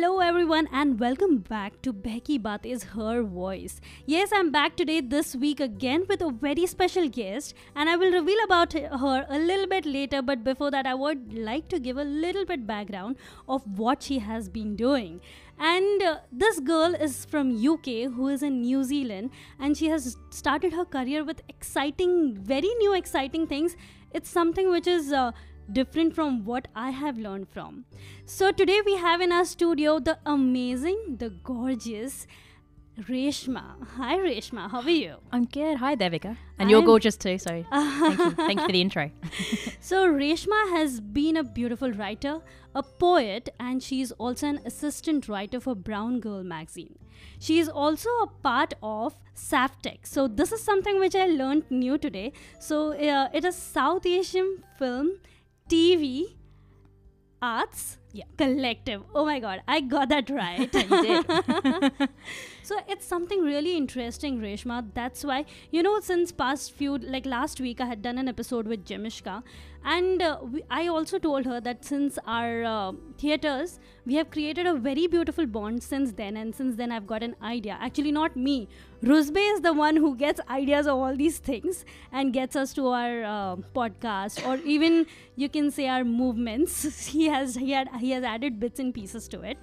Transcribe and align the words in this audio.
Hello, 0.00 0.20
everyone, 0.20 0.68
and 0.70 1.00
welcome 1.00 1.38
back 1.38 1.82
to 1.82 1.92
Behki 1.92 2.40
Baatein 2.40 2.84
Her 2.90 3.24
Voice. 3.24 3.80
Yes, 4.06 4.30
I'm 4.32 4.52
back 4.52 4.76
today 4.76 5.00
this 5.00 5.34
week 5.34 5.58
again 5.58 6.04
with 6.08 6.20
a 6.22 6.30
very 6.30 6.66
special 6.66 7.08
guest, 7.08 7.52
and 7.74 7.88
I 7.88 7.96
will 7.96 8.12
reveal 8.12 8.38
about 8.44 8.74
her 8.74 9.26
a 9.28 9.38
little 9.40 9.66
bit 9.66 9.84
later. 9.84 10.22
But 10.22 10.44
before 10.44 10.70
that, 10.70 10.86
I 10.86 10.94
would 10.94 11.36
like 11.36 11.66
to 11.70 11.80
give 11.80 11.96
a 11.96 12.04
little 12.04 12.44
bit 12.44 12.64
background 12.64 13.16
of 13.48 13.66
what 13.76 14.04
she 14.04 14.20
has 14.20 14.48
been 14.48 14.76
doing. 14.76 15.20
And 15.58 16.00
uh, 16.00 16.18
this 16.30 16.60
girl 16.60 16.94
is 16.94 17.24
from 17.24 17.50
UK, 17.56 18.12
who 18.14 18.28
is 18.28 18.44
in 18.44 18.60
New 18.60 18.84
Zealand, 18.84 19.30
and 19.58 19.76
she 19.76 19.88
has 19.88 20.16
started 20.30 20.74
her 20.74 20.84
career 20.84 21.24
with 21.24 21.42
exciting, 21.48 22.36
very 22.40 22.72
new, 22.84 22.94
exciting 22.94 23.48
things. 23.48 23.76
It's 24.14 24.30
something 24.30 24.70
which 24.70 24.86
is 24.86 25.12
uh, 25.12 25.32
different 25.72 26.14
from 26.14 26.44
what 26.44 26.68
I 26.74 26.90
have 26.90 27.18
learned 27.18 27.48
from. 27.48 27.84
So 28.26 28.50
today 28.52 28.80
we 28.84 28.96
have 28.96 29.20
in 29.20 29.32
our 29.32 29.44
studio 29.44 29.98
the 29.98 30.18
amazing, 30.24 31.16
the 31.18 31.30
gorgeous 31.30 32.26
Reshma. 33.08 33.62
Hi 33.96 34.16
Reshma, 34.18 34.68
how 34.70 34.80
are 34.80 34.90
you? 34.90 35.16
I'm 35.30 35.44
good. 35.44 35.76
Hi, 35.78 35.94
Devika. 35.94 36.36
And 36.58 36.68
you're 36.68 36.80
I'm- 36.80 36.86
gorgeous 36.86 37.16
too, 37.16 37.38
so 37.38 37.64
thank 37.70 38.18
you. 38.18 38.30
Thank 38.32 38.60
you 38.60 38.66
for 38.66 38.72
the 38.72 38.80
intro. 38.80 39.10
So 39.80 40.06
Reshma 40.08 40.70
has 40.70 41.00
been 41.00 41.36
a 41.36 41.44
beautiful 41.44 41.92
writer, 41.92 42.40
a 42.74 42.82
poet, 42.82 43.48
and 43.60 43.82
she's 43.82 44.10
also 44.12 44.48
an 44.48 44.60
assistant 44.66 45.28
writer 45.28 45.60
for 45.60 45.74
Brown 45.76 46.18
Girl 46.20 46.42
magazine. 46.42 46.98
She 47.38 47.58
is 47.60 47.68
also 47.68 48.10
a 48.22 48.26
part 48.42 48.74
of 48.82 49.16
SAFTEC. 49.36 49.98
So 50.04 50.26
this 50.26 50.50
is 50.52 50.60
something 50.62 50.98
which 50.98 51.14
I 51.14 51.26
learned 51.26 51.70
new 51.70 51.96
today. 51.98 52.32
So 52.58 52.92
uh, 52.92 53.28
it 53.32 53.44
is 53.44 53.54
South 53.56 54.04
Asian 54.04 54.62
Film, 54.78 55.12
TV, 55.68 56.34
Arts 57.42 57.98
Yeah. 58.12 58.24
Collective. 58.36 59.02
Oh 59.14 59.24
my 59.24 59.38
god, 59.38 59.62
I 59.68 59.80
got 59.80 60.08
that 60.08 60.30
right. 60.30 60.72
So 62.68 62.78
it's 62.86 63.06
something 63.06 63.40
really 63.42 63.78
interesting, 63.78 64.40
Reshma. 64.40 64.78
That's 64.92 65.24
why 65.24 65.46
you 65.70 65.82
know 65.82 66.00
since 66.00 66.32
past 66.40 66.72
few 66.72 66.98
like 66.98 67.24
last 67.24 67.62
week 67.62 67.80
I 67.80 67.86
had 67.86 68.02
done 68.02 68.18
an 68.18 68.28
episode 68.28 68.66
with 68.66 68.84
Jamishka, 68.84 69.42
and 69.82 70.20
uh, 70.20 70.40
we, 70.42 70.62
I 70.70 70.88
also 70.88 71.18
told 71.18 71.46
her 71.46 71.62
that 71.62 71.86
since 71.86 72.18
our 72.26 72.64
uh, 72.64 72.92
theaters 73.16 73.80
we 74.04 74.16
have 74.16 74.30
created 74.30 74.66
a 74.66 74.74
very 74.74 75.06
beautiful 75.06 75.46
bond 75.46 75.82
since 75.82 76.12
then, 76.12 76.36
and 76.36 76.54
since 76.54 76.76
then 76.76 76.92
I've 76.92 77.06
got 77.06 77.22
an 77.22 77.36
idea. 77.42 77.78
Actually, 77.80 78.12
not 78.12 78.36
me. 78.36 78.68
Rusbe 79.02 79.40
is 79.54 79.62
the 79.62 79.72
one 79.72 79.96
who 79.96 80.14
gets 80.26 80.46
ideas 80.50 80.86
of 80.86 80.98
all 80.98 81.16
these 81.16 81.38
things 81.38 81.86
and 82.12 82.34
gets 82.34 82.54
us 82.54 82.74
to 82.74 82.88
our 82.88 83.24
uh, 83.24 83.56
podcast, 83.80 84.46
or 84.46 84.56
even 84.76 85.06
you 85.36 85.48
can 85.48 85.70
say 85.70 85.88
our 85.88 86.04
movements. 86.04 87.06
he 87.16 87.28
has 87.28 87.54
he 87.54 87.70
had 87.70 87.88
he 87.98 88.10
has 88.10 88.24
added 88.36 88.60
bits 88.60 88.78
and 88.78 88.92
pieces 89.02 89.26
to 89.36 89.40
it, 89.40 89.56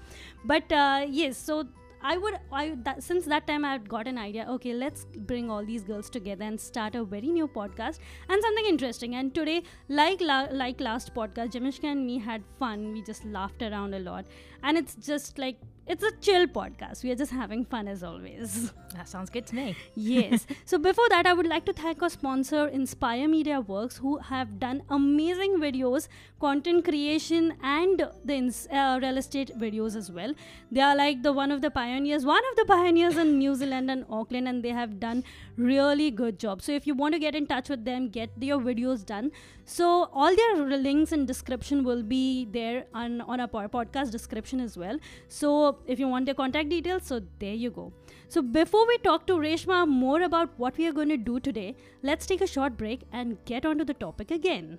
but 0.43 0.71
uh, 0.71 1.05
yes, 1.07 1.37
so 1.37 1.65
I 2.09 2.17
would 2.17 2.35
I 2.51 2.63
that 2.83 3.01
since 3.03 3.25
that 3.25 3.47
time 3.47 3.65
I 3.65 3.71
had 3.73 3.87
got 3.89 4.07
an 4.07 4.17
idea. 4.23 4.45
Okay, 4.55 4.73
let's 4.73 5.05
bring 5.31 5.49
all 5.49 5.65
these 5.65 5.83
girls 5.83 6.09
together 6.09 6.43
and 6.45 6.59
start 6.65 6.95
a 6.95 7.03
very 7.03 7.31
new 7.37 7.47
podcast 7.47 7.99
and 8.29 8.43
something 8.47 8.65
interesting. 8.73 9.15
And 9.15 9.33
today, 9.33 9.63
like 9.89 10.21
la- 10.21 10.49
like 10.63 10.79
last 10.89 11.13
podcast, 11.15 11.53
Jamishka 11.57 11.91
and 11.93 12.05
me 12.05 12.19
had 12.19 12.43
fun. 12.59 12.91
We 12.93 13.01
just 13.01 13.25
laughed 13.37 13.63
around 13.69 13.95
a 13.95 13.99
lot, 14.09 14.25
and 14.63 14.77
it's 14.77 14.95
just 15.11 15.39
like 15.45 15.57
it's 15.87 16.03
a 16.03 16.11
chill 16.19 16.47
podcast. 16.47 17.03
We 17.03 17.11
are 17.11 17.15
just 17.15 17.31
having 17.31 17.63
fun 17.63 17.87
as 17.87 18.03
always. 18.03 18.71
that 18.95 19.07
sounds 19.07 19.29
good 19.29 19.45
to 19.47 19.55
me. 19.55 19.75
yes. 19.95 20.47
So 20.65 20.77
before 20.79 21.07
that, 21.09 21.25
I 21.27 21.33
would 21.33 21.47
like 21.47 21.65
to 21.65 21.73
thank 21.73 22.01
our 22.01 22.09
sponsor, 22.09 22.67
Inspire 22.67 23.27
Media 23.27 23.61
Works, 23.61 23.97
who 23.97 24.17
have 24.17 24.59
done 24.59 24.81
amazing 24.89 25.57
videos, 25.59 26.07
content 26.39 26.85
creation, 26.85 27.53
and 27.61 28.03
the 28.23 28.67
uh, 28.71 28.99
real 29.01 29.17
estate 29.17 29.51
videos 29.57 29.95
as 29.95 30.11
well. 30.11 30.33
They 30.71 30.81
are 30.81 30.95
like 30.95 31.21
the 31.21 31.33
one 31.33 31.51
of 31.51 31.61
the 31.61 31.69
pioneers, 31.69 32.25
one 32.25 32.43
of 32.51 32.55
the 32.57 32.65
pioneers 32.65 33.17
in 33.17 33.37
New 33.37 33.53
Zealand 33.55 33.91
and 33.91 34.05
Auckland, 34.09 34.47
and 34.47 34.63
they 34.63 34.69
have 34.69 34.99
done 34.99 35.23
really 35.57 36.09
good 36.11 36.39
job. 36.39 36.61
So 36.61 36.71
if 36.71 36.87
you 36.87 36.95
want 36.95 37.13
to 37.13 37.19
get 37.19 37.35
in 37.35 37.45
touch 37.45 37.69
with 37.69 37.85
them, 37.85 38.09
get 38.09 38.31
your 38.39 38.59
videos 38.59 39.05
done. 39.05 39.31
So 39.65 40.09
all 40.13 40.35
their 40.35 40.77
links 40.77 41.11
in 41.11 41.25
description 41.25 41.83
will 41.83 42.03
be 42.03 42.45
there 42.45 42.85
on 42.93 43.21
on 43.21 43.39
our 43.39 43.67
podcast 43.75 44.11
description 44.11 44.59
as 44.59 44.77
well. 44.77 44.99
So 45.27 45.79
if 45.87 45.99
you 45.99 46.07
want 46.07 46.25
their 46.25 46.35
contact 46.35 46.69
details, 46.69 47.07
so 47.13 47.21
there 47.39 47.55
you 47.65 47.71
go. 47.71 47.91
So 48.27 48.41
before 48.41 48.87
we 48.87 48.97
talk 48.99 49.25
to 49.27 49.33
Reshma 49.33 49.87
more 49.87 50.21
about 50.21 50.57
what 50.57 50.77
we 50.77 50.85
are 50.87 50.91
going 50.91 51.09
to 51.09 51.17
do 51.17 51.39
today, 51.39 51.75
let's 52.03 52.27
take 52.27 52.41
a 52.41 52.47
short 52.47 52.77
break 52.77 53.07
and 53.11 53.37
get 53.45 53.65
on 53.65 53.79
to 53.79 53.85
the 53.85 53.95
topic 53.95 54.29
again. 54.29 54.77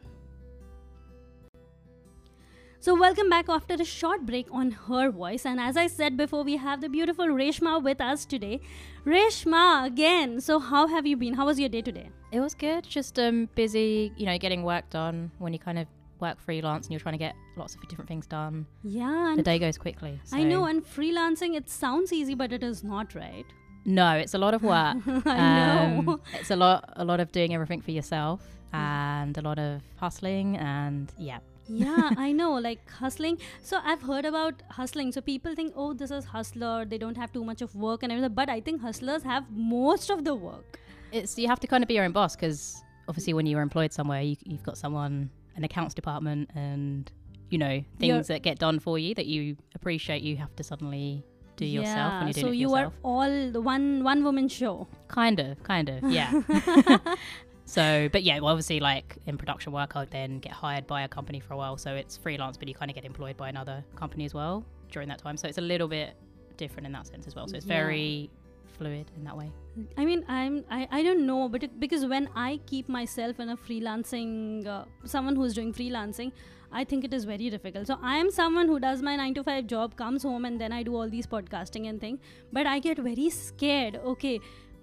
So 2.78 2.94
welcome 2.94 3.28
back 3.28 3.48
after 3.48 3.75
a 3.75 3.84
short 3.84 4.25
break 4.26 4.47
on 4.53 4.70
her 4.70 5.10
voice 5.10 5.44
and 5.44 5.59
as 5.59 5.76
I 5.76 5.87
said 5.88 6.16
before 6.16 6.44
we 6.44 6.56
have 6.56 6.81
the 6.81 6.88
beautiful 6.88 7.26
Reshma 7.26 7.82
with 7.82 8.00
us 8.00 8.25
today. 8.25 8.60
Reshma 9.04 9.87
again. 9.87 10.41
So 10.41 10.59
how 10.60 10.86
have 10.86 11.04
you 11.06 11.16
been? 11.16 11.34
How 11.34 11.47
was 11.47 11.59
your 11.59 11.69
day 11.69 11.82
today? 11.82 12.10
It 12.32 12.41
was 12.41 12.54
good. 12.54 12.84
Just 12.84 13.19
um, 13.19 13.48
busy, 13.54 14.12
you 14.16 14.26
know, 14.26 14.38
getting 14.38 14.62
work 14.62 14.88
done 14.91 15.31
when 15.38 15.53
you 15.53 15.59
kind 15.59 15.78
of 15.78 15.86
work 16.20 16.38
freelance 16.41 16.86
and 16.86 16.92
you're 16.92 17.00
trying 17.00 17.15
to 17.15 17.19
get 17.19 17.34
lots 17.56 17.75
of 17.75 17.86
different 17.88 18.09
things 18.09 18.26
done. 18.26 18.66
Yeah, 18.84 19.34
The 19.36 19.42
day 19.42 19.59
goes 19.59 19.78
quickly. 19.78 20.20
I 20.32 20.44
know 20.44 20.62
so- 20.62 20.66
and 20.66 20.84
freelancing 20.84 21.56
it 21.56 21.69
sounds 21.69 22.12
easy 22.12 22.34
but 22.34 22.53
it 22.53 22.62
is 22.62 22.84
not, 22.84 23.15
right? 23.15 23.47
No, 23.84 24.12
it's 24.16 24.34
a 24.34 24.38
lot 24.38 24.54
of 24.54 24.62
work. 24.62 24.97
I 25.26 25.56
know. 25.59 26.12
Um, 26.12 26.20
it's 26.34 26.50
a 26.50 26.56
lot, 26.56 26.92
a 26.97 27.04
lot 27.04 27.20
of 27.20 27.32
doing 27.32 27.53
everything 27.54 27.81
for 27.81 27.91
yourself 27.91 28.42
and 28.72 29.36
a 29.38 29.41
lot 29.41 29.59
of 29.59 29.82
hustling 29.97 30.56
and 30.59 31.12
yeah. 31.19 31.38
Yeah 31.69 32.10
i 32.16 32.31
know 32.32 32.53
like 32.54 32.88
hustling 32.91 33.38
so 33.62 33.81
i've 33.84 34.03
heard 34.03 34.25
about 34.25 34.62
hustling 34.71 35.10
so 35.12 35.21
people 35.21 35.54
think 35.54 35.72
oh 35.77 35.93
this 35.93 36.10
is 36.10 36.25
hustler 36.27 36.84
they 36.84 36.99
don't 36.99 37.16
have 37.16 37.32
too 37.32 37.44
much 37.44 37.60
of 37.62 37.75
work 37.75 38.03
and 38.03 38.12
everything 38.12 38.32
but 38.34 38.49
i 38.49 38.60
think 38.60 38.81
hustlers 38.81 39.22
have 39.22 39.44
most 39.50 40.10
of 40.10 40.25
the 40.25 40.34
work 40.34 40.78
It's 41.12 41.38
you 41.38 41.49
have 41.49 41.60
to 41.60 41.66
kind 41.66 41.82
of 41.82 41.88
be 41.88 41.94
your 41.94 42.04
own 42.04 42.12
boss 42.12 42.37
because 42.37 42.82
obviously 43.09 43.32
when 43.34 43.47
you're 43.47 43.62
employed 43.62 43.93
somewhere, 43.93 44.21
you, 44.22 44.34
you've 44.44 44.65
got 44.65 44.77
someone, 44.77 45.31
an 45.56 45.62
accounts 45.62 45.94
department, 45.94 46.50
and 46.56 47.10
you 47.50 47.59
know 47.59 47.75
things 48.00 48.10
You're- 48.10 48.22
that 48.34 48.43
get 48.43 48.59
done 48.59 48.81
for 48.81 48.98
you 48.98 49.15
that 49.15 49.27
you 49.27 49.56
appreciate. 49.77 50.22
You 50.22 50.37
have 50.37 50.54
to 50.56 50.65
suddenly 50.65 51.22
do 51.56 51.65
yourself 51.65 52.12
when 52.15 52.27
you're 52.27 52.33
doing 52.33 52.44
so 52.47 52.50
it 52.53 52.56
you 52.56 52.69
yourself. 52.71 52.93
are 52.93 53.09
all 53.12 53.50
the 53.56 53.60
one 53.60 54.03
one 54.04 54.25
woman 54.25 54.48
show 54.48 54.88
Kind 55.09 55.38
of, 55.41 55.62
kind 55.62 55.88
of, 55.88 56.03
yeah. 56.10 56.33
so, 57.66 58.09
but 58.10 58.22
yeah, 58.22 58.38
well, 58.41 58.53
obviously, 58.53 58.81
like 58.81 59.16
in 59.27 59.37
production 59.37 59.72
work, 59.72 59.97
I 59.97 60.00
would 60.00 60.10
then 60.10 60.38
get 60.38 60.53
hired 60.53 60.87
by 60.87 61.03
a 61.03 61.09
company 61.09 61.41
for 61.41 61.53
a 61.54 61.56
while. 61.56 61.77
So 61.77 61.94
it's 61.94 62.16
freelance, 62.16 62.56
but 62.56 62.69
you 62.69 62.75
kind 62.75 62.91
of 62.91 62.94
get 62.94 63.04
employed 63.04 63.37
by 63.37 63.49
another 63.49 63.84
company 63.97 64.25
as 64.25 64.32
well 64.34 64.65
during 64.91 65.09
that 65.09 65.19
time. 65.19 65.37
So 65.37 65.49
it's 65.49 65.59
a 65.59 65.69
little 65.72 65.88
bit 65.88 66.15
different 66.56 66.87
in 66.87 66.93
that 66.93 67.06
sense 67.06 67.27
as 67.27 67.34
well. 67.34 67.47
So 67.49 67.56
it's 67.56 67.66
Yeah. 67.66 67.75
very 67.84 68.31
fluid 68.78 69.06
in 69.16 69.25
that 69.25 69.34
way. 69.41 69.50
i 69.97 70.04
mean 70.04 70.22
i'm 70.28 70.62
i, 70.71 70.87
I 70.91 71.03
don't 71.03 71.25
know 71.27 71.49
but 71.49 71.62
it, 71.62 71.78
because 71.81 72.04
when 72.04 72.28
i 72.34 72.60
keep 72.66 72.91
myself 72.91 73.41
in 73.41 73.49
a 73.49 73.56
freelancing 73.56 74.66
uh, 74.66 74.84
someone 75.04 75.34
who's 75.34 75.54
doing 75.54 75.72
freelancing 75.72 76.31
i 76.72 76.83
think 76.84 77.03
it 77.09 77.15
is 77.19 77.25
very 77.25 77.48
difficult 77.54 77.87
so 77.87 77.97
i 78.03 78.16
am 78.16 78.31
someone 78.31 78.66
who 78.66 78.78
does 78.78 79.00
my 79.00 79.16
9 79.16 79.33
to 79.38 79.44
5 79.44 79.66
job 79.66 79.97
comes 79.97 80.25
home 80.25 80.44
and 80.44 80.60
then 80.60 80.72
i 80.72 80.83
do 80.83 80.94
all 80.94 81.09
these 81.09 81.27
podcasting 81.27 81.88
and 81.88 82.03
thing 82.03 82.19
but 82.53 82.66
i 82.66 82.78
get 82.88 82.98
very 82.98 83.31
scared 83.31 83.97
okay 84.12 84.34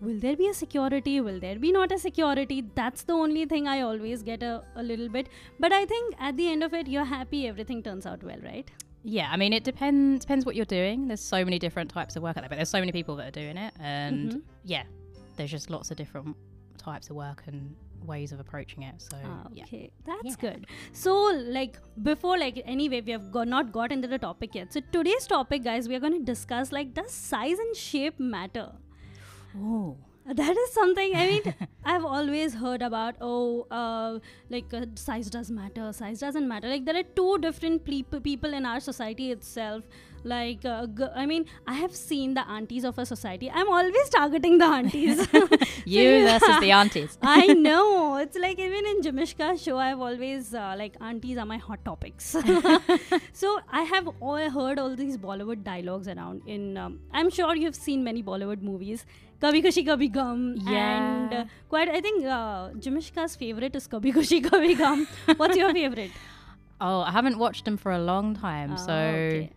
will 0.05 0.19
there 0.25 0.35
be 0.41 0.47
a 0.49 0.53
security 0.53 1.13
will 1.27 1.39
there 1.45 1.57
be 1.65 1.71
not 1.77 1.91
a 1.97 1.97
security 2.05 2.57
that's 2.79 3.03
the 3.09 3.13
only 3.25 3.43
thing 3.51 3.67
i 3.73 3.81
always 3.89 4.23
get 4.29 4.41
a, 4.51 4.53
a 4.75 4.83
little 4.91 5.09
bit 5.17 5.27
but 5.65 5.71
i 5.79 5.85
think 5.91 6.15
at 6.29 6.35
the 6.41 6.47
end 6.53 6.63
of 6.67 6.73
it 6.79 6.87
you're 6.95 7.09
happy 7.11 7.41
everything 7.47 7.81
turns 7.89 8.05
out 8.13 8.23
well 8.31 8.41
right 8.53 8.71
Yeah, 9.13 9.29
I 9.35 9.37
mean, 9.39 9.53
it 9.55 9.63
depends 9.67 10.21
depends 10.25 10.45
what 10.47 10.55
you're 10.57 10.69
doing. 10.73 10.99
There's 11.07 11.23
so 11.31 11.39
many 11.47 11.57
different 11.63 11.89
types 11.95 12.13
of 12.17 12.23
work 12.25 12.35
out 12.37 12.43
there, 12.43 12.51
but 12.51 12.59
there's 12.59 12.69
so 12.75 12.79
many 12.83 12.93
people 12.97 13.15
that 13.19 13.25
are 13.31 13.35
doing 13.37 13.57
it, 13.63 13.73
and 13.95 14.29
Mhm. 14.29 14.37
yeah, 14.73 14.83
there's 15.39 15.53
just 15.55 15.67
lots 15.75 15.91
of 15.95 15.97
different 16.01 16.29
types 16.83 17.09
of 17.13 17.17
work 17.23 17.41
and 17.49 17.57
ways 18.11 18.31
of 18.35 18.39
approaching 18.45 18.85
it. 18.91 19.03
So 19.07 19.17
Ah, 19.31 19.41
yeah, 19.57 19.65
okay, 19.67 19.81
that's 20.11 20.29
Yeah. 20.29 20.39
good. 20.45 20.61
So, 21.01 21.15
like, 21.57 21.75
before, 22.11 22.37
like, 22.45 22.61
anyway, 22.77 23.01
we 23.09 23.17
have 23.17 23.27
got, 23.35 23.51
not 23.55 23.73
got 23.79 23.91
into 23.97 24.09
the 24.15 24.21
topic 24.27 24.55
yet. 24.61 24.71
So, 24.77 24.81
today's 24.97 25.27
topic, 25.35 25.65
guys, 25.69 25.91
we 25.93 25.99
are 25.99 26.03
going 26.07 26.17
to 26.21 26.25
discuss, 26.33 26.71
like, 26.79 26.95
does 27.01 27.11
size 27.33 27.65
and 27.67 27.75
shape 27.83 28.23
matter? 28.37 28.67
Oh, 29.57 29.97
That 30.25 30.55
is 30.55 30.71
something, 30.73 31.13
I 31.15 31.27
mean, 31.27 31.53
I've 31.85 32.05
always 32.05 32.53
heard 32.53 32.81
about, 32.81 33.15
oh, 33.19 33.67
uh, 33.69 34.19
like, 34.49 34.73
uh, 34.73 34.85
size 34.95 35.29
does 35.29 35.51
matter, 35.51 35.91
size 35.91 36.19
doesn't 36.21 36.47
matter. 36.47 36.69
Like, 36.69 36.85
there 36.85 36.95
are 36.95 37.03
two 37.03 37.39
different 37.39 37.83
peop- 37.83 38.23
people 38.23 38.53
in 38.53 38.65
our 38.65 38.79
society 38.79 39.31
itself. 39.31 39.83
Like, 40.23 40.63
uh, 40.63 40.85
g- 40.87 41.09
I 41.13 41.25
mean, 41.25 41.45
I 41.67 41.73
have 41.73 41.93
seen 41.93 42.35
the 42.35 42.47
aunties 42.49 42.85
of 42.85 42.97
a 42.97 43.05
society. 43.05 43.51
I'm 43.53 43.67
always 43.69 44.07
targeting 44.09 44.57
the 44.59 44.65
aunties. 44.65 45.27
you 45.85 46.05
versus 46.27 46.61
the 46.61 46.71
aunties. 46.71 47.17
I 47.21 47.47
know. 47.47 48.15
It's 48.15 48.37
like 48.37 48.57
even 48.57 48.85
in 48.93 49.01
Jamishka's 49.01 49.61
show, 49.61 49.77
I've 49.77 49.99
always 49.99 50.53
uh, 50.53 50.75
like 50.77 50.95
aunties 51.01 51.37
are 51.37 51.45
my 51.45 51.57
hot 51.57 51.83
topics. 51.83 52.37
so 53.33 53.59
I 53.69 53.81
have 53.83 54.07
all 54.21 54.49
heard 54.49 54.79
all 54.79 54.95
these 54.95 55.17
Bollywood 55.17 55.63
dialogues 55.65 56.07
around. 56.07 56.41
In 56.45 56.77
um, 56.77 56.99
I'm 57.11 57.29
sure 57.29 57.53
you've 57.57 57.75
seen 57.75 58.03
many 58.05 58.23
Bollywood 58.23 58.61
movies. 58.61 59.05
Kabhi 59.43 59.61
Khushi 59.63 59.85
Kabhie 59.85 60.11
Gham. 60.11 60.55
And 60.67 61.33
uh, 61.33 61.45
quite, 61.69 61.89
I 61.89 61.99
think 62.01 62.25
uh, 62.25 62.69
Jamishka's 62.85 63.35
favorite 63.35 63.75
is 63.75 63.87
Kabhi 63.87 64.13
Khushi 64.13 64.41
Kabhie 64.43 64.77
Gham. 64.77 65.07
What's 65.37 65.57
your 65.57 65.73
favorite? 65.73 66.11
Oh, 66.85 66.99
I 66.99 67.11
haven't 67.11 67.37
watched 67.39 67.63
them 67.63 67.77
for 67.77 67.93
a 67.93 67.99
long 67.99 68.35
time, 68.35 68.73
Oh, 68.73 68.75
so 68.87 68.91
okay. 68.93 69.51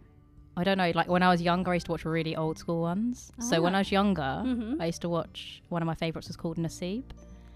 I 0.57 0.63
don't 0.63 0.79
know. 0.79 0.93
Like 0.95 1.09
when 1.09 1.25
I 1.25 1.29
was 1.29 1.43
younger, 1.43 1.73
I 1.73 1.75
used 1.75 1.87
to 1.87 1.93
watch 1.93 2.05
really 2.05 2.37
old 2.37 2.57
school 2.57 2.83
ones. 2.83 3.33
So 3.41 3.61
when 3.61 3.75
Ah. 3.75 3.79
I 3.79 3.81
was 3.81 3.91
younger, 3.91 4.31
Mhm. 4.47 4.77
I 4.81 4.87
used 4.87 5.03
to 5.03 5.09
watch 5.09 5.61
one 5.69 5.83
of 5.83 5.87
my 5.87 5.95
favorites 6.03 6.29
was 6.29 6.37
called 6.37 6.57
Naseeb 6.57 7.03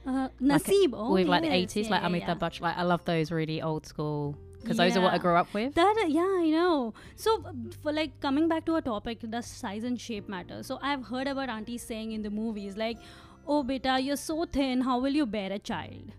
Uh, 0.04 0.28
Naseeb. 0.42 0.90
oh, 0.92 1.12
with 1.12 1.28
like 1.28 1.42
the 1.42 1.52
eighties, 1.60 1.86
Yeah, 1.86 1.92
like 1.94 2.02
Amitabh 2.08 2.26
yeah. 2.40 2.42
Bachchan. 2.48 2.62
Like 2.62 2.78
I 2.78 2.82
love 2.82 3.04
those 3.04 3.30
really 3.30 3.62
old 3.62 3.86
school 3.86 4.34
because 4.60 4.76
those 4.76 4.96
are 4.96 5.00
what 5.00 5.12
I 5.12 5.16
Yeah. 5.16 5.18
grew 5.26 5.34
up 5.36 5.52
with. 5.54 5.74
That 5.74 6.04
yeah, 6.08 6.20
I 6.40 6.48
know. 6.50 6.94
So 7.16 7.42
for 7.82 7.92
like 7.92 8.20
coming 8.20 8.48
back 8.48 8.64
to 8.66 8.74
our 8.74 8.80
topic, 8.82 9.20
does 9.30 9.46
size 9.46 9.84
and 9.84 10.00
shape 10.00 10.28
matter? 10.28 10.62
So 10.62 10.78
I've 10.82 11.04
heard 11.06 11.26
about 11.28 11.48
aunties 11.48 11.82
saying 11.82 12.12
in 12.12 12.22
the 12.22 12.30
movies 12.30 12.76
like, 12.76 12.98
"Oh, 13.46 13.62
beta, 13.62 13.98
you're 14.00 14.16
so 14.24 14.44
thin. 14.44 14.82
How 14.82 14.98
will 15.00 15.20
you 15.22 15.26
bear 15.26 15.52
a 15.52 15.58
child?" 15.58 16.16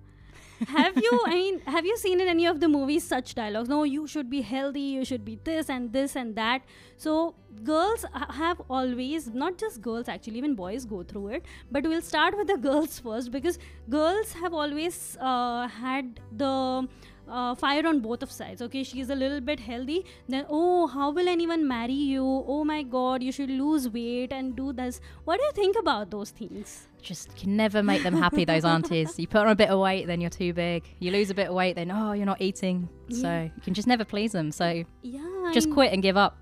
have 0.71 0.95
you? 0.95 1.11
I 1.25 1.31
mean, 1.35 1.59
have 1.75 1.87
you 1.87 1.97
seen 1.97 2.21
in 2.21 2.27
any 2.27 2.45
of 2.45 2.59
the 2.63 2.67
movies 2.67 3.03
such 3.03 3.33
dialogues? 3.37 3.67
No, 3.69 3.83
you 3.83 4.05
should 4.15 4.29
be 4.29 4.41
healthy. 4.49 4.81
You 4.97 5.05
should 5.11 5.23
be 5.29 5.39
this 5.43 5.69
and 5.75 5.91
this 5.91 6.15
and 6.15 6.35
that. 6.35 6.61
So 6.97 7.13
girls 7.63 8.05
have 8.41 8.61
always, 8.69 9.25
not 9.43 9.57
just 9.57 9.81
girls 9.81 10.07
actually, 10.07 10.37
even 10.37 10.53
boys 10.53 10.85
go 10.85 11.01
through 11.01 11.29
it. 11.39 11.45
But 11.71 11.83
we'll 11.93 12.03
start 12.03 12.37
with 12.37 12.45
the 12.53 12.57
girls 12.67 12.99
first 12.99 13.31
because 13.31 13.57
girls 13.89 14.33
have 14.33 14.53
always 14.53 15.17
uh, 15.19 15.67
had 15.67 16.19
the 16.31 16.87
uh, 17.27 17.55
fire 17.55 17.85
on 17.87 17.99
both 17.99 18.23
of 18.23 18.31
sides. 18.31 18.61
Okay, 18.61 18.83
she's 18.83 19.09
a 19.09 19.15
little 19.15 19.41
bit 19.41 19.59
healthy. 19.59 20.05
Then, 20.27 20.45
oh, 20.49 20.87
how 20.87 21.11
will 21.11 21.27
anyone 21.27 21.67
marry 21.67 21.93
you? 21.93 22.23
Oh 22.23 22.63
my 22.63 22.83
God, 22.83 23.23
you 23.23 23.31
should 23.31 23.49
lose 23.49 23.89
weight 23.89 24.31
and 24.33 24.55
do 24.55 24.73
this. 24.73 24.99
What 25.25 25.37
do 25.39 25.43
you 25.45 25.51
think 25.53 25.77
about 25.77 26.11
those 26.11 26.31
things? 26.31 26.87
Just 27.01 27.35
can 27.35 27.55
never 27.55 27.81
make 27.81 28.03
them 28.03 28.15
happy. 28.15 28.45
Those 28.45 28.63
aunties. 28.65 29.17
You 29.17 29.27
put 29.27 29.41
on 29.41 29.47
a 29.49 29.55
bit 29.55 29.69
of 29.69 29.79
weight, 29.79 30.05
then 30.07 30.21
you're 30.21 30.29
too 30.29 30.53
big. 30.53 30.83
You 30.99 31.11
lose 31.11 31.29
a 31.29 31.33
bit 31.33 31.47
of 31.47 31.53
weight, 31.55 31.75
then 31.75 31.89
oh, 31.91 32.11
you're 32.13 32.25
not 32.27 32.41
eating. 32.41 32.89
So 33.09 33.21
Yeah. 33.27 33.43
you 33.43 33.61
can 33.63 33.73
just 33.73 33.87
never 33.87 34.05
please 34.05 34.33
them. 34.33 34.51
So 34.51 34.83
Yeah, 35.01 35.51
just 35.53 35.71
quit 35.71 35.93
and 35.93 36.03
give 36.03 36.15
up. 36.17 36.37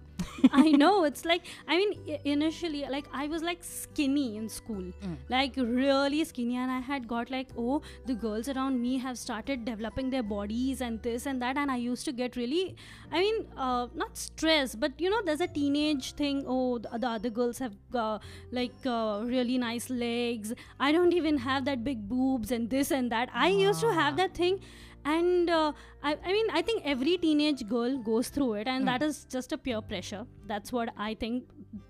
I 0.52 0.72
know 0.72 1.04
it's 1.04 1.26
like 1.26 1.46
I 1.68 1.78
mean 1.78 1.92
i- 2.08 2.20
initially 2.26 2.86
like 2.90 3.08
I 3.14 3.28
was 3.28 3.44
like 3.44 3.64
skinny 3.64 4.38
in 4.38 4.50
school 4.50 4.84
Mm. 5.08 5.16
like 5.30 5.54
really 5.58 6.24
skinny 6.26 6.56
and 6.58 6.72
I 6.72 6.80
had 6.80 7.08
got 7.08 7.30
like 7.32 7.50
oh 7.58 7.82
the 8.06 8.14
girls 8.14 8.50
around 8.50 8.82
me 8.82 8.98
have 8.98 9.18
started 9.18 9.66
developing 9.66 10.10
their 10.10 10.24
bodies 10.24 10.82
and 10.82 11.02
this 11.02 11.26
and 11.26 11.42
that 11.42 11.58
and 11.58 11.72
I 11.72 11.78
used 11.78 12.06
to 12.06 12.12
get 12.12 12.36
really 12.36 12.76
I 13.12 13.20
mean 13.20 13.46
uh, 13.58 13.88
not 13.94 14.18
stressed 14.18 14.80
but 14.80 15.00
you 15.00 15.10
know 15.10 15.22
there's 15.26 15.42
a 15.42 15.48
teenage 15.48 16.14
thing 16.14 16.44
oh 16.48 16.80
the, 16.80 16.98
the 16.98 17.08
other 17.08 17.30
girls 17.30 17.60
have 17.60 17.76
uh, 17.94 18.20
like 18.52 18.86
uh, 18.86 19.22
really 19.26 19.58
nice 19.58 19.90
legs 19.90 20.54
I 20.80 20.92
don't 20.92 21.14
even 21.14 21.38
have 21.38 21.66
that 21.66 21.84
big 21.84 22.08
boobs 22.10 22.52
and 22.52 22.70
this 22.70 22.92
and 22.92 23.12
that 23.12 23.30
I 23.34 23.50
used 23.50 23.82
to 23.82 23.94
have 23.94 24.14
Ah. 24.14 24.18
that 24.18 24.36
thing 24.36 24.60
and 25.06 25.50
uh, 25.50 25.72
I, 26.04 26.18
I 26.26 26.32
mean 26.32 26.48
i 26.52 26.62
think 26.62 26.84
every 26.86 27.18
teenage 27.18 27.68
girl 27.68 27.98
goes 27.98 28.30
through 28.30 28.54
it 28.54 28.68
and 28.68 28.84
Mm. 28.84 28.86
that 28.88 29.02
is 29.04 29.26
just 29.26 29.52
a 29.54 29.58
pure 29.58 29.82
pressure. 29.82 30.26
That's 30.48 30.72
what 30.72 30.90
i 30.98 31.14
think 31.22 31.44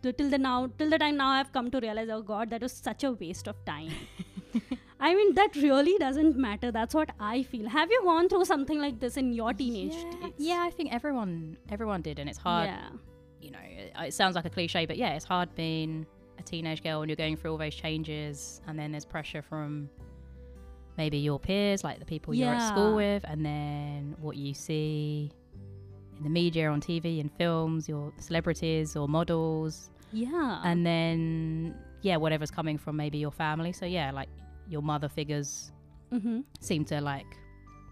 The- 0.04 0.14
till 0.14 0.30
the 0.30 0.38
now 0.38 0.70
till 0.78 0.90
the 0.90 0.98
time 1.00 1.18
now 1.18 1.30
i've 1.40 1.52
come 1.58 1.72
to 1.72 1.80
realize 1.80 2.10
oh 2.16 2.22
god 2.22 2.50
that 2.52 2.62
was 2.62 2.74
such 2.74 3.04
a 3.04 3.12
waste 3.12 3.48
of 3.48 3.64
time. 3.66 3.92
I 5.00 5.16
mean 5.16 5.34
that 5.36 5.56
really 5.56 5.98
doesn't 5.98 6.38
matter. 6.38 6.72
That's 6.78 6.94
what 6.94 7.12
i 7.20 7.44
feel. 7.44 7.70
Have 7.70 7.90
you 7.96 8.02
gone 8.04 8.28
through 8.30 8.46
something 8.46 8.80
like 8.86 9.00
this 9.00 9.16
in 9.18 9.32
your 9.34 9.54
teenage 9.54 9.96
yeah, 9.96 10.12
days? 10.24 10.34
yeah, 10.38 10.64
I 10.68 10.72
think 10.72 10.94
everyone 10.94 11.36
everyone 11.70 12.02
did, 12.02 12.20
and 12.20 12.30
it's 12.30 12.38
hard. 12.48 12.68
yeah. 12.68 12.90
You 13.42 13.52
know, 13.52 13.60
it, 13.64 13.94
it 14.08 14.14
sounds 14.14 14.36
like 14.36 14.44
a 14.46 14.50
cliche, 14.50 14.86
but 14.86 14.98
yeah, 14.98 15.14
it's 15.16 15.24
hard 15.26 15.56
being 15.56 16.06
a 16.38 16.44
teenage 16.44 16.84
girl 16.84 17.02
and 17.02 17.10
you're 17.10 17.16
going 17.26 17.38
through 17.38 17.52
all 17.54 17.58
those 17.58 17.76
changes, 17.76 18.60
and 18.68 18.78
then 18.78 18.92
there's 18.92 19.06
pressure 19.06 19.42
from 19.42 19.90
maybe 21.00 21.18
your 21.18 21.40
peers, 21.40 21.84
like 21.84 21.98
the 21.98 22.06
people 22.06 22.36
you're 22.36 22.54
at 22.54 22.68
school 22.68 22.94
with, 22.96 23.24
and 23.32 23.44
then 23.44 24.16
what 24.20 24.36
you 24.36 24.54
see 24.54 25.32
in 26.18 26.24
the 26.24 26.30
media, 26.30 26.70
on 26.70 26.82
TV, 26.82 27.20
in 27.20 27.30
films, 27.30 27.88
your 27.88 28.12
celebrities 28.20 28.96
or 28.96 29.08
models, 29.08 29.90
yeah 30.12 30.62
and 30.66 30.86
then 30.86 31.74
yeah, 32.02 32.18
whatever's 32.18 32.52
coming 32.52 32.78
from 32.78 32.96
maybe 32.96 33.18
your 33.18 33.32
family. 33.32 33.72
So 33.72 33.86
yeah, 33.86 34.12
like 34.12 34.30
your 34.68 34.82
mother 34.82 35.10
figures 35.10 35.72
mm-hmm. 36.12 36.42
seem 36.60 36.86
to 36.86 37.02
like 37.02 37.32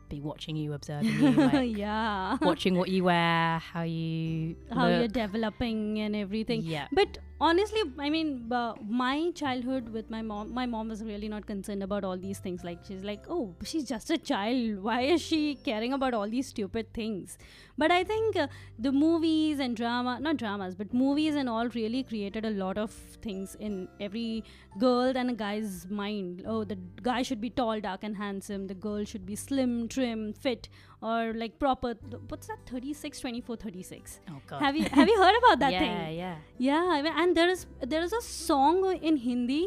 be 0.09 0.19
watching 0.21 0.55
you, 0.55 0.73
observing 0.73 1.19
you, 1.23 1.31
like 1.31 1.77
yeah 1.77 2.37
watching 2.41 2.75
what 2.77 2.89
you 2.89 3.05
wear, 3.05 3.59
how 3.59 3.83
you 3.83 4.55
how 4.73 4.87
you're 4.87 5.07
developing 5.07 5.99
and 5.99 6.15
everything 6.15 6.61
Yeah. 6.61 6.87
but 6.91 7.17
honestly 7.39 7.81
i 7.99 8.09
mean 8.09 8.29
uh, 8.51 8.73
my 8.89 9.31
childhood 9.35 9.89
with 9.89 10.09
my 10.09 10.21
mom 10.21 10.51
my 10.53 10.65
mom 10.65 10.87
was 10.89 11.03
really 11.03 11.27
not 11.29 11.45
concerned 11.45 11.83
about 11.83 12.03
all 12.03 12.17
these 12.17 12.39
things. 12.39 12.63
Like 12.63 12.79
she's 12.87 13.03
like 13.03 13.25
oh 13.29 13.55
she's 13.63 13.83
just 13.83 14.09
a 14.09 14.17
child. 14.17 14.81
Why 14.81 15.01
is 15.01 15.21
she 15.21 15.55
caring 15.55 15.93
about 15.93 16.13
all 16.15 16.27
these 16.27 16.47
stupid 16.47 16.93
things? 16.93 17.37
But 17.77 17.91
i 17.91 18.03
think 18.03 18.35
uh, 18.35 18.47
the 18.79 18.91
movies 18.91 19.59
and 19.59 19.77
drama 19.77 20.19
not 20.19 20.37
dramas 20.37 20.73
but 20.73 20.93
movies 20.93 21.35
and 21.35 21.47
all 21.47 21.67
really 21.75 22.01
created 22.03 22.43
a 22.43 22.49
lot 22.49 22.77
of 22.77 22.89
things 23.27 23.55
in 23.59 23.87
every 23.99 24.43
girl 24.79 25.13
and 25.15 25.29
a 25.29 25.33
guy's 25.33 25.85
mind. 25.89 26.43
Oh 26.47 26.63
the 26.63 26.77
guy 27.03 27.21
should 27.21 27.39
be 27.39 27.51
tall 27.51 27.79
dark 27.79 28.03
and 28.03 28.17
handsome. 28.17 28.65
The 28.67 28.73
girl 28.87 29.05
should 29.05 29.25
be 29.27 29.35
slim 29.35 29.87
trim 29.89 30.33
fit 30.33 30.69
or 31.01 31.33
like 31.35 31.59
proper 31.59 31.93
what's 32.29 32.47
that? 32.47 32.57
36 32.65 33.19
24 33.19 33.55
36 33.57 34.19
Oh 34.31 34.41
god. 34.47 34.59
have 34.61 34.75
you 34.75 34.85
have 34.85 35.07
you 35.07 35.17
heard 35.21 35.37
about 35.37 35.59
that 35.59 35.71
yeah, 35.77 35.79
thing? 35.79 36.17
yeah. 36.17 36.35
yeah, 36.57 36.89
I 36.91 37.01
mean, 37.03 37.13
and 37.27 37.35
there 37.37 37.49
is 37.49 37.65
there 37.93 38.01
is 38.07 38.13
a 38.13 38.21
song 38.21 38.81
in 39.11 39.17
Hindi 39.17 39.61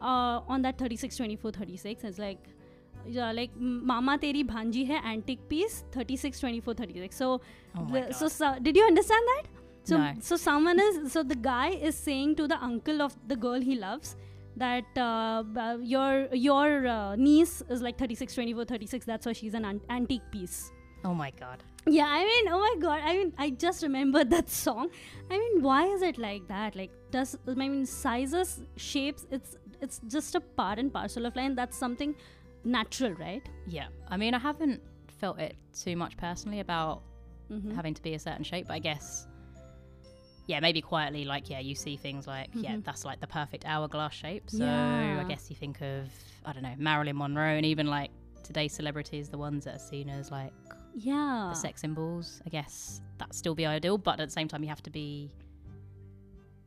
uh, 0.00 0.40
on 0.48 0.62
that 0.62 0.78
36, 0.78 1.16
24, 1.16 1.52
36. 1.52 2.04
It's 2.04 2.18
like, 2.18 2.38
yeah, 3.06 3.32
like 3.32 3.50
Mama 3.56 4.18
Teri 4.18 4.44
Bhanji 4.44 4.86
hai 4.90 5.00
antique 5.12 5.46
piece 5.48 5.84
36, 5.92 6.40
24, 6.40 6.74
36. 6.74 7.16
So, 7.16 7.40
Oh 7.78 7.86
the- 7.92 8.12
so, 8.12 8.28
so 8.28 8.56
did 8.62 8.76
you 8.76 8.84
understand 8.84 9.22
that? 9.34 9.42
So, 9.84 9.96
No. 9.98 10.12
so 10.20 10.36
someone 10.36 10.78
is 10.78 11.12
so 11.12 11.22
the 11.22 11.34
guy 11.36 11.68
is 11.90 11.94
saying 12.08 12.34
to 12.36 12.46
the 12.46 12.58
uncle 12.62 13.00
of 13.02 13.14
the 13.28 13.36
girl 13.36 13.60
he 13.68 13.76
loves 13.76 14.16
that 14.56 14.84
uh, 14.96 15.42
uh, 15.56 15.78
your 15.80 16.28
your 16.34 16.86
uh, 16.86 17.16
niece 17.16 17.62
is 17.70 17.80
like 17.80 17.96
36, 17.98 18.34
24, 18.34 18.64
36. 18.66 19.06
That's 19.06 19.26
why 19.26 19.32
she's 19.32 19.54
an- 19.54 19.80
antique 19.88 20.26
piece. 20.30 20.70
Oh 21.04 21.14
my 21.14 21.30
god. 21.30 21.62
Yeah, 21.86 22.06
I 22.06 22.24
mean, 22.24 22.48
oh 22.48 22.58
my 22.58 22.74
god, 22.80 23.00
I 23.02 23.16
mean, 23.16 23.32
I 23.38 23.50
just 23.50 23.82
remembered 23.82 24.28
that 24.30 24.50
song. 24.50 24.90
I 25.30 25.38
mean, 25.38 25.62
why 25.62 25.86
is 25.86 26.02
it 26.02 26.18
like 26.18 26.46
that? 26.48 26.76
Like, 26.76 26.90
does 27.10 27.38
I 27.48 27.54
mean, 27.54 27.86
sizes, 27.86 28.62
shapes, 28.76 29.26
it's 29.30 29.56
it's 29.80 30.00
just 30.08 30.34
a 30.34 30.40
part 30.40 30.78
and 30.78 30.92
parcel 30.92 31.24
of 31.26 31.34
life, 31.36 31.46
and 31.46 31.56
that's 31.56 31.76
something 31.76 32.14
natural, 32.64 33.12
right? 33.14 33.42
Yeah. 33.66 33.86
I 34.08 34.18
mean, 34.18 34.34
I 34.34 34.38
haven't 34.38 34.82
felt 35.18 35.38
it 35.38 35.56
too 35.74 35.96
much 35.96 36.16
personally 36.16 36.60
about 36.60 37.02
Mm-hmm. 37.50 37.74
having 37.74 37.94
to 37.94 38.02
be 38.02 38.14
a 38.14 38.18
certain 38.20 38.44
shape, 38.44 38.68
but 38.68 38.74
I 38.74 38.78
guess 38.78 39.26
yeah, 40.46 40.60
maybe 40.60 40.80
quietly 40.80 41.24
like 41.24 41.50
yeah, 41.50 41.58
you 41.58 41.74
see 41.74 41.96
things 41.96 42.26
like 42.28 42.48
yeah, 42.54 42.74
Mhm. 42.76 42.84
that's 42.84 43.04
like 43.04 43.18
the 43.20 43.26
perfect 43.26 43.64
hourglass 43.66 44.14
shape. 44.14 44.48
So 44.48 44.58
Yeah. 44.64 45.20
I 45.20 45.24
guess 45.28 45.50
you 45.50 45.56
think 45.56 45.80
of 45.80 46.08
I 46.46 46.52
don't 46.52 46.62
know, 46.62 46.74
Marilyn 46.78 47.16
Monroe 47.16 47.56
and 47.56 47.66
even 47.66 47.86
like 47.88 48.10
today's 48.44 48.72
celebrities, 48.72 49.28
the 49.28 49.38
ones 49.38 49.64
that 49.64 49.74
are 49.76 49.78
seen 49.80 50.08
as 50.08 50.30
like 50.30 50.52
Yeah. 50.94 51.48
the 51.52 51.58
sex 51.58 51.80
symbols. 51.80 52.40
I 52.46 52.50
guess 52.50 53.00
that'd 53.18 53.34
still 53.34 53.54
be 53.54 53.66
ideal, 53.66 53.98
but 53.98 54.20
at 54.20 54.28
the 54.28 54.32
same 54.32 54.48
time, 54.48 54.62
you 54.62 54.68
have 54.68 54.82
to 54.82 54.90
be 54.90 55.30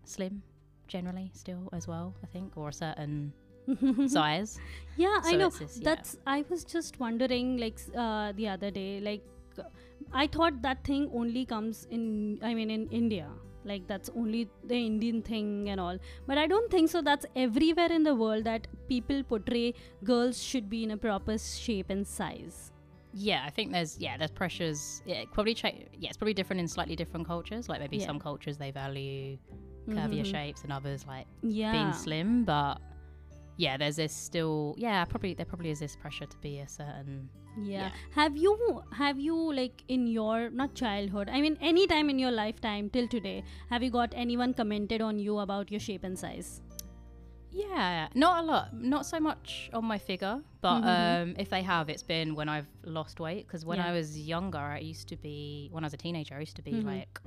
slim 0.03 0.41
generally 0.87 1.31
still 1.33 1.69
as 1.73 1.87
well. 1.87 2.13
I 2.23 2.27
think, 2.27 2.57
or 2.57 2.69
a 2.69 2.73
certain 2.73 3.33
size. 4.07 4.59
yeah, 4.97 5.19
I 5.23 5.35
know. 5.35 5.51
yeah. 5.59 5.67
That's. 5.81 6.17
I 6.27 6.43
was 6.49 6.63
just 6.63 6.99
wondering, 6.99 7.57
like 7.57 7.79
uh, 7.95 8.33
the 8.33 8.49
other 8.49 8.71
day, 8.71 8.99
like 8.99 9.23
uh, 9.57 9.63
I 10.13 10.27
thought 10.27 10.61
that 10.61 10.83
thing 10.83 11.09
only 11.13 11.45
comes 11.45 11.87
in. 11.89 12.39
I 12.41 12.53
mean, 12.53 12.69
in 12.69 12.89
India. 12.89 13.29
Like 13.65 13.87
that's 13.87 14.09
only 14.13 14.49
the 14.65 14.75
Indian 14.75 15.21
thing 15.21 15.69
and 15.69 15.79
all. 15.79 15.97
But 16.27 16.37
I 16.37 16.47
don't 16.47 16.69
think 16.69 16.89
so. 16.89 17.01
That's 17.01 17.25
everywhere 17.33 17.89
in 17.89 18.03
the 18.03 18.13
world 18.13 18.43
that 18.43 18.67
people 18.89 19.23
portray 19.23 19.73
girls 20.03 20.43
should 20.43 20.69
be 20.69 20.83
in 20.83 20.91
a 20.91 20.97
proper 20.97 21.37
shape 21.37 21.89
and 21.89 22.05
size. 22.05 22.72
Yeah, 23.13 23.43
I 23.45 23.49
think 23.51 23.71
there's 23.71 23.97
yeah 23.99 24.17
there's 24.17 24.31
pressures. 24.31 25.01
Yeah, 25.05 25.23
probably 25.31 25.53
cha- 25.53 25.67
yeah 25.97 26.09
it's 26.09 26.17
probably 26.17 26.33
different 26.33 26.59
in 26.61 26.67
slightly 26.67 26.95
different 26.95 27.27
cultures. 27.27 27.69
Like 27.69 27.79
maybe 27.79 27.97
Yeah. 27.97 28.07
some 28.07 28.19
cultures 28.19 28.57
they 28.57 28.71
value 28.71 29.37
curvier 29.89 30.21
Mhm. 30.23 30.31
shapes 30.31 30.63
and 30.63 30.71
others 30.71 31.05
like 31.05 31.27
Yeah. 31.41 31.71
being 31.71 31.93
slim. 31.93 32.43
But 32.45 32.81
yeah, 33.57 33.77
there's 33.77 33.97
this 33.97 34.13
still 34.13 34.73
yeah 34.77 35.05
probably 35.05 35.33
there 35.35 35.45
probably 35.45 35.69
is 35.69 35.79
this 35.79 35.95
pressure 35.95 36.25
to 36.25 36.37
be 36.37 36.59
a 36.59 36.67
certain 36.67 37.29
yeah. 37.61 37.81
Yeah. 37.81 37.89
have 38.15 38.35
you 38.35 38.81
have 38.93 39.19
you 39.19 39.35
like 39.53 39.83
in 39.87 40.07
your 40.07 40.49
not 40.49 40.73
childhood 40.73 41.29
i 41.31 41.39
mean 41.39 41.55
any 41.61 41.85
time 41.85 42.09
in 42.09 42.17
your 42.17 42.31
lifetime 42.31 42.89
till 42.89 43.07
today 43.07 43.43
have 43.69 43.83
you 43.83 43.91
got 43.91 44.11
anyone 44.15 44.55
commented 44.55 45.01
on 45.03 45.19
you 45.19 45.37
about 45.37 45.69
your 45.69 45.79
shape 45.79 46.03
and 46.03 46.17
size 46.17 46.63
Yeah, 47.55 48.07
not 48.15 48.43
a 48.43 48.47
lot, 48.47 48.73
not 48.73 49.05
so 49.05 49.19
much 49.19 49.69
on 49.73 49.85
my 49.85 49.99
figure, 49.99 50.41
but 50.61 50.81
Mhm. 50.81 51.21
um, 51.21 51.35
if 51.37 51.49
they 51.49 51.61
have, 51.61 51.87
it's 51.87 52.01
been 52.01 52.33
when 52.33 52.49
I've 52.49 52.67
lost 52.83 53.19
weight. 53.19 53.45
Because 53.45 53.63
when 53.63 53.77
Yeah. 53.77 53.89
I 53.89 53.91
was 53.93 54.17
younger, 54.19 54.57
I 54.57 54.79
used 54.79 55.07
to 55.09 55.15
be, 55.17 55.69
when 55.71 55.83
I 55.83 55.85
was 55.85 55.93
a 55.93 55.97
teenager, 55.97 56.35
I 56.35 56.39
used 56.39 56.55
to 56.55 56.63
be 56.63 56.71
Mhm. 56.73 56.85
like 56.85 57.21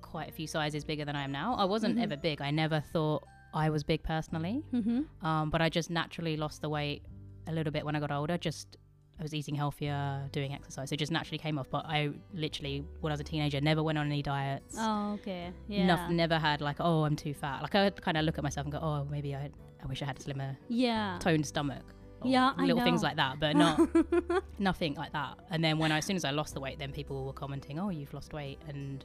quite 0.00 0.28
a 0.28 0.32
few 0.32 0.46
sizes 0.46 0.84
bigger 0.84 1.04
than 1.04 1.16
I 1.16 1.22
am 1.24 1.32
now. 1.32 1.54
I 1.54 1.64
wasn't 1.64 1.96
Mhm. 1.98 2.02
ever 2.02 2.16
big. 2.16 2.40
I 2.40 2.50
never 2.50 2.80
thought 2.80 3.24
I 3.52 3.68
was 3.70 3.82
big 3.84 4.02
personally, 4.02 4.64
mm-hmm. 4.72 5.26
um, 5.26 5.50
but 5.50 5.60
I 5.60 5.68
just 5.68 5.90
naturally 5.90 6.36
lost 6.36 6.62
the 6.62 6.68
weight 6.70 7.02
a 7.46 7.52
little 7.52 7.72
bit 7.72 7.84
when 7.84 7.94
I 7.96 8.00
got 8.00 8.10
older. 8.10 8.38
Just 8.38 8.76
I 9.18 9.22
was 9.22 9.32
eating 9.32 9.54
healthier, 9.54 10.28
doing 10.32 10.52
exercise. 10.52 10.88
So 10.88 10.94
it 10.94 10.98
just 10.98 11.12
naturally 11.12 11.38
came 11.38 11.58
off. 11.58 11.68
But 11.70 11.86
I 11.86 12.10
literally, 12.34 12.84
when 13.00 13.12
I 13.12 13.14
was 13.14 13.20
a 13.20 13.24
teenager, 13.24 13.60
never 13.60 13.82
went 13.82 13.96
on 13.98 14.06
any 14.06 14.22
diets. 14.22 14.74
Oh, 14.78 15.12
okay. 15.14 15.52
Yeah. 15.68 16.08
Never 16.10 16.38
had 16.38 16.60
like, 16.60 16.76
oh, 16.80 17.04
I'm 17.04 17.14
too 17.16 17.32
fat. 17.34 17.62
Like 17.62 17.74
I 17.74 17.84
would 17.84 18.02
kind 18.02 18.16
of 18.16 18.24
look 18.24 18.38
at 18.38 18.44
myself 18.44 18.64
and 18.66 18.72
go, 18.72 18.80
oh, 18.80 19.06
maybe 19.10 19.34
I, 19.34 19.50
I 19.82 19.86
wish 19.86 20.02
I 20.02 20.06
had 20.06 20.18
a 20.18 20.22
slimmer, 20.22 20.56
Yeah. 20.68 21.18
toned 21.20 21.46
stomach. 21.46 21.82
Yeah, 22.26 22.52
little 22.56 22.80
things 22.82 23.02
like 23.02 23.16
that, 23.16 23.38
but 23.38 23.54
not 23.54 23.78
nothing 24.58 24.94
like 24.94 25.12
that. 25.12 25.38
And 25.50 25.62
then 25.62 25.76
when 25.78 25.92
I, 25.92 25.98
as 25.98 26.06
soon 26.06 26.16
as 26.16 26.24
I 26.24 26.30
lost 26.30 26.54
the 26.54 26.60
weight, 26.60 26.78
then 26.78 26.90
people 26.90 27.26
were 27.26 27.34
commenting, 27.34 27.78
oh, 27.78 27.90
you've 27.90 28.14
lost 28.14 28.32
weight, 28.32 28.58
and 28.66 29.04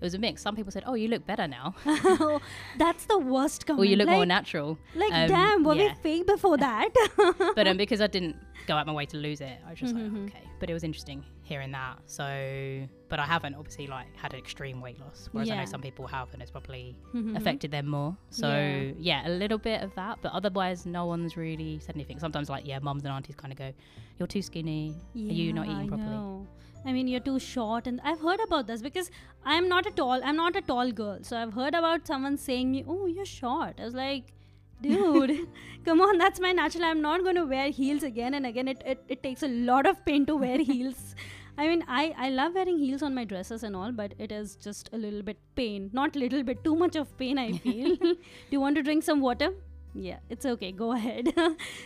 it 0.00 0.02
was 0.04 0.14
a 0.14 0.18
mix. 0.18 0.40
Some 0.40 0.56
people 0.56 0.72
said, 0.72 0.84
oh, 0.86 0.94
you 0.94 1.08
look 1.08 1.26
better 1.26 1.46
now, 1.46 1.74
That's 2.78 3.04
the 3.04 3.18
worst 3.18 3.66
comment. 3.66 3.82
or 3.82 3.84
you 3.84 3.96
look 3.96 4.06
like, 4.06 4.16
more 4.16 4.24
natural. 4.24 4.78
Like, 4.94 5.12
Um, 5.12 5.28
damn, 5.28 5.62
were 5.64 5.74
yeah. 5.74 5.88
we 5.94 6.02
fake 6.02 6.26
before 6.26 6.56
that? 6.56 6.88
but 7.54 7.68
um, 7.68 7.76
because 7.76 8.00
I 8.00 8.06
didn't 8.06 8.36
go 8.66 8.74
out 8.76 8.86
my 8.86 8.92
way 8.92 9.06
to 9.06 9.16
lose 9.16 9.40
it, 9.40 9.58
I 9.66 9.70
was 9.70 9.78
just 9.78 9.94
Mhm. 9.94 10.24
like, 10.24 10.34
okay. 10.34 10.44
But 10.60 10.70
it 10.70 10.74
was 10.74 10.84
interesting 10.84 11.24
hearing 11.42 11.72
that. 11.72 11.98
So, 12.06 12.86
but 13.08 13.18
I 13.18 13.24
haven't 13.26 13.54
obviously 13.54 13.86
like 13.86 14.06
had 14.16 14.32
an 14.32 14.38
extreme 14.38 14.80
weight 14.80 14.98
loss, 15.00 15.28
whereas 15.32 15.50
I 15.50 15.56
know 15.56 15.64
some 15.66 15.82
people 15.82 16.06
have, 16.06 16.32
and 16.32 16.40
it's 16.42 16.50
probably 16.50 16.96
Mhm. 17.14 17.36
affected 17.36 17.70
them 17.70 17.88
more. 17.88 18.16
So 18.30 18.48
Yeah. 18.48 18.92
yeah. 18.98 19.28
a 19.28 19.30
little 19.30 19.58
bit 19.58 19.82
of 19.82 19.94
that, 19.96 20.18
but 20.22 20.32
otherwise, 20.32 20.86
no 20.86 21.06
one's 21.06 21.36
really 21.36 21.78
said 21.80 21.94
anything. 21.96 22.18
Sometimes, 22.18 22.48
like 22.48 22.66
yeah, 22.66 22.78
mums 22.78 23.04
and 23.04 23.12
aunties 23.12 23.36
kind 23.36 23.52
of 23.52 23.58
go, 23.58 23.72
"You're 24.18 24.26
too 24.28 24.42
skinny. 24.42 24.94
Are 25.14 25.18
you 25.18 25.52
not 25.52 25.66
eating 25.66 25.88
properly?" 25.88 26.10
know. 26.10 26.46
I 26.84 26.92
mean, 26.92 27.06
you're 27.06 27.20
too 27.20 27.38
short, 27.38 27.86
and 27.86 28.00
I've 28.02 28.20
heard 28.20 28.40
about 28.40 28.66
this 28.66 28.82
because 28.82 29.08
I'm 29.44 29.68
not 29.68 29.86
a 29.86 29.90
tall. 29.92 30.20
I'm 30.24 30.36
not 30.36 30.56
a 30.56 30.60
tall 30.62 30.90
girl, 30.90 31.18
so 31.22 31.36
I've 31.40 31.52
heard 31.54 31.74
about 31.74 32.06
someone 32.08 32.36
saying 32.36 32.70
me, 32.72 32.84
"Oh, 32.88 33.06
you're 33.06 33.24
short." 33.24 33.78
I 33.80 33.84
was 33.84 33.94
like, 33.94 34.32
dude, 34.82 35.48
come 35.84 36.00
on, 36.00 36.18
that's 36.18 36.40
my 36.40 36.52
natural. 36.52 36.84
I'm 36.84 37.00
not 37.00 37.22
going 37.22 37.36
to 37.36 37.44
wear 37.44 37.70
heels 37.70 38.02
again 38.02 38.34
and 38.34 38.46
again. 38.46 38.68
It, 38.68 38.82
it 38.84 39.04
it 39.08 39.22
takes 39.22 39.42
a 39.42 39.48
lot 39.48 39.86
of 39.86 40.04
pain 40.04 40.26
to 40.26 40.36
wear 40.36 40.58
heels. 40.72 41.14
I 41.58 41.68
mean, 41.68 41.84
I 41.88 42.02
I 42.26 42.30
love 42.30 42.54
wearing 42.54 42.78
heels 42.78 43.02
on 43.02 43.14
my 43.14 43.24
dresses 43.24 43.62
and 43.62 43.76
all, 43.76 43.92
but 43.92 44.14
it 44.18 44.32
is 44.32 44.56
just 44.56 44.90
a 44.92 45.02
little 45.04 45.22
bit 45.22 45.38
pain. 45.54 45.90
Not 45.92 46.16
little 46.16 46.42
bit, 46.42 46.64
too 46.64 46.74
much 46.84 46.96
of 46.96 47.16
pain. 47.18 47.38
I 47.38 47.52
feel. 47.52 47.96
Do 48.06 48.16
you 48.50 48.60
want 48.60 48.76
to 48.76 48.82
drink 48.82 49.04
some 49.04 49.20
water? 49.20 49.52
Yeah, 49.94 50.20
it's 50.30 50.46
okay. 50.46 50.72
Go 50.72 50.92
ahead. 50.92 51.32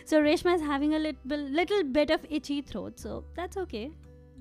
so 0.05 0.21
Reshma 0.21 0.55
is 0.55 0.61
having 0.61 0.93
a 0.95 0.99
little 0.99 1.47
little 1.61 1.83
bit 1.83 2.09
of 2.17 2.27
itchy 2.29 2.61
throat, 2.61 2.99
so 3.07 3.23
that's 3.35 3.57
okay. 3.65 3.89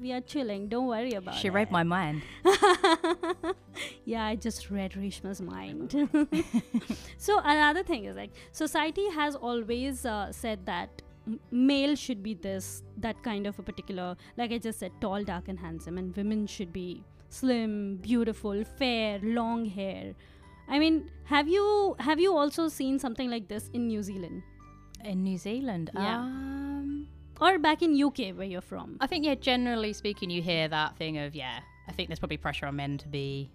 We 0.00 0.12
are 0.12 0.20
chilling. 0.20 0.68
Don't 0.68 0.86
worry 0.86 1.12
about 1.12 1.34
She 1.34 1.38
it. 1.38 1.42
She 1.42 1.50
read 1.50 1.70
my 1.70 1.82
mind. 1.82 2.22
yeah, 4.04 4.24
I 4.26 4.36
just 4.36 4.70
read 4.70 4.92
Reshma's 4.92 5.40
mind. 5.40 5.94
so 7.18 7.40
another 7.44 7.82
thing 7.82 8.04
is 8.04 8.16
like 8.16 8.30
society 8.52 9.08
has 9.10 9.34
always 9.34 10.04
uh, 10.04 10.30
said 10.32 10.66
that 10.66 11.02
male 11.50 11.96
should 11.96 12.22
be 12.22 12.34
this 12.34 12.82
that 12.98 13.20
kind 13.24 13.46
of 13.48 13.58
a 13.58 13.62
particular 13.62 14.16
like 14.36 14.52
I 14.52 14.58
just 14.58 14.78
said 14.78 14.92
tall, 15.00 15.24
dark 15.24 15.48
and 15.48 15.58
handsome 15.58 15.98
and 15.98 16.14
women 16.16 16.46
should 16.46 16.72
be 16.72 17.02
slim, 17.28 17.96
beautiful, 17.96 18.62
fair, 18.78 19.18
long 19.22 19.64
hair. 19.64 20.14
I 20.68 20.78
mean, 20.78 21.10
have 21.24 21.48
you 21.48 21.96
have 21.98 22.20
you 22.20 22.36
also 22.36 22.68
seen 22.68 22.98
something 22.98 23.30
like 23.30 23.48
this 23.48 23.70
in 23.72 23.86
New 23.88 24.02
Zealand 24.02 24.42
In 25.04 25.22
New 25.24 25.38
Zealand, 25.38 25.90
Yeah. 25.94 26.18
um, 26.20 27.08
or 27.40 27.58
back 27.58 27.82
in 27.82 28.02
UK 28.02 28.36
where 28.36 28.46
you're 28.46 28.60
from? 28.60 28.96
I 29.00 29.06
think 29.06 29.24
yeah. 29.24 29.34
Generally 29.34 29.92
speaking, 29.94 30.30
you 30.30 30.42
hear 30.42 30.68
that 30.68 30.96
thing 30.96 31.18
of 31.18 31.34
yeah. 31.34 31.60
I 31.88 31.92
think 31.92 32.08
there's 32.08 32.18
probably 32.18 32.36
pressure 32.36 32.66
on 32.66 32.76
men 32.76 32.98
to 32.98 33.08
be 33.08 33.50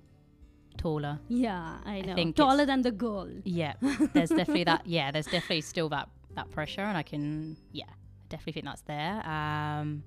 taller. 0.77 1.19
Yeah, 1.27 1.77
I 1.85 2.01
know. 2.01 2.15
think 2.15 2.35
Taller 2.35 2.65
than 2.65 2.81
the 2.81 2.91
girl. 2.91 3.29
Yeah, 3.43 3.73
there's 4.13 4.29
definitely 4.29 4.63
that. 4.65 4.85
Yeah, 4.87 5.11
there's 5.11 5.25
definitely 5.25 5.61
still 5.61 5.89
that 5.89 6.09
that 6.35 6.49
pressure, 6.51 6.81
and 6.81 6.97
I 6.97 7.03
can 7.03 7.57
yeah, 7.71 7.85
I 7.89 8.27
definitely 8.29 8.53
think 8.53 8.65
that's 8.65 8.81
there. 8.83 9.27
Um, 9.27 10.03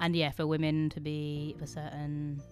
and 0.00 0.14
yeah, 0.14 0.30
for 0.30 0.46
women 0.46 0.90
to 0.90 1.00
be 1.00 1.54
of 1.56 1.62
a 1.62 1.66
certain 1.66 2.42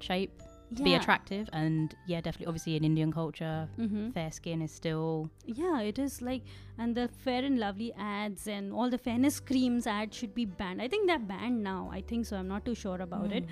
shape, 0.00 0.42
to 0.76 0.82
be 0.82 0.94
attractive, 0.94 1.48
and 1.52 1.94
yeah, 2.06 2.20
definitely, 2.20 2.46
obviously 2.46 2.76
in 2.76 2.84
Indian 2.84 3.12
culture, 3.12 3.68
Mm-hmm. 3.78 4.10
fair 4.10 4.30
skin 4.30 4.60
is 4.62 4.70
still 4.72 5.30
Yeah, 5.46 5.80
it 5.80 5.98
is 5.98 6.20
like, 6.20 6.42
and 6.78 6.94
the 6.94 7.08
Fair 7.24 7.44
and 7.44 7.58
Lovely 7.58 7.92
ads 7.98 8.46
and 8.48 8.72
all 8.72 8.90
the 8.90 8.98
fairness 8.98 9.40
creams 9.40 9.86
ads 9.86 10.16
should 10.16 10.34
be 10.34 10.44
banned. 10.44 10.82
I 10.82 10.88
think 10.88 11.06
they're 11.06 11.18
banned 11.18 11.62
now. 11.62 11.90
I 11.92 12.00
think 12.02 12.26
so. 12.26 12.36
I'm 12.36 12.48
not 12.48 12.64
too 12.64 12.74
sure 12.74 13.00
about 13.00 13.32
it. 13.32 13.44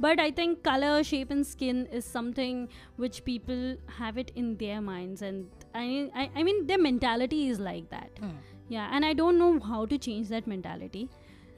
But 0.00 0.18
I 0.18 0.30
think 0.30 0.62
color, 0.64 1.04
shape, 1.04 1.30
and 1.30 1.46
skin 1.46 1.86
is 1.86 2.04
something 2.04 2.68
which 2.96 3.24
people 3.24 3.76
have 3.98 4.16
it 4.18 4.32
in 4.34 4.56
their 4.56 4.80
minds, 4.80 5.22
and 5.22 5.46
I, 5.74 6.10
I, 6.14 6.30
I 6.36 6.42
mean, 6.42 6.66
their 6.66 6.78
mentality 6.78 7.48
is 7.48 7.60
like 7.60 7.90
that. 7.90 8.10
Mm. 8.20 8.32
Yeah, 8.68 8.88
and 8.92 9.04
I 9.04 9.12
don't 9.12 9.38
know 9.38 9.60
how 9.60 9.84
to 9.86 9.98
change 9.98 10.28
that 10.30 10.46
mentality. 10.46 11.08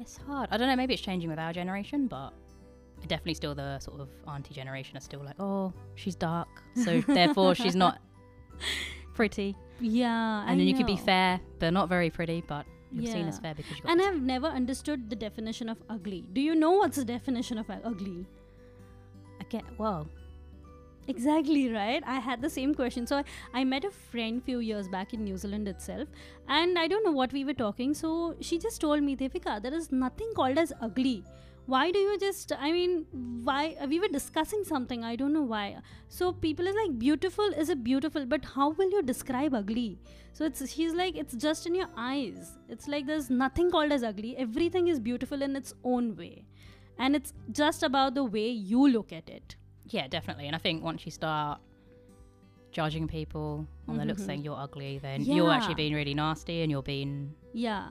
It's 0.01 0.17
hard. 0.17 0.49
I 0.51 0.57
don't 0.57 0.67
know. 0.69 0.77
Maybe 0.77 0.95
it's 0.95 1.03
changing 1.03 1.31
with 1.31 1.39
our 1.39 1.53
generation, 1.53 2.09
but 2.09 2.33
definitely 3.09 3.35
still 3.35 3.55
the 3.55 3.79
sort 3.79 4.01
of 4.01 4.09
auntie 4.27 4.55
generation 4.55 4.97
are 4.97 5.01
still 5.01 5.23
like, 5.25 5.37
oh, 5.41 5.73
she's 5.95 6.15
dark, 6.15 6.49
so 6.85 7.01
therefore 7.01 7.55
she's 7.55 7.77
not 7.77 8.01
pretty. 9.15 9.57
Yeah, 9.81 10.43
And 10.43 10.51
I 10.51 10.55
then 10.57 10.67
you 10.67 10.75
could 10.77 10.87
be 10.87 10.97
fair, 10.97 11.41
but 11.59 11.73
not 11.73 11.89
very 11.89 12.11
pretty, 12.11 12.43
but 12.47 12.65
you're 12.93 13.13
seen 13.13 13.27
as 13.27 13.39
fair 13.39 13.55
because 13.55 13.77
you. 13.79 13.85
And 13.87 14.01
I've 14.01 14.23
never 14.23 14.47
understood 14.47 15.11
the 15.11 15.17
definition 15.17 15.69
of 15.69 15.83
ugly. 15.91 16.25
Do 16.33 16.41
you 16.41 16.55
know 16.55 16.73
what's 16.73 16.97
the 16.97 17.05
definition 17.05 17.59
of 17.59 17.69
ugly? 17.71 18.27
I 19.41 19.45
get 19.45 19.65
well. 19.79 20.09
Exactly 21.07 21.71
right. 21.71 22.03
I 22.07 22.19
had 22.19 22.41
the 22.41 22.49
same 22.49 22.75
question. 22.75 23.07
So 23.07 23.17
I, 23.19 23.25
I 23.53 23.65
met 23.65 23.85
a 23.85 23.91
friend 23.91 24.43
few 24.43 24.61
years 24.61 24.89
back 24.89 25.13
in 25.13 25.25
New 25.25 25.37
Zealand 25.37 25.69
itself, 25.69 26.09
and 26.49 26.79
I 26.79 26.87
don't 26.87 27.05
know 27.05 27.13
what 27.13 27.33
we 27.33 27.45
were 27.45 27.53
talking. 27.53 27.95
So 27.95 28.37
she 28.41 28.59
just 28.59 28.81
told 28.81 29.03
me, 29.03 29.17
Devika, 29.17 29.61
there 29.61 29.75
is 29.75 29.93
nothing 29.93 30.33
called 30.35 30.57
as 30.57 30.73
ugly. 30.81 31.25
Why 31.67 31.91
do 31.91 31.99
you 31.99 32.19
just? 32.19 32.53
I 32.59 32.73
mean, 32.73 33.07
why 33.43 33.77
we 33.89 33.99
were 34.01 34.09
discussing 34.09 34.65
something. 34.65 35.03
I 35.03 35.17
don't 35.17 35.33
know 35.33 35.43
why. 35.43 35.77
So 36.09 36.33
people 36.33 36.67
is 36.67 36.75
like, 36.81 36.99
beautiful 36.99 37.45
is 37.65 37.71
a 37.71 37.77
beautiful, 37.77 38.27
but 38.27 38.45
how 38.45 38.71
will 38.71 38.91
you 38.91 39.03
describe 39.03 39.55
ugly? 39.55 39.99
So 40.33 40.45
it's 40.45 40.69
she's 40.71 40.93
like, 40.93 41.17
it's 41.17 41.35
just 41.35 41.67
in 41.67 41.75
your 41.75 41.89
eyes. 41.97 42.59
It's 42.69 42.87
like 42.87 43.07
there's 43.07 43.31
nothing 43.31 43.71
called 43.71 43.93
as 43.93 44.03
ugly. 44.05 44.37
Everything 44.37 44.89
is 44.89 45.01
beautiful 45.01 45.41
in 45.43 45.57
its 45.57 45.75
own 45.85 46.15
way, 46.17 46.45
and 46.99 47.17
it's 47.17 47.33
just 47.53 47.83
about 47.83 48.15
the 48.15 48.25
way 48.25 48.49
you 48.49 48.87
look 48.89 49.13
at 49.13 49.31
it. 49.31 49.57
Yeah, 49.89 50.07
definitely. 50.09 50.47
And 50.49 50.57
I 50.57 50.59
think 50.59 50.83
once 50.85 51.07
you 51.07 51.13
start 51.13 51.61
judging 52.73 53.07
people 53.07 53.67
on 53.89 53.97
their 53.97 54.07
looks, 54.07 54.23
Mhm. 54.23 54.27
saying 54.27 54.45
you're 54.45 54.59
ugly, 54.59 54.99
then 54.99 55.23
you're 55.23 55.51
actually 55.51 55.75
being 55.77 55.95
really 55.95 56.15
nasty 56.15 56.63
and 56.63 56.71
you're 56.71 56.83
being 56.83 57.33
Yeah. 57.53 57.91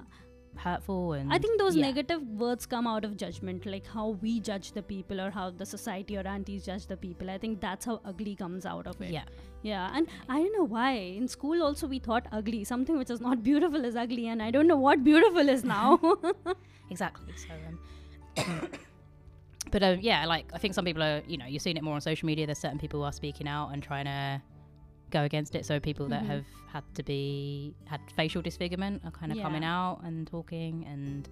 Hurtful. 0.55 1.13
And 1.13 1.33
I 1.33 1.37
think 1.37 1.59
those 1.59 1.75
yeah. 1.75 1.85
negative 1.87 2.21
words 2.21 2.65
come 2.65 2.87
out 2.87 3.05
of 3.05 3.17
judgment, 3.17 3.65
like 3.65 3.85
how 3.87 4.09
we 4.21 4.39
judge 4.39 4.71
the 4.71 4.81
people 4.81 5.19
or 5.19 5.29
how 5.31 5.49
the 5.49 5.65
society 5.65 6.17
or 6.17 6.25
aunties 6.27 6.65
judge 6.65 6.87
the 6.87 6.97
people. 6.97 7.29
I 7.29 7.37
think 7.37 7.61
that's 7.61 7.85
how 7.85 8.01
ugly 8.05 8.35
comes 8.35 8.65
out 8.65 8.87
of 8.87 9.01
it. 9.01 9.11
Yeah, 9.11 9.23
Yeah. 9.61 9.89
And 9.93 10.07
I 10.29 10.39
don't 10.39 10.53
know 10.53 10.63
why. 10.63 10.91
In 10.93 11.27
school, 11.27 11.63
also, 11.63 11.87
we 11.87 11.99
thought 11.99 12.27
ugly. 12.31 12.63
Something 12.63 12.97
which 12.97 13.09
is 13.09 13.21
not 13.21 13.43
beautiful 13.43 13.83
is 13.85 13.95
ugly. 13.95 14.27
And 14.27 14.41
I 14.41 14.51
don't 14.51 14.67
know 14.67 14.77
what 14.77 15.03
beautiful 15.03 15.49
is 15.49 15.63
now. 15.63 15.99
exactly. 16.89 17.33
So, 17.35 18.45
um, 18.45 18.69
but 19.71 19.83
um, 19.83 19.99
yeah, 20.01 20.25
like 20.25 20.45
I 20.53 20.57
think 20.57 20.73
some 20.73 20.85
people 20.85 21.03
are, 21.03 21.21
you 21.27 21.37
know, 21.37 21.45
you're 21.45 21.59
seeing 21.59 21.77
it 21.77 21.83
more 21.83 21.95
on 21.95 22.01
social 22.01 22.25
media. 22.25 22.45
There's 22.45 22.59
certain 22.59 22.79
people 22.79 22.99
who 22.99 23.05
are 23.05 23.13
speaking 23.13 23.47
out 23.47 23.69
and 23.69 23.81
trying 23.81 24.05
to 24.05 24.41
go 25.17 25.23
against 25.23 25.53
it. 25.55 25.63
So 25.69 25.79
people 25.79 26.07
that 26.13 26.23
Mhm. 26.23 26.27
have 26.33 26.45
had 26.73 26.83
to 26.95 27.03
be 27.03 27.75
had 27.91 28.01
facial 28.19 28.41
disfigurement 28.41 28.95
are 29.05 29.11
kind 29.11 29.31
of 29.31 29.37
coming 29.45 29.63
out 29.63 29.95
and 30.07 30.27
talking, 30.35 30.73
and 30.93 31.29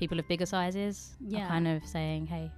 people 0.00 0.18
of 0.18 0.26
bigger 0.32 0.46
sizes 0.46 0.96
Yeah. 1.20 1.44
are 1.44 1.48
kind 1.54 1.68
of 1.68 1.84
saying, 1.96 2.26
hey. 2.26 2.50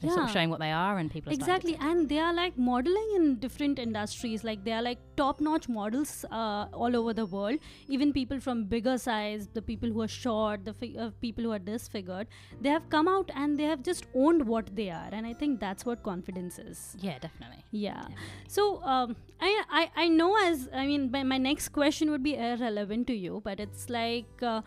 They're 0.00 0.10
sort 0.10 0.24
of 0.24 0.28
Yeah. 0.28 0.34
showing 0.34 0.50
what 0.50 0.60
they 0.60 0.70
are, 0.72 0.98
and 0.98 1.10
people 1.10 1.32
are 1.32 1.34
starting 1.36 1.68
to 1.68 1.74
exactly. 1.74 1.90
And 1.90 2.08
they 2.08 2.18
are 2.18 2.32
like 2.34 2.58
modeling 2.58 3.12
in 3.16 3.36
different 3.44 3.78
industries. 3.78 4.44
Like 4.44 4.64
they 4.64 4.72
are 4.72 4.82
like 4.82 4.98
top 5.16 5.40
notch 5.40 5.68
models 5.68 6.24
uh, 6.30 6.66
all 6.72 6.96
over 6.96 7.14
the 7.14 7.24
world. 7.26 7.58
Even 7.88 8.12
people 8.12 8.40
from 8.40 8.64
bigger 8.64 8.98
size, 8.98 9.48
the 9.54 9.62
people 9.62 9.88
who 9.90 10.02
are 10.02 10.08
short, 10.08 10.64
the 10.64 10.74
fi- 10.74 10.96
uh, 10.98 11.10
people 11.20 11.44
who 11.44 11.52
are 11.52 11.58
disfigured, 11.58 12.26
they 12.60 12.68
have 12.68 12.88
come 12.90 13.08
out 13.08 13.30
and 13.34 13.58
they 13.58 13.64
have 13.64 13.82
just 13.82 14.06
owned 14.14 14.46
what 14.46 14.74
they 14.76 14.90
are. 14.90 15.08
And 15.12 15.26
I 15.26 15.32
think 15.32 15.60
that's 15.60 15.86
what 15.86 16.02
confidence 16.02 16.58
is. 16.58 16.96
Yeah, 17.00 17.18
definitely. 17.18 17.64
Yeah. 17.70 17.94
definitely. 18.02 18.16
So 18.48 18.82
um, 18.82 19.16
I, 19.40 19.52
I 19.70 19.90
I 20.04 20.08
know 20.08 20.36
as 20.44 20.68
I 20.74 20.86
mean 20.86 21.10
my, 21.10 21.22
my 21.22 21.38
next 21.38 21.68
question 21.70 22.10
would 22.10 22.22
be 22.22 22.34
irrelevant 22.36 23.06
to 23.06 23.14
you, 23.14 23.40
but 23.44 23.60
it's 23.60 23.88
like 23.88 24.42
uh, 24.42 24.60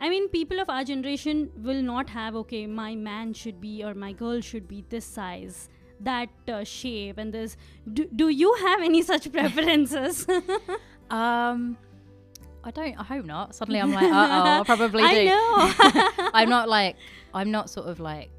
I 0.00 0.08
mean 0.08 0.28
people 0.28 0.60
of 0.60 0.68
our 0.68 0.84
generation 0.84 1.50
will 1.62 1.82
not 1.82 2.10
have 2.10 2.34
okay 2.36 2.66
my 2.66 2.94
man 2.94 3.32
should 3.32 3.60
be 3.60 3.82
or 3.84 3.94
my 3.94 4.12
girl 4.12 4.40
should 4.40 4.66
be 4.68 4.84
this 4.88 5.04
size 5.06 5.68
that 6.00 6.28
uh, 6.48 6.64
shape 6.64 7.18
and 7.18 7.32
this 7.32 7.56
do, 7.92 8.06
do 8.14 8.28
you 8.28 8.52
have 8.66 8.82
any 8.82 9.02
such 9.02 9.30
preferences 9.32 10.26
Um, 11.10 11.76
I 12.64 12.70
don't. 12.70 12.98
I 12.98 13.02
hope 13.04 13.26
not. 13.26 13.54
Suddenly, 13.54 13.78
I'm 13.78 13.92
like, 13.92 14.04
uh 14.10 14.42
oh, 14.56 14.60
I 14.60 14.64
probably 14.64 15.02
do. 15.02 15.06
i 15.06 15.24
know 15.24 16.30
I'm 16.34 16.48
not 16.48 16.66
like. 16.66 16.96
I'm 17.34 17.50
not 17.50 17.68
sort 17.68 17.88
of 17.88 18.00
like. 18.00 18.30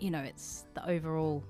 You 0.00 0.10
know, 0.10 0.18
it's 0.18 0.66
the 0.74 0.86
overall. 0.90 1.44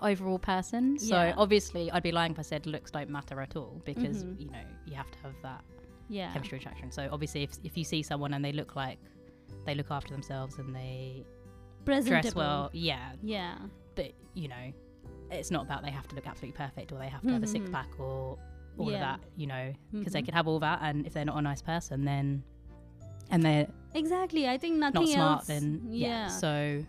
Overall 0.00 0.38
person. 0.38 0.98
So 0.98 1.14
Yeah. 1.14 1.34
obviously, 1.36 1.90
I'd 1.90 2.02
be 2.02 2.12
lying 2.12 2.32
if 2.32 2.38
I 2.38 2.42
said 2.42 2.66
looks 2.66 2.90
don't 2.90 3.10
matter 3.10 3.40
at 3.42 3.54
all 3.56 3.80
because 3.84 4.24
Mhm. 4.24 4.40
you 4.40 4.46
know 4.50 4.64
you 4.86 4.94
have 4.94 5.10
to 5.10 5.18
have 5.18 5.34
that 5.42 5.62
Yeah. 6.08 6.32
chemistry 6.32 6.58
attraction. 6.58 6.90
So 6.90 7.08
obviously, 7.10 7.42
if 7.42 7.50
if 7.64 7.76
you 7.76 7.84
see 7.84 8.02
someone 8.02 8.34
and 8.34 8.44
they 8.44 8.52
look 8.52 8.76
like 8.76 8.98
they 9.66 9.74
look 9.74 9.90
after 9.90 10.12
themselves 10.12 10.58
and 10.58 10.74
they 10.74 11.24
dress 11.84 12.34
well, 12.34 12.70
yeah, 12.72 13.12
Yeah. 13.22 13.58
but 13.94 14.12
you 14.34 14.48
know, 14.48 14.72
it's 15.30 15.50
not 15.50 15.64
about 15.64 15.82
they 15.82 15.90
have 15.90 16.06
to 16.08 16.14
look 16.14 16.26
absolutely 16.26 16.56
perfect 16.56 16.92
or 16.92 16.98
they 16.98 17.08
have 17.08 17.22
to 17.22 17.32
have 17.32 17.42
a 17.42 17.46
six 17.46 17.68
Mhm. 17.68 17.72
pack 17.72 17.88
or 17.98 18.38
all 18.78 18.90
Yeah. 18.90 18.94
of 18.94 19.00
that, 19.00 19.20
you 19.36 19.46
know, 19.46 19.72
because 19.92 20.12
they 20.12 20.22
Mhm. 20.22 20.26
could 20.26 20.34
have 20.34 20.48
all 20.48 20.58
that, 20.60 20.78
and 20.82 21.06
if 21.06 21.12
they're 21.12 21.24
not 21.24 21.36
a 21.36 21.42
nice 21.42 21.60
person, 21.62 22.04
then 22.04 22.42
and 23.30 23.42
they're 23.42 23.66
Exactly. 23.94 24.48
I 24.48 24.58
think 24.58 24.76
nothing 24.78 25.02
not 25.02 25.08
smart, 25.08 25.38
else. 25.40 25.46
then 25.46 25.82
yeah. 25.90 26.28
So 26.28 26.84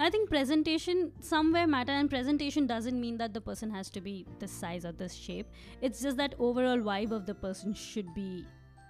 I 0.00 0.08
think 0.10 0.30
presentation 0.30 1.12
somewhere 1.20 1.66
matter, 1.66 1.92
and 1.92 2.08
presentation 2.08 2.66
doesn't 2.66 2.98
mean 3.00 3.18
that 3.18 3.34
the 3.34 3.40
person 3.40 3.70
has 3.70 3.90
to 3.90 4.00
be 4.00 4.26
this 4.38 4.50
size 4.50 4.84
or 4.86 4.92
this 4.92 5.14
shape. 5.14 5.46
It's 5.82 6.00
just 6.00 6.16
that 6.16 6.34
overall 6.38 6.78
vibe 6.78 7.12
of 7.12 7.26
the 7.26 7.34
person 7.34 7.74
should 7.74 8.12
be. 8.14 8.46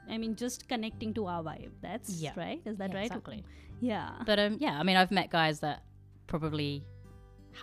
I 0.09 0.19
mean, 0.19 0.37
just 0.37 0.69
connecting 0.69 1.13
to 1.15 1.27
our 1.27 1.43
vibe. 1.43 1.73
That's 1.83 2.21
Yeah. 2.23 2.33
right. 2.37 2.61
Is 2.65 2.77
that 2.79 2.91
yeah, 2.91 2.97
right? 2.97 3.07
Exactly. 3.07 3.45
Yeah. 3.81 4.11
But 4.25 4.39
um, 4.39 4.57
yeah, 4.61 4.79
I 4.79 4.83
mean, 4.85 4.97
I've 4.97 5.11
met 5.11 5.31
guys 5.31 5.61
that 5.61 5.83
probably 6.27 6.85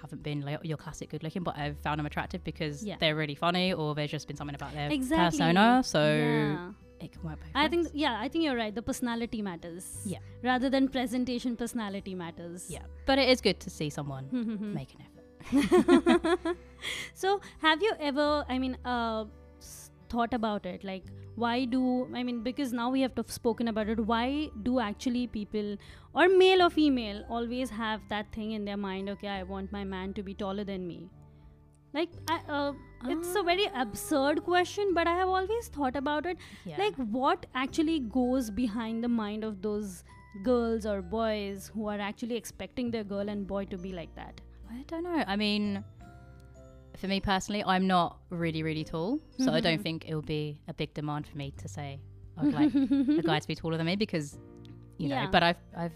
haven't 0.02 0.24
been 0.24 0.42
like 0.42 0.60
your 0.64 0.78
classic 0.78 1.10
good 1.10 1.24
looking, 1.24 1.44
but 1.44 1.58
I've 1.58 1.80
found 1.80 2.00
them 2.00 2.06
attractive 2.06 2.44
because 2.44 2.84
Yeah. 2.86 2.98
they're 3.00 3.16
really 3.16 3.36
funny 3.36 3.72
or 3.74 3.96
there's 3.96 4.12
just 4.12 4.28
been 4.28 4.36
something 4.38 4.56
about 4.56 4.74
their 4.74 4.90
Exactly. 4.92 5.40
persona. 5.40 5.82
So 5.86 6.00
yeah. 6.04 6.72
It 7.00 7.12
can 7.14 7.24
work 7.24 7.40
both 7.40 7.50
I 7.56 7.68
think 7.68 7.86
ways. 7.86 7.94
yeah, 7.96 8.18
I 8.20 8.28
think 8.28 8.44
you're 8.46 8.56
right. 8.56 8.74
The 8.74 8.82
personality 8.82 9.42
matters. 9.42 9.86
Yeah. 10.06 10.20
Rather 10.44 10.70
than 10.70 10.88
presentation, 10.90 11.56
personality 11.56 12.16
matters. 12.16 12.66
Yeah, 12.70 12.84
but 13.06 13.20
it 13.20 13.30
is 13.30 13.42
good 13.42 13.60
to 13.62 13.70
see 13.70 13.90
someone 13.90 14.26
Hmm. 14.26 14.74
make 14.74 14.94
an 14.96 15.02
effort. 15.08 15.14
so 17.14 17.40
have 17.60 17.82
you 17.82 17.92
ever 18.00 18.44
i 18.50 18.58
mean 18.60 18.78
uh 18.86 19.24
thought 20.10 20.34
about 20.34 20.66
it 20.66 20.84
like 20.84 21.04
why 21.36 21.66
do 21.66 21.82
i 22.16 22.24
mean 22.24 22.42
because 22.44 22.74
now 22.74 22.90
we 22.90 23.02
have 23.02 23.14
to 23.16 23.22
have 23.22 23.32
spoken 23.32 23.68
about 23.74 23.88
it 23.94 24.00
why 24.12 24.50
do 24.64 24.80
actually 24.80 25.26
people 25.28 25.76
or 26.14 26.28
male 26.42 26.62
or 26.66 26.70
female 26.70 27.24
always 27.30 27.70
have 27.70 28.02
that 28.10 28.32
thing 28.34 28.52
in 28.58 28.66
their 28.66 28.78
mind 28.78 29.10
okay 29.10 29.28
i 29.28 29.44
want 29.44 29.72
my 29.72 29.84
man 29.84 30.14
to 30.14 30.24
be 30.24 30.34
taller 30.34 30.64
than 30.64 30.86
me 30.88 31.00
like 31.94 32.10
I, 32.30 32.40
uh, 32.50 32.74
it's 33.06 33.36
a 33.36 33.44
very 33.44 33.68
ah. 33.74 33.82
absurd 33.82 34.44
question 34.44 34.94
but 34.94 35.08
i 35.08 35.16
have 35.16 35.30
always 35.30 35.68
thought 35.68 35.96
about 35.96 36.26
it 36.26 36.38
Yeah. 36.66 36.78
like 36.78 36.96
what 36.96 37.46
actually 37.56 38.00
goes 38.00 38.50
behind 38.50 39.04
the 39.04 39.08
mind 39.08 39.44
of 39.44 39.62
those 39.62 40.04
girls 40.44 40.86
or 40.86 41.02
boys 41.02 41.72
who 41.74 41.88
are 41.88 42.00
actually 42.00 42.36
expecting 42.36 42.92
their 42.92 43.04
girl 43.04 43.30
and 43.30 43.48
boy 43.48 43.66
to 43.66 43.78
be 43.78 43.94
like 43.94 44.14
that 44.16 44.42
I 44.70 44.84
don't 44.88 45.04
know. 45.04 45.24
I 45.26 45.36
mean, 45.36 45.84
for 46.98 47.08
me 47.08 47.20
personally, 47.20 47.64
I'm 47.64 47.88
not 47.88 48.18
really, 48.30 48.64
really 48.64 48.84
tall, 48.84 49.20
so 49.38 49.54
I 49.54 49.60
don't 49.60 49.76
mm-hmm. 49.76 49.84
think 49.84 50.06
it 50.08 50.16
will 50.16 50.22
be 50.22 50.60
a 50.68 50.74
big 50.74 50.94
demand 50.94 51.28
for 51.28 51.38
me 51.38 51.54
to 51.58 51.68
say 51.68 52.00
I'd 52.38 52.54
like 52.54 52.74
a 53.20 53.22
guy 53.22 53.40
to 53.40 53.48
be 53.48 53.56
taller 53.56 53.78
than 53.78 53.86
me 53.86 53.96
because, 53.96 54.38
you 54.98 55.10
know. 55.10 55.16
Yeah. 55.16 55.28
But 55.32 55.44
I've, 55.44 55.58
I've, 55.76 55.94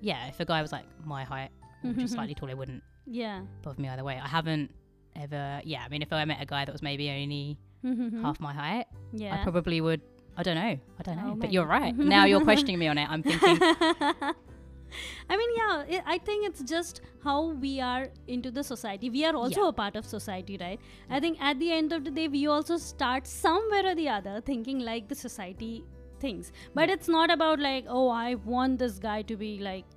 yeah. 0.00 0.26
If 0.28 0.40
a 0.40 0.44
guy 0.44 0.62
was 0.62 0.72
like 0.72 0.86
my 1.04 1.24
height 1.24 1.50
just 1.82 1.96
mm-hmm. 1.96 2.06
slightly 2.06 2.34
taller, 2.34 2.56
wouldn't 2.56 2.82
yeah 3.08 3.42
bother 3.62 3.80
me 3.80 3.88
either 3.88 4.04
way. 4.04 4.20
I 4.22 4.28
haven't 4.28 4.72
ever. 5.16 5.60
Yeah. 5.64 5.82
I 5.84 5.88
mean, 5.88 6.02
if 6.02 6.12
I 6.12 6.24
met 6.24 6.40
a 6.40 6.46
guy 6.46 6.64
that 6.64 6.72
was 6.72 6.82
maybe 6.82 7.10
only 7.10 7.56
mm-hmm. 7.84 8.22
half 8.22 8.40
my 8.40 8.52
height, 8.52 8.86
yeah 9.12 9.40
I 9.40 9.42
probably 9.42 9.80
would. 9.80 10.00
I 10.36 10.42
don't 10.42 10.56
know. 10.56 10.78
I 10.98 11.02
don't 11.02 11.18
oh, 11.18 11.22
know. 11.22 11.32
Oh 11.32 11.36
but 11.36 11.52
you're 11.52 11.66
right. 11.66 11.96
now 12.16 12.24
you're 12.26 12.42
questioning 12.42 12.78
me 12.78 12.88
on 12.88 12.98
it. 12.98 13.08
I'm 13.08 13.22
thinking. 13.22 13.58
I 15.28 15.36
mean, 15.36 15.50
yeah, 15.56 16.00
i 16.06 16.14
I 16.14 16.18
think 16.18 16.46
it's 16.46 16.62
just 16.62 17.00
how 17.24 17.50
we 17.64 17.80
are 17.80 18.08
into 18.26 18.50
the 18.50 18.62
society. 18.62 19.10
We 19.10 19.24
are 19.24 19.34
also 19.34 19.62
Yeah. 19.62 19.68
a 19.68 19.72
part 19.72 19.96
of 19.96 20.06
society, 20.06 20.58
right? 20.60 20.80
I 21.10 21.20
think 21.20 21.42
at 21.50 21.58
the 21.58 21.72
end 21.72 21.92
of 21.92 22.04
the 22.04 22.12
day, 22.18 22.28
we 22.28 22.46
also 22.46 22.76
start 22.76 23.26
somewhere 23.26 23.84
or 23.92 23.94
the 23.94 24.08
other 24.08 24.40
thinking 24.52 24.80
like 24.90 25.08
the 25.08 25.18
society 25.22 25.74
things. 26.20 26.52
But 26.74 26.88
Yeah. 26.88 26.94
it's 26.94 27.08
not 27.08 27.30
about 27.30 27.64
like, 27.68 27.86
oh, 27.88 28.08
I 28.08 28.34
want 28.54 28.78
this 28.78 28.98
guy 28.98 29.22
to 29.32 29.36
be 29.36 29.52
like, 29.58 29.95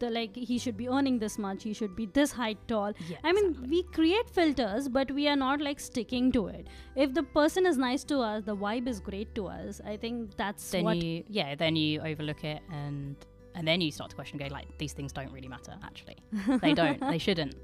the 0.00 0.10
like 0.10 0.34
he 0.34 0.58
should 0.58 0.76
be 0.76 0.88
earning 0.88 1.18
this 1.18 1.38
much, 1.38 1.62
he 1.62 1.72
should 1.72 1.94
be 1.94 2.06
this 2.06 2.32
height 2.32 2.58
tall. 2.66 2.92
Yeah, 3.08 3.18
I 3.22 3.32
mean, 3.32 3.50
exactly. 3.50 3.70
we 3.70 3.82
create 3.94 4.30
filters, 4.30 4.88
but 4.88 5.10
we 5.10 5.28
are 5.28 5.36
not 5.36 5.60
like 5.60 5.80
sticking 5.80 6.32
to 6.32 6.46
it. 6.48 6.66
If 6.96 7.14
the 7.14 7.22
person 7.22 7.66
is 7.66 7.76
nice 7.76 8.04
to 8.04 8.18
us, 8.18 8.44
the 8.44 8.56
vibe 8.56 8.88
is 8.88 9.00
great 9.00 9.34
to 9.36 9.46
us. 9.46 9.80
I 9.84 9.96
think 9.96 10.36
that's 10.36 10.70
then 10.70 10.84
what 10.84 10.96
you, 10.96 11.24
yeah, 11.28 11.54
then 11.54 11.76
you 11.76 12.00
overlook 12.00 12.44
it 12.44 12.62
and. 12.72 13.16
And 13.52 13.66
then 13.66 13.80
you 13.80 13.90
start 13.90 14.10
to 14.10 14.16
question, 14.16 14.38
go 14.38 14.46
like, 14.46 14.68
these 14.78 14.92
things 14.92 15.12
don't 15.12 15.32
really 15.32 15.48
matter. 15.48 15.74
Actually, 15.82 16.18
they 16.62 16.72
don't. 16.72 17.00
they 17.00 17.18
shouldn't. 17.26 17.56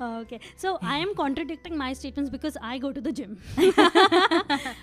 okay 0.00 0.38
so 0.56 0.78
i 0.82 0.96
am 0.98 1.14
contradicting 1.14 1.76
my 1.76 1.92
statements 1.92 2.30
because 2.30 2.56
i 2.60 2.78
go 2.78 2.92
to 2.92 3.00
the 3.00 3.12
gym 3.12 3.40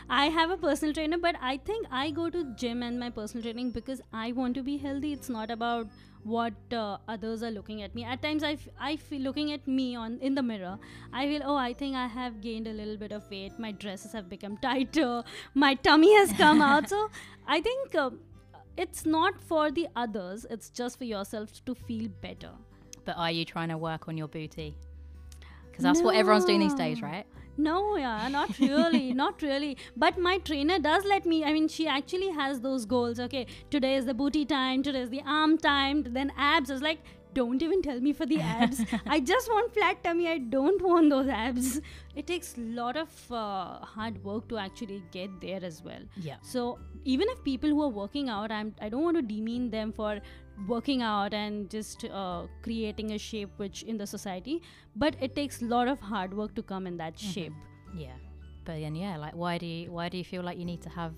i 0.10 0.30
have 0.38 0.50
a 0.50 0.58
personal 0.58 0.94
trainer 0.94 1.18
but 1.18 1.36
i 1.42 1.56
think 1.58 1.86
i 1.92 2.10
go 2.10 2.30
to 2.30 2.44
gym 2.56 2.82
and 2.84 3.00
my 3.00 3.10
personal 3.10 3.44
training 3.44 3.70
because 3.72 4.02
i 4.14 4.32
want 4.32 4.56
to 4.56 4.64
be 4.64 4.78
healthy 4.78 5.14
it's 5.14 5.30
not 5.30 5.52
about 5.52 5.88
what 6.26 6.74
uh, 6.74 6.98
others 7.08 7.44
are 7.44 7.52
looking 7.52 7.82
at 7.84 7.94
me. 7.94 8.04
At 8.04 8.22
times 8.22 8.44
I, 8.44 8.54
f- 8.54 8.68
I 8.80 8.96
feel 8.96 9.22
looking 9.22 9.52
at 9.52 9.68
me 9.68 9.96
on 9.96 10.18
in 10.22 10.34
the 10.34 10.42
mirror 10.42 10.78
i 11.14 11.28
feel 11.28 11.44
oh 11.46 11.56
i 11.56 11.72
think 11.72 11.96
i 11.96 12.08
have 12.08 12.42
gained 12.42 12.68
a 12.68 12.74
little 12.74 12.98
bit 12.98 13.12
of 13.12 13.30
weight. 13.30 13.60
My 13.60 13.72
dresses 13.72 14.12
have 14.14 14.28
become 14.30 14.58
tighter. 14.58 15.24
My 15.54 15.76
tummy 15.76 16.14
has 16.16 16.34
come 16.34 16.62
out. 16.62 16.90
So 16.90 17.10
i 17.48 17.62
think 17.62 17.94
uh, 17.96 18.10
it's 18.78 19.06
not 19.06 19.40
for 19.40 19.72
the 19.72 19.88
others. 19.96 20.46
It's 20.50 20.70
just 20.70 20.98
for 20.98 21.06
yourself 21.06 21.64
to 21.66 21.76
feel 21.76 22.10
better. 22.22 22.52
But 23.06 23.18
are 23.18 23.32
you 23.32 23.46
trying 23.46 23.70
to 23.70 23.78
work 23.78 24.08
on 24.08 24.18
your 24.18 24.28
booty? 24.28 24.76
Because 25.70 25.84
that's 25.84 26.02
what 26.02 26.16
everyone's 26.16 26.46
doing 26.46 26.60
these 26.60 26.74
days, 26.74 27.02
right? 27.02 27.26
No, 27.58 27.96
yeah, 27.98 28.28
not 28.28 28.58
really, 28.60 29.14
not 29.14 29.42
really. 29.42 29.78
But 29.96 30.18
my 30.18 30.38
trainer 30.40 30.80
does 30.80 31.06
let 31.06 31.26
me. 31.26 31.44
I 31.44 31.54
mean, 31.54 31.68
she 31.68 31.88
actually 31.88 32.30
has 32.30 32.62
those 32.62 32.86
goals. 32.86 33.20
Okay, 33.20 33.48
today 33.70 33.96
is 33.96 34.06
the 34.06 34.14
booty 34.14 34.46
time. 34.46 34.84
Today 34.84 35.02
is 35.02 35.10
the 35.10 35.22
arm 35.26 35.58
time. 35.58 36.04
Then 36.04 36.32
abs. 36.38 36.70
I 36.70 36.74
was 36.74 36.82
like, 36.82 37.00
don't 37.34 37.62
even 37.62 37.82
tell 37.82 38.00
me 38.00 38.14
for 38.14 38.26
the 38.26 38.40
abs. 38.40 38.82
I 39.06 39.20
just 39.20 39.50
want 39.50 39.74
flat 39.74 40.04
tummy. 40.04 40.28
I 40.28 40.38
don't 40.38 40.82
want 40.82 41.10
those 41.10 41.28
abs. 41.28 41.82
It 42.16 42.28
takes 42.28 42.58
a 42.58 42.62
lot 42.62 42.96
of 42.96 43.10
uh, 43.32 43.80
hard 43.94 44.24
work 44.24 44.48
to 44.50 44.58
actually 44.58 45.04
get 45.12 45.42
there 45.42 45.64
as 45.64 45.84
well. 45.84 46.02
Yeah. 46.16 46.38
So 46.42 46.80
even 47.04 47.28
if 47.30 47.44
people 47.44 47.70
who 47.70 47.82
are 47.84 47.90
working 47.90 48.30
out, 48.30 48.52
I'm 48.52 48.74
I 48.82 48.90
don't 48.90 49.04
want 49.04 49.18
to 49.18 49.22
demean 49.22 49.70
them 49.70 49.92
for 49.92 50.20
working 50.68 51.02
out 51.02 51.34
and 51.34 51.70
just 51.70 52.06
uh, 52.06 52.44
creating 52.62 53.12
a 53.12 53.18
shape 53.18 53.50
which 53.58 53.84
in 53.84 53.98
the 53.98 54.08
society, 54.08 54.62
but 54.96 55.16
it 55.20 55.36
takes 55.36 55.62
a 55.62 55.66
lot 55.66 55.88
of 55.88 56.00
hard 56.00 56.34
work 56.34 56.56
to 56.56 56.64
come 56.64 56.88
in 56.88 56.98
that 56.98 57.20
shape. 57.20 57.54
Yeah. 57.96 58.14
But 58.64 58.80
then, 58.80 58.96
yeah, 58.96 59.18
like, 59.18 59.36
why 59.36 59.58
do 59.58 59.66
you 59.66 59.92
why 59.92 60.10
do 60.10 60.18
you 60.18 60.24
feel 60.24 60.42
like 60.42 60.58
you 60.58 60.66
need 60.66 60.82
to 60.82 60.90
have 60.90 61.14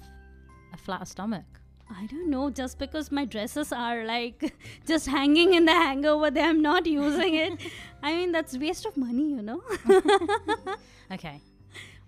a 0.73 0.77
flatter 0.77 1.05
stomach? 1.05 1.45
I 1.89 2.05
don't 2.07 2.29
know, 2.29 2.49
just 2.49 2.79
because 2.79 3.11
my 3.11 3.23
dresses 3.23 3.71
are 3.71 4.03
like 4.03 4.53
just 4.85 5.07
hanging 5.07 5.53
in 5.53 5.63
the 5.65 5.71
hanger 5.71 6.09
over 6.09 6.29
there, 6.29 6.49
I'm 6.49 6.61
not 6.61 6.85
using 6.85 7.35
it. 7.35 7.53
I 8.03 8.13
mean, 8.13 8.33
that's 8.33 8.57
waste 8.57 8.85
of 8.85 8.97
money, 8.97 9.29
you 9.29 9.41
know. 9.41 9.61
Okay. 11.11 11.41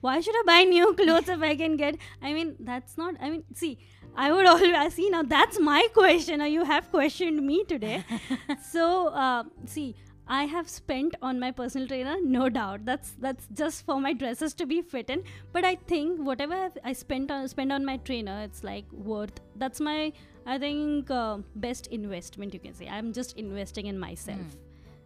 Why 0.01 0.19
should 0.21 0.35
I 0.35 0.43
buy 0.45 0.63
new 0.63 0.93
clothes 0.93 1.29
if 1.29 1.41
I 1.41 1.55
can 1.55 1.75
get? 1.75 1.95
I 2.21 2.33
mean, 2.33 2.55
that's 2.59 2.97
not. 2.97 3.15
I 3.21 3.29
mean, 3.29 3.43
see, 3.53 3.79
I 4.25 4.31
would 4.35 4.45
always 4.51 4.93
see 4.99 5.09
now. 5.15 5.23
That's 5.23 5.59
my 5.71 5.81
question. 5.97 6.41
Or 6.45 6.47
you 6.57 6.63
have 6.69 6.91
questioned 6.91 7.41
me 7.49 7.57
today. 7.73 8.03
so, 8.71 8.85
uh, 9.25 9.43
see, 9.65 9.95
I 10.27 10.43
have 10.53 10.67
spent 10.69 11.15
on 11.21 11.39
my 11.43 11.51
personal 11.59 11.87
trainer, 11.91 12.15
no 12.23 12.49
doubt. 12.57 12.85
That's 12.89 13.11
that's 13.27 13.47
just 13.61 13.85
for 13.85 13.99
my 14.07 14.11
dresses 14.23 14.53
to 14.63 14.67
be 14.71 14.81
fit 14.95 15.09
in. 15.15 15.23
But 15.57 15.65
I 15.69 15.75
think 15.93 16.19
whatever 16.31 16.57
I've- 16.65 16.83
I 16.91 16.93
spent 17.03 17.31
on 17.37 17.47
spend 17.53 17.71
on 17.77 17.85
my 17.91 17.97
trainer, 18.09 18.35
it's 18.49 18.63
like 18.71 18.91
worth. 19.11 19.39
That's 19.65 19.81
my 19.91 19.97
I 20.45 20.57
think 20.65 21.09
uh, 21.21 21.37
best 21.67 21.87
investment 22.01 22.53
you 22.59 22.59
can 22.67 22.73
say. 22.81 22.87
I'm 22.99 23.13
just 23.21 23.37
investing 23.45 23.87
in 23.93 23.97
myself. 24.07 24.57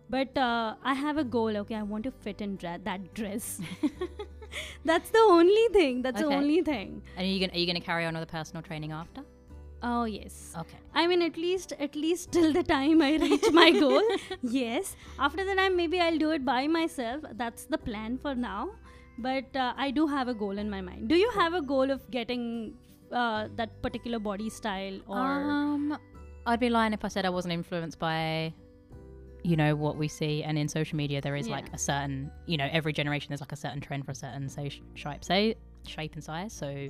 But 0.10 0.38
uh, 0.38 0.76
I 0.84 0.93
have 1.06 1.17
a 1.17 1.23
goal. 1.38 1.58
Okay, 1.63 1.76
I 1.76 1.84
want 1.93 2.04
to 2.12 2.12
fit 2.28 2.41
in 2.49 2.56
dra- 2.65 2.80
that 2.91 3.13
dress. 3.21 3.47
That's 4.85 5.09
the 5.09 5.19
only 5.19 5.67
thing. 5.73 6.01
That's 6.01 6.21
the 6.21 6.27
only 6.27 6.61
thing. 6.61 7.01
And 7.17 7.25
are 7.25 7.29
you 7.29 7.39
gonna 7.39 7.53
are 7.53 7.59
you 7.59 7.67
gonna 7.67 7.81
carry 7.81 8.05
on 8.05 8.13
with 8.13 8.27
the 8.27 8.31
personal 8.31 8.61
training 8.63 8.91
after? 8.91 9.23
Oh 9.85 10.05
yes. 10.05 10.53
Okay. 10.57 10.77
I 10.93 11.07
mean, 11.07 11.21
at 11.21 11.37
least 11.37 11.73
at 11.79 11.95
least 11.95 12.31
till 12.31 12.53
the 12.53 12.63
time 12.63 13.01
I 13.01 13.15
reach 13.17 13.51
my 13.51 13.71
goal. 13.85 14.01
Yes. 14.41 14.95
After 15.19 15.43
the 15.43 15.55
time, 15.55 15.75
maybe 15.75 15.99
I'll 15.99 16.17
do 16.17 16.31
it 16.31 16.45
by 16.45 16.67
myself. 16.67 17.23
That's 17.33 17.65
the 17.65 17.77
plan 17.77 18.17
for 18.17 18.33
now. 18.35 18.69
But 19.17 19.55
uh, 19.55 19.73
I 19.77 19.91
do 19.91 20.07
have 20.07 20.27
a 20.27 20.33
goal 20.33 20.57
in 20.57 20.69
my 20.69 20.81
mind. 20.81 21.09
Do 21.09 21.15
you 21.15 21.29
have 21.31 21.53
a 21.53 21.61
goal 21.61 21.91
of 21.91 22.09
getting 22.09 22.73
uh, 23.11 23.47
that 23.57 23.81
particular 23.81 24.19
body 24.19 24.49
style 24.49 24.99
or? 25.07 25.19
um, 25.19 25.97
I'd 26.45 26.59
be 26.59 26.69
lying 26.69 26.93
if 26.93 27.05
I 27.05 27.09
said 27.09 27.25
I 27.25 27.29
wasn't 27.29 27.53
influenced 27.53 27.99
by, 27.99 28.53
you 29.43 29.56
know, 29.56 29.75
what 29.75 29.97
we 29.97 30.08
see. 30.08 30.41
And 30.43 30.58
in 30.58 30.67
social 30.67 30.95
media, 30.97 31.21
there 31.21 31.36
is 31.36 31.47
Yeah. 31.47 31.56
like 31.56 31.73
a 31.73 31.77
certain, 31.77 32.32
you 32.45 32.58
know, 32.58 32.67
every 32.71 32.93
generation 32.93 33.27
there's 33.29 33.41
like 33.41 33.51
a 33.51 33.58
certain 33.58 33.82
trend 33.82 34.06
for 34.06 34.12
a 34.12 34.15
certain 34.15 34.47
say 34.49 34.69
shape, 34.95 35.23
say 35.23 35.56
shape 35.86 36.13
and 36.15 36.23
size. 36.23 36.53
So, 36.53 36.88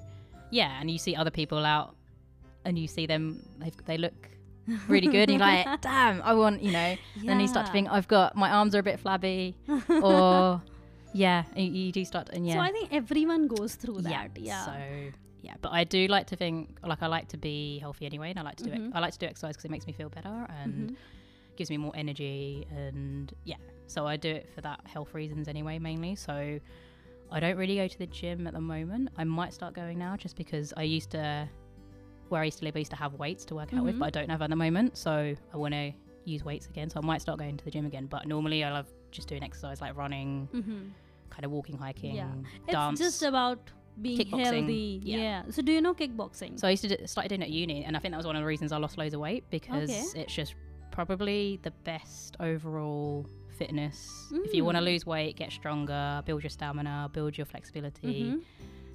yeah, 0.52 0.80
and 0.80 0.90
you 0.92 0.98
see 1.00 1.16
other 1.16 1.32
people 1.32 1.66
out, 1.66 1.96
and 2.66 2.78
you 2.78 2.88
see 2.88 3.06
them, 3.06 3.44
they 3.60 3.72
they 3.86 3.98
look 3.98 4.14
really 4.88 5.08
good, 5.08 5.30
and 5.30 5.40
you're 5.40 5.48
like, 5.48 5.68
damn, 5.82 6.22
I 6.22 6.34
want, 6.36 6.62
you 6.62 6.72
know. 6.72 6.96
Then 7.16 7.40
you 7.40 7.48
start 7.48 7.66
to 7.66 7.72
think, 7.72 7.90
I've 7.92 8.08
got 8.08 8.36
my 8.36 8.50
arms 8.52 8.76
are 8.76 8.80
a 8.80 8.84
bit 8.84 9.00
flabby, 9.00 9.56
or 10.02 10.62
yeah, 11.14 11.44
you, 11.56 11.66
you 11.66 11.92
do 11.92 12.06
start, 12.06 12.30
and 12.34 12.46
yeah, 12.48 12.54
So 12.54 12.60
I 12.60 12.72
think 12.72 12.94
everyone 12.94 13.48
goes 13.48 13.76
through 13.76 14.02
that. 14.04 14.30
Yeah. 14.38 14.66
So 14.66 14.74
yeah, 15.42 15.56
but 15.62 15.72
I 15.74 15.84
do 15.84 16.08
like 16.08 16.28
to 16.28 16.36
think 16.36 16.78
like 16.86 17.02
I 17.02 17.08
like 17.08 17.28
to 17.30 17.38
be 17.38 17.80
healthy 17.80 18.06
anyway, 18.06 18.30
and 18.30 18.40
I 18.40 18.44
like 18.44 18.58
to 18.58 18.64
do 18.64 18.70
Mhm. 18.72 18.90
it. 18.90 18.92
I 18.96 19.00
like 19.00 19.14
to 19.14 19.20
do 19.20 19.26
exercise 19.26 19.56
because 19.56 19.66
it 19.66 19.72
makes 19.72 19.88
me 19.88 19.94
feel 19.94 20.10
better 20.10 20.46
and 20.50 20.92
Mhm. 20.92 20.96
Gives 21.56 21.70
me 21.70 21.78
more 21.78 21.92
energy, 21.96 22.68
and 22.72 23.34
yeah, 23.46 23.58
so 23.88 24.06
I 24.08 24.18
do 24.18 24.30
it 24.30 24.50
for 24.54 24.62
that 24.62 24.82
health 24.86 25.14
reasons 25.14 25.48
anyway, 25.48 25.80
mainly. 25.80 26.16
So 26.16 26.60
I 27.32 27.40
don't 27.40 27.58
really 27.58 27.76
go 27.76 27.88
to 27.88 27.98
the 27.98 28.08
gym 28.08 28.48
at 28.48 28.54
the 28.54 28.62
moment. 28.62 29.10
I 29.18 29.24
might 29.24 29.54
start 29.54 29.74
going 29.74 29.98
now 29.98 30.16
just 30.18 30.36
because 30.36 30.74
I 30.78 30.84
used 30.84 31.12
to, 31.12 31.48
where 32.30 32.42
I 32.42 32.46
used 32.46 32.60
to 32.60 32.66
live, 32.66 32.76
I 32.76 32.80
used 32.80 32.92
to 32.92 32.98
have 32.98 33.14
weights 33.16 33.46
to 33.46 33.56
work 33.56 33.74
out 33.74 33.84
with, 33.84 33.96
Mhm. 33.96 34.00
but 34.00 34.06
I 34.08 34.10
don't 34.12 34.30
have 34.30 34.42
at 34.42 34.50
the 34.50 34.56
moment. 34.56 34.98
So 34.98 35.36
I 35.54 35.58
want 35.58 35.74
to 35.74 35.92
use 36.26 36.44
weights 36.46 36.68
again. 36.68 36.90
So 36.90 37.00
I 37.02 37.06
might 37.06 37.22
start 37.22 37.40
going 37.40 37.58
to 37.58 37.66
the 37.66 37.72
gym 37.72 37.86
again. 37.86 38.06
But 38.08 38.28
normally 38.28 38.64
I 38.64 38.72
love 38.72 38.88
just 39.12 39.28
doing 39.28 39.44
exercise 39.44 39.82
like 39.82 39.96
running, 39.98 40.48
Mhm. 40.54 40.92
kind 41.30 41.46
of 41.46 41.52
walking, 41.52 41.78
hiking, 41.78 42.16
Yeah. 42.16 42.32
It's 42.64 42.72
dance. 42.74 43.00
just 43.00 43.24
about 43.24 43.60
being 44.02 44.26
healthy. 44.28 45.02
yeah. 45.04 45.18
Yeah. 45.18 45.44
So 45.52 45.62
do 45.62 45.72
you 45.72 45.82
know 45.82 45.94
kickboxing? 45.94 46.60
So 46.60 46.68
I 46.68 46.72
used 46.72 46.84
to 46.88 46.96
do, 46.98 47.08
started 47.08 47.30
doing 47.30 47.42
it 47.42 47.46
at 47.46 47.52
uni, 47.52 47.84
and 47.84 47.96
I 47.96 48.00
think 48.00 48.12
that 48.14 48.18
was 48.18 48.26
one 48.26 48.36
of 48.36 48.42
the 48.42 48.46
reasons 48.48 48.72
I 48.72 48.78
lost 48.78 48.98
loads 48.98 49.14
of 49.14 49.20
weight 49.20 49.44
because 49.52 49.90
Okay. 49.90 50.22
it's 50.22 50.34
just 50.34 50.56
probably 50.94 51.60
the 51.64 51.72
best 51.84 52.38
overall 52.40 53.26
fitness. 53.58 54.32
If 54.32 54.54
you 54.54 54.64
want 54.64 54.78
to 54.78 54.82
Mm. 54.82 54.86
lose 54.86 55.06
weight, 55.06 55.36
get 55.36 55.52
stronger, 55.52 56.22
build 56.26 56.44
your 56.44 56.50
stamina, 56.52 57.10
build 57.12 57.36
your 57.38 57.46
flexibility, 57.46 58.24
Mhm. 58.32 58.42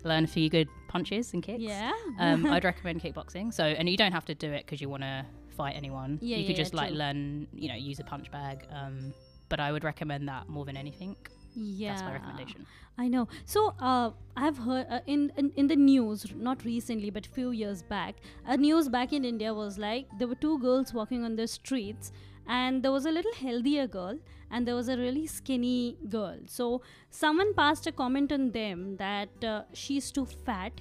learn 0.04 0.24
a 0.24 0.26
few 0.28 0.48
good 0.48 0.68
punches 0.88 1.34
and 1.34 1.42
kicks. 1.42 1.60
Yeah. 1.62 1.92
Um, 2.18 2.46
I'd 2.46 2.64
recommend 2.72 3.00
kickboxing. 3.02 3.52
So, 3.52 3.64
and 3.64 3.88
you 3.88 3.96
don't 3.96 4.12
have 4.12 4.24
to 4.26 4.34
do 4.34 4.50
it 4.52 4.64
because 4.64 4.80
you 4.80 4.88
want 4.88 5.02
to 5.02 5.26
fight 5.56 5.74
anyone. 5.76 6.18
Yeah, 6.22 6.36
you 6.36 6.44
could 6.46 6.56
yeah, 6.56 6.62
just 6.64 6.72
like 6.74 6.90
true. 6.90 6.98
learn, 6.98 7.48
you 7.52 7.68
know, 7.68 7.74
use 7.74 7.98
a 7.98 8.04
punch 8.04 8.30
bag. 8.30 8.64
Um, 8.70 9.12
but 9.48 9.58
I 9.60 9.72
would 9.72 9.82
recommend 9.82 10.28
that 10.28 10.48
more 10.48 10.64
than 10.64 10.76
anything. 10.76 11.16
Yeah. 11.54 11.90
That's 11.90 12.02
my 12.02 12.12
recommendation. 12.12 12.66
I 12.96 13.06
know. 13.08 13.28
So 13.44 13.74
uh, 13.78 14.10
I've 14.36 14.58
heard 14.58 14.86
uh, 14.90 15.00
in, 15.06 15.32
in 15.36 15.52
in 15.56 15.68
the 15.68 15.76
news, 15.76 16.26
not 16.34 16.64
recently, 16.64 17.10
but 17.10 17.26
few 17.26 17.52
years 17.52 17.82
back, 17.82 18.16
a 18.46 18.56
news 18.56 18.88
back 18.88 19.12
in 19.12 19.24
India 19.24 19.54
was 19.54 19.78
like 19.78 20.08
there 20.18 20.26
were 20.26 20.34
two 20.34 20.58
girls 20.58 20.92
walking 20.92 21.24
on 21.24 21.36
the 21.36 21.46
streets, 21.46 22.10
and 22.46 22.82
there 22.82 22.90
was 22.90 23.06
a 23.06 23.10
little 23.10 23.32
healthier 23.34 23.86
girl, 23.86 24.18
and 24.50 24.66
there 24.66 24.74
was 24.74 24.88
a 24.88 24.96
really 24.96 25.26
skinny 25.26 25.96
girl. 26.08 26.38
So 26.46 26.82
someone 27.10 27.54
passed 27.54 27.86
a 27.86 27.92
comment 27.92 28.32
on 28.32 28.50
them 28.50 28.96
that 28.96 29.44
uh, 29.44 29.62
she's 29.72 30.10
too 30.10 30.26
fat. 30.26 30.72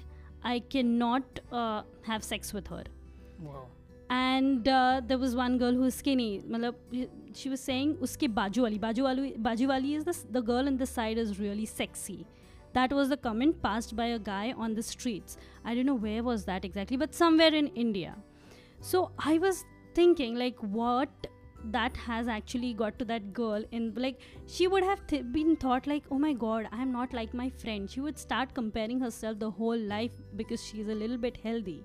I 0.42 0.60
cannot 0.60 1.40
uh, 1.52 1.82
have 2.02 2.24
sex 2.24 2.52
with 2.52 2.68
her. 2.68 2.84
Whoa 3.40 3.66
and 4.10 4.66
uh, 4.68 5.00
there 5.06 5.18
was 5.18 5.36
one 5.36 5.58
girl 5.58 5.72
who 5.72 5.80
was 5.80 5.94
skinny. 5.94 6.40
Malab, 6.48 6.74
she 7.34 7.48
was 7.48 7.60
saying, 7.60 7.96
"Uske 8.02 8.28
baju 8.40 8.62
wali, 8.62 8.78
baju 8.78 9.02
wali, 9.02 9.32
baju 9.48 9.68
wali 9.68 9.94
is 9.94 10.26
the 10.30 10.40
girl 10.40 10.66
in 10.66 10.76
the 10.76 10.86
side 10.86 11.18
is 11.18 11.38
really 11.38 11.66
sexy." 11.66 12.26
That 12.74 12.92
was 12.92 13.08
the 13.08 13.16
comment 13.16 13.60
passed 13.62 13.96
by 13.96 14.06
a 14.06 14.18
guy 14.18 14.54
on 14.56 14.74
the 14.74 14.82
streets. 14.82 15.36
I 15.64 15.74
don't 15.74 15.86
know 15.86 15.94
where 15.94 16.22
was 16.22 16.44
that 16.44 16.64
exactly, 16.64 16.96
but 16.96 17.14
somewhere 17.14 17.54
in 17.54 17.68
India. 17.68 18.14
So 18.80 19.10
I 19.18 19.38
was 19.38 19.64
thinking, 19.94 20.36
like, 20.36 20.56
what 20.62 21.28
that 21.64 21.96
has 21.96 22.28
actually 22.28 22.72
got 22.72 22.98
to 22.98 23.04
that 23.04 23.32
girl 23.32 23.64
in 23.72 23.92
like 23.96 24.20
she 24.46 24.68
would 24.68 24.84
have 24.84 25.00
been 25.32 25.56
thought 25.56 25.86
like 25.86 26.04
oh 26.10 26.18
my 26.18 26.32
god 26.32 26.68
i 26.70 26.80
am 26.80 26.92
not 26.92 27.12
like 27.12 27.34
my 27.34 27.50
friend 27.62 27.90
she 27.90 28.00
would 28.00 28.18
start 28.18 28.54
comparing 28.54 29.00
herself 29.00 29.38
the 29.40 29.50
whole 29.50 29.76
life 29.76 30.12
because 30.36 30.64
she 30.64 30.80
is 30.80 30.88
a 30.88 30.94
little 30.94 31.18
bit 31.18 31.36
healthy 31.42 31.82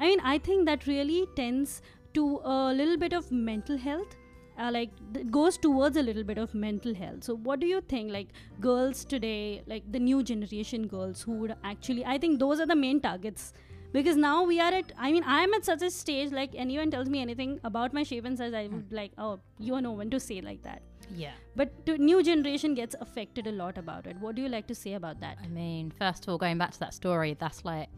I 0.00 0.06
mean, 0.06 0.20
I 0.20 0.38
think 0.38 0.66
that 0.66 0.86
really 0.86 1.26
tends 1.36 1.82
to 2.14 2.40
a 2.44 2.72
little 2.72 2.96
bit 2.96 3.12
of 3.12 3.30
mental 3.30 3.76
health. 3.76 4.16
Uh, 4.58 4.70
like 4.70 4.90
th- 5.14 5.30
goes 5.30 5.56
towards 5.56 5.96
a 5.96 6.02
little 6.02 6.24
bit 6.24 6.36
of 6.36 6.54
mental 6.54 6.94
health. 6.94 7.24
So, 7.24 7.36
what 7.36 7.60
do 7.60 7.66
you 7.66 7.80
think? 7.80 8.10
Like 8.12 8.28
girls 8.60 9.04
today, 9.06 9.62
like 9.66 9.90
the 9.90 9.98
new 9.98 10.22
generation 10.22 10.86
girls 10.86 11.22
who 11.22 11.32
would 11.32 11.54
actually, 11.64 12.04
I 12.04 12.18
think 12.18 12.38
those 12.38 12.60
are 12.60 12.66
the 12.66 12.76
main 12.76 13.00
targets 13.00 13.54
because 13.92 14.16
now 14.16 14.42
we 14.42 14.60
are 14.60 14.72
at. 14.72 14.92
I 14.98 15.12
mean, 15.12 15.24
I 15.24 15.42
am 15.44 15.54
at 15.54 15.64
such 15.64 15.82
a 15.82 15.90
stage. 15.90 16.30
Like 16.30 16.50
anyone 16.54 16.90
tells 16.90 17.08
me 17.08 17.22
anything 17.22 17.58
about 17.64 17.94
my 17.94 18.02
shape 18.02 18.26
and 18.26 18.36
size, 18.36 18.52
I 18.52 18.66
would 18.66 18.92
like, 18.92 19.12
oh, 19.16 19.40
you 19.58 19.74
are 19.76 19.80
no 19.80 19.92
one 19.92 20.10
to 20.10 20.20
say 20.20 20.42
like 20.42 20.62
that. 20.62 20.82
Yeah. 21.14 21.32
But 21.56 21.72
new 21.98 22.22
generation 22.22 22.74
gets 22.74 22.94
affected 23.00 23.46
a 23.46 23.52
lot 23.52 23.78
about 23.78 24.06
it. 24.06 24.16
What 24.20 24.34
do 24.36 24.42
you 24.42 24.48
like 24.48 24.66
to 24.66 24.74
say 24.74 24.92
about 24.94 25.20
that? 25.20 25.38
I 25.42 25.48
mean, 25.48 25.90
first 25.98 26.24
of 26.24 26.28
all, 26.28 26.38
going 26.38 26.58
back 26.58 26.72
to 26.72 26.80
that 26.80 26.94
story, 26.94 27.34
that's 27.38 27.64
like 27.64 27.88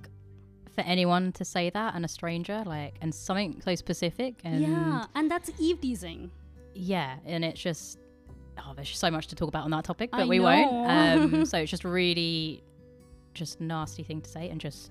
for 0.75 0.81
anyone 0.83 1.33
to 1.33 1.45
say 1.45 1.71
that 1.71 1.95
and 1.95 2.05
a 2.05 2.09
stranger, 2.09 2.63
like, 2.67 2.95
and 3.01 3.15
something 3.15 3.61
so 3.65 3.75
specific. 3.75 4.37
And 4.45 4.63
yeah, 4.63 5.05
and 5.15 5.31
that's 5.31 5.51
eve 5.59 5.81
teasing. 5.81 6.31
yeah, 6.75 7.17
and 7.27 7.45
it's 7.45 7.61
just, 7.61 7.99
oh, 8.59 8.73
there's 8.75 8.89
just 8.89 9.01
so 9.01 9.11
much 9.11 9.27
to 9.29 9.35
talk 9.35 9.49
about 9.49 9.65
on 9.65 9.71
that 9.73 9.85
topic, 9.85 10.11
but 10.11 10.21
I 10.23 10.25
we 10.27 10.39
know. 10.39 10.45
won't. 10.45 11.35
Um, 11.35 11.45
so 11.53 11.59
it's 11.59 11.71
just 11.71 11.85
really, 11.85 12.63
just 13.35 13.61
nasty 13.61 14.03
thing 14.03 14.21
to 14.23 14.31
say 14.31 14.49
and 14.49 14.61
just 14.61 14.91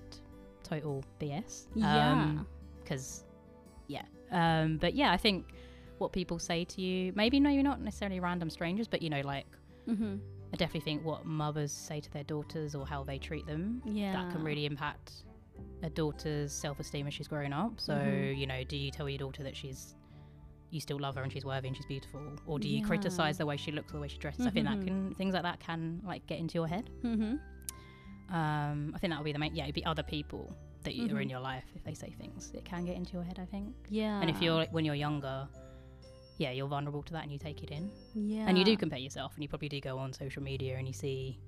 total 0.62 1.02
BS. 1.20 1.66
Yeah. 1.74 2.38
Because, 2.82 3.24
yeah. 3.88 4.02
Um, 4.30 4.78
but 4.78 4.94
yeah, 4.94 5.12
I 5.12 5.16
think 5.16 5.46
what 5.98 6.12
people 6.12 6.38
say 6.38 6.64
to 6.64 6.80
you, 6.80 7.12
maybe 7.14 7.38
maybe 7.40 7.62
not 7.62 7.80
necessarily 7.80 8.18
random 8.20 8.50
strangers, 8.50 8.88
but 8.88 9.02
you 9.02 9.10
know, 9.10 9.20
like, 9.24 9.46
Mm-hmm. 9.88 10.14
I 10.52 10.56
definitely 10.56 10.82
think 10.82 11.04
what 11.04 11.24
mothers 11.26 11.72
say 11.72 11.98
to 11.98 12.12
their 12.12 12.22
daughters 12.22 12.76
or 12.76 12.86
how 12.86 13.02
they 13.02 13.18
treat 13.18 13.46
them 13.46 13.82
Yeah. 13.84 14.12
that 14.12 14.30
can 14.32 14.44
really 14.44 14.64
impact 14.64 15.24
a 15.82 15.90
daughter's 15.90 16.52
self-esteem 16.52 17.06
as 17.06 17.14
she's 17.14 17.28
growing 17.28 17.52
up. 17.52 17.80
So, 17.80 17.94
Mhm. 17.94 18.36
you 18.38 18.46
know, 18.46 18.62
do 18.64 18.76
you 18.76 18.90
tell 18.90 19.08
your 19.08 19.18
daughter 19.18 19.42
that 19.42 19.56
she's 19.56 19.94
you 20.70 20.80
still 20.80 20.98
love 20.98 21.14
her 21.16 21.22
and 21.22 21.30
she's 21.30 21.44
worthy 21.44 21.68
and 21.68 21.76
she's 21.76 21.84
beautiful, 21.84 22.22
or 22.46 22.58
do 22.58 22.66
you 22.66 22.78
Yeah. 22.78 22.86
criticize 22.86 23.36
the 23.36 23.44
way 23.44 23.58
she 23.58 23.70
looks 23.72 23.90
or 23.92 23.96
the 23.96 24.00
way 24.00 24.08
she 24.08 24.16
dresses? 24.16 24.46
I 24.46 24.50
think 24.50 24.66
that 24.66 24.80
can 24.82 25.12
things 25.14 25.34
like 25.34 25.42
that 25.42 25.60
can 25.60 26.00
like 26.02 26.26
get 26.26 26.38
into 26.38 26.54
your 26.54 26.66
head. 26.66 26.88
Mm-hmm. 27.02 28.34
Um, 28.34 28.92
I 28.94 28.98
think 28.98 29.10
that 29.12 29.18
would 29.18 29.24
be 29.26 29.32
the 29.32 29.38
main. 29.38 29.54
Yeah, 29.54 29.64
it'd 29.64 29.74
be 29.74 29.84
other 29.84 30.02
people 30.02 30.56
that 30.84 30.94
you 30.94 31.14
are 31.14 31.20
in 31.20 31.28
your 31.28 31.40
life 31.40 31.66
if 31.74 31.84
they 31.84 31.92
say 31.94 32.10
things. 32.18 32.50
It 32.54 32.64
can 32.64 32.84
get 32.86 32.96
into 32.96 33.12
your 33.12 33.22
head. 33.22 33.38
I 33.38 33.44
think. 33.44 33.74
Yeah. 33.90 34.20
And 34.20 34.30
if 34.30 34.40
you're 34.40 34.54
like, 34.54 34.72
when 34.72 34.84
you're 34.84 34.94
younger. 34.94 35.48
Yeah, 36.38 36.50
you're 36.50 36.66
vulnerable 36.66 37.02
to 37.04 37.12
that 37.12 37.22
and 37.24 37.30
you 37.30 37.38
take 37.38 37.62
it 37.62 37.70
in. 37.70 37.92
yeah. 38.14 38.46
And 38.48 38.56
you 38.58 38.64
do 38.64 38.74
compare 38.76 38.98
yourself, 38.98 39.34
and 39.34 39.42
you 39.42 39.48
probably 39.48 39.68
do 39.68 39.80
go 39.80 39.98
on 39.98 40.12
social 40.14 40.42
media 40.42 40.76
and 40.78 40.86
you 40.88 40.94
see 40.94 41.38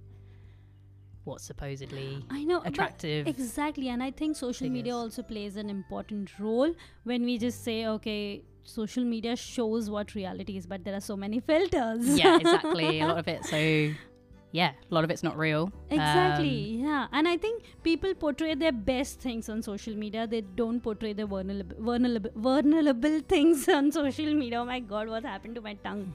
what's 1.25 1.45
supposedly 1.45 2.25
I 2.31 2.45
know 2.45 2.63
attractive. 2.65 3.27
Exactly, 3.27 3.89
and 3.89 4.03
I 4.03 4.11
think 4.11 4.37
social 4.37 4.69
media 4.69 4.95
also 4.95 5.23
plays 5.23 5.57
an 5.57 5.71
important 5.71 6.39
role 6.39 6.75
when 7.05 7.25
we 7.25 7.39
just 7.39 7.65
say, 7.65 7.87
okay, 7.87 8.43
social 8.63 9.05
media 9.05 9.37
shows 9.37 9.91
what 9.91 10.15
reality 10.15 10.57
is, 10.57 10.67
but 10.67 10.85
there 10.85 10.95
are 10.95 11.01
so 11.01 11.17
many 11.17 11.41
filters. 11.53 12.19
yeah, 12.19 12.37
exactly. 12.39 13.01
A 13.01 13.07
lot 13.07 13.19
of 13.19 13.29
it. 13.35 13.45
So, 13.45 13.59
yeah, 14.53 14.73
a 14.91 14.95
lot 14.95 15.03
of 15.05 15.11
it's 15.11 15.23
not 15.25 15.37
real. 15.37 15.73
Exactly, 15.91 16.75
Um, 16.79 16.87
yeah. 16.89 17.07
And 17.13 17.27
I 17.27 17.37
think 17.37 17.65
people 17.83 18.15
portray 18.15 18.55
their 18.55 18.71
best 18.73 19.19
things 19.21 19.49
on 19.49 19.63
social 19.63 19.95
media. 19.97 20.27
They 20.27 20.43
don't 20.43 20.81
portray 20.81 21.13
their 21.13 21.27
vulnerable, 21.27 21.75
vulnerable, 21.79 22.31
vulnerable 22.37 23.21
things 23.21 23.69
on 23.69 23.91
social 23.91 24.33
media. 24.33 24.61
Oh 24.61 24.65
my 24.65 24.79
god, 24.79 25.09
what 25.09 25.25
happened 25.25 25.57
to 25.57 25.61
my 25.61 25.75
tongue? 25.75 26.15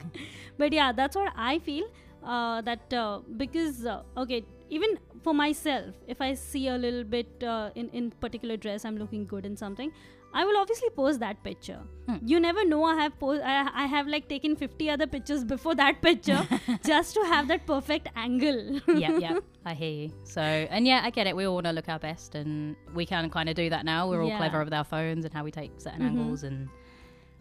but 0.56 0.72
yeah, 0.72 0.92
that's 0.92 1.16
what 1.16 1.32
I 1.36 1.58
feel. 1.58 1.88
Uh, 2.24 2.60
that 2.62 2.92
uh, 2.92 3.20
because 3.36 3.84
uh, 3.86 4.02
okay, 4.16 4.44
even 4.70 4.98
for 5.22 5.34
myself, 5.34 5.94
if 6.08 6.20
I 6.20 6.34
see 6.34 6.68
a 6.68 6.78
little 6.78 7.04
bit 7.04 7.44
uh, 7.44 7.70
in 7.74 7.88
in 7.90 8.10
particular 8.24 8.56
dress, 8.56 8.84
I'm 8.84 8.96
looking 9.04 9.26
good 9.26 9.44
in 9.46 9.56
something. 9.56 9.92
I 10.32 10.44
will 10.48 10.56
obviously 10.58 10.88
post 10.96 11.18
that 11.20 11.38
picture. 11.44 11.78
Hmm. 12.08 12.18
You 12.32 12.38
never 12.42 12.64
know. 12.64 12.84
I 12.84 12.94
have 13.02 13.14
post. 13.22 13.42
I, 13.52 13.54
I 13.84 13.86
have 13.86 14.06
like 14.06 14.28
taken 14.28 14.54
50 14.54 14.88
other 14.88 15.08
pictures 15.14 15.42
before 15.52 15.74
that 15.80 16.00
picture 16.02 16.46
just 16.90 17.14
to 17.14 17.24
have 17.30 17.48
that 17.48 17.66
perfect 17.66 18.06
angle. 18.14 18.78
yeah, 19.04 19.18
yeah, 19.18 19.38
I 19.72 19.74
hear 19.74 19.90
you. 20.02 20.12
So, 20.22 20.40
and 20.76 20.86
yeah, 20.86 21.00
I 21.02 21.10
get 21.10 21.26
it. 21.26 21.34
We 21.34 21.46
all 21.46 21.54
want 21.54 21.66
to 21.66 21.72
look 21.72 21.88
our 21.88 21.98
best, 21.98 22.36
and 22.36 22.76
we 22.94 23.06
can 23.06 23.28
kind 23.30 23.48
of 23.48 23.56
do 23.56 23.68
that 23.70 23.84
now. 23.84 24.08
We're 24.08 24.22
all 24.22 24.28
Yeah. 24.28 24.38
clever 24.38 24.62
with 24.64 24.72
our 24.72 24.84
phones 24.84 25.24
and 25.24 25.34
how 25.34 25.42
we 25.42 25.50
take 25.50 25.72
certain 25.78 26.02
Mhm. 26.02 26.10
angles, 26.10 26.44
and 26.44 26.68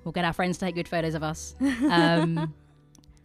we'll 0.03 0.11
get 0.11 0.25
our 0.25 0.33
friends 0.33 0.57
to 0.57 0.65
take 0.65 0.73
good 0.73 0.87
photos 0.87 1.13
of 1.13 1.21
us. 1.21 1.55
Um, 1.91 2.55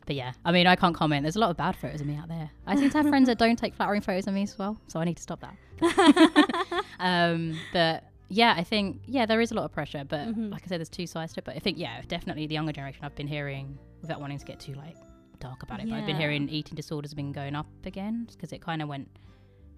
but 0.06 0.14
yeah, 0.16 0.32
I 0.44 0.52
mean, 0.52 0.66
I 0.66 0.76
can't 0.76 0.94
comment. 0.94 1.22
There's 1.24 1.36
a 1.36 1.40
lot 1.40 1.50
of 1.50 1.56
bad 1.56 1.76
photos 1.76 2.00
of 2.00 2.06
me 2.06 2.16
out 2.16 2.28
there. 2.28 2.50
I 2.66 2.74
seem 2.76 2.90
to 2.90 2.98
have 2.98 3.08
friends 3.08 3.26
that 3.28 3.38
don't 3.38 3.56
take 3.58 3.74
flattering 3.74 4.00
photos 4.00 4.26
of 4.26 4.34
me 4.34 4.42
as 4.42 4.58
well, 4.58 4.78
so 4.88 5.00
I 5.00 5.04
need 5.04 5.16
to 5.16 5.22
stop 5.22 5.40
that. 5.40 5.56
um, 7.00 7.58
but 7.72 8.04
yeah, 8.28 8.54
I 8.56 8.64
think 8.64 9.00
yeah, 9.06 9.26
there 9.26 9.40
is 9.40 9.50
a 9.50 9.54
lot 9.54 9.64
of 9.64 9.72
pressure, 9.72 10.04
but 10.06 10.28
Mhm. 10.28 10.50
like 10.50 10.62
I 10.64 10.66
said, 10.66 10.78
there's 10.80 10.88
two 10.88 11.06
sides 11.06 11.32
to 11.34 11.40
it. 11.40 11.44
But 11.44 11.56
I 11.56 11.58
think 11.58 11.78
yeah, 11.78 12.00
definitely 12.08 12.46
the 12.46 12.54
younger 12.54 12.72
generation. 12.72 13.04
I've 13.04 13.14
been 13.14 13.26
hearing 13.28 13.78
without 14.00 14.20
wanting 14.20 14.38
to 14.38 14.44
get 14.44 14.60
too 14.60 14.74
like 14.74 14.96
dark 15.40 15.62
about 15.62 15.80
it, 15.80 15.88
but 15.88 15.96
I've 15.96 16.06
been 16.06 16.16
hearing 16.16 16.48
eating 16.48 16.74
disorders 16.74 17.10
have 17.12 17.16
been 17.16 17.32
going 17.32 17.54
up 17.54 17.66
again 17.84 18.26
because 18.30 18.52
it 18.52 18.60
kind 18.60 18.80
of 18.82 18.88
went 18.88 19.08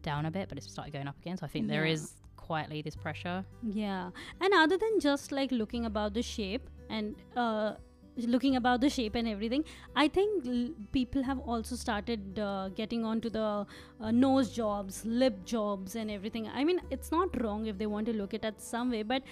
down 0.03 0.27
a 0.27 0.31
bit, 0.31 0.49
but 0.49 0.59
it's 0.59 0.71
started 0.71 0.93
going 0.93 1.09
up 1.09 1.19
again. 1.21 1.37
So 1.37 1.45
I 1.45 1.49
think 1.49 1.67
there 1.69 1.87
Yeah. 1.87 1.93
is 1.95 2.15
quietly 2.37 2.83
this 2.83 2.95
pressure. 2.95 3.45
Yeah, 3.62 4.11
and 4.41 4.55
other 4.55 4.77
than 4.79 5.01
just 5.01 5.33
like 5.33 5.51
looking 5.51 5.85
about 5.85 6.15
the 6.15 6.23
shape 6.23 6.69
and 6.89 7.17
uh, 7.37 7.75
looking 8.16 8.57
about 8.57 8.81
the 8.81 8.88
shape 8.88 9.14
and 9.14 9.29
everything, 9.29 9.64
I 9.94 10.09
think 10.09 10.46
l- 10.46 10.70
people 10.92 11.22
have 11.22 11.38
also 11.40 11.76
started 11.76 12.38
uh, 12.38 12.70
getting 12.70 13.05
onto 13.05 13.29
the 13.29 13.66
uh, 14.00 14.11
nose 14.11 14.50
jobs, 14.52 15.05
lip 15.05 15.44
jobs, 15.44 15.96
and 15.96 16.11
everything. 16.11 16.48
I 16.48 16.64
mean, 16.64 16.81
it's 16.90 17.12
not 17.12 17.40
wrong 17.42 17.66
if 17.66 17.79
they 17.79 17.87
want 17.87 18.07
to 18.07 18.12
look 18.12 18.35
at 18.35 18.44
it 18.44 18.61
some 18.61 18.90
way, 18.90 19.02
but 19.02 19.22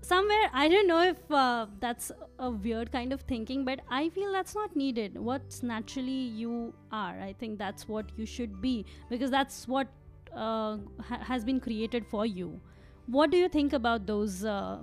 somewhere 0.00 0.50
I 0.52 0.68
don't 0.68 0.86
know 0.86 1.02
if 1.02 1.30
uh, 1.30 1.66
that's 1.80 2.12
a 2.38 2.50
weird 2.50 2.92
kind 2.92 3.12
of 3.12 3.22
thinking, 3.22 3.64
but 3.64 3.80
I 3.90 4.08
feel 4.10 4.32
that's 4.32 4.54
not 4.54 4.76
needed. 4.76 5.18
What's 5.18 5.62
naturally 5.62 6.22
you 6.42 6.74
are, 6.92 7.18
I 7.20 7.34
think 7.38 7.58
that's 7.58 7.88
what 7.88 8.06
you 8.16 8.26
should 8.26 8.60
be 8.60 8.84
because 9.08 9.30
that's 9.30 9.66
what 9.66 9.88
uh, 10.34 10.78
ha- 11.00 11.22
has 11.22 11.44
been 11.44 11.60
created 11.60 12.06
for 12.06 12.26
you. 12.26 12.60
What 13.06 13.30
do 13.30 13.36
you 13.36 13.48
think 13.48 13.72
about 13.72 14.06
those 14.06 14.44
uh, 14.44 14.78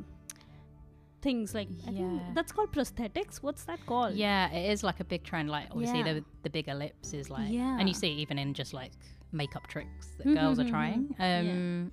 things? 1.21 1.53
Like, 1.53 1.69
I 1.88 1.91
think 1.91 1.99
Yeah. 2.21 2.31
that's 2.34 2.51
called 2.51 2.71
prosthetics. 2.71 3.38
What's 3.41 3.63
that 3.65 3.86
called? 3.86 4.15
Yeah, 4.15 4.51
it 4.51 4.71
is 4.71 4.84
like 4.84 4.99
a 4.99 5.03
big 5.03 5.23
trend. 5.23 5.49
Like 5.49 5.67
obviously 5.71 5.99
Yeah. 5.99 6.13
the 6.13 6.25
the 6.43 6.49
bigger 6.49 6.73
lips 6.73 7.13
is 7.13 7.29
like, 7.29 7.51
yeah 7.51 7.71
and 7.77 7.81
Yeah. 7.81 7.86
you 7.88 7.93
see 7.93 8.10
even 8.10 8.38
in 8.38 8.53
just 8.53 8.73
like 8.73 8.91
makeup 9.31 9.67
tricks 9.67 10.07
that 10.17 10.27
Mhm, 10.27 10.36
girls 10.36 10.60
are 10.60 10.63
mhm, 10.65 10.69
trying. 10.69 11.15
Yeah. 11.19 11.39
Um, 11.39 11.91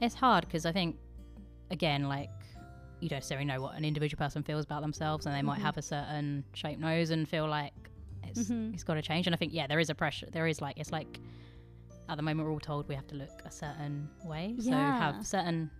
It's 0.00 0.14
hard 0.14 0.46
because 0.46 0.64
I 0.66 0.72
think 0.72 0.96
again 1.70 2.08
like 2.08 2.30
you 3.00 3.08
don't 3.08 3.16
necessarily 3.18 3.46
know 3.46 3.60
what 3.62 3.76
an 3.76 3.84
individual 3.84 4.18
person 4.18 4.42
feels 4.42 4.64
about 4.64 4.82
themselves, 4.82 5.24
and 5.26 5.34
they 5.34 5.42
might 5.42 5.58
Mhm. 5.58 5.62
have 5.62 5.76
a 5.78 5.82
certain 5.82 6.44
shaped 6.54 6.80
nose 6.80 7.10
and 7.10 7.26
feel 7.28 7.46
like 7.46 7.72
it's 8.24 8.48
Mhm. 8.50 8.74
it's 8.74 8.84
got 8.84 8.94
to 8.94 9.02
change. 9.02 9.26
And 9.26 9.34
I 9.34 9.38
think 9.38 9.52
yeah, 9.54 9.66
there 9.66 9.80
is 9.80 9.88
a 9.90 9.94
pressure. 9.94 10.28
There 10.30 10.46
is 10.46 10.60
like 10.60 10.78
it's 10.78 10.92
like 10.92 11.18
at 12.08 12.16
the 12.16 12.22
moment 12.22 12.46
we're 12.46 12.52
all 12.52 12.60
told 12.60 12.88
we 12.88 12.94
have 12.94 13.06
to 13.08 13.14
look 13.16 13.42
a 13.44 13.50
certain 13.50 14.08
way, 14.24 14.54
so 14.58 14.70
Yeah. 14.70 14.98
have 14.98 15.26
certain 15.26 15.70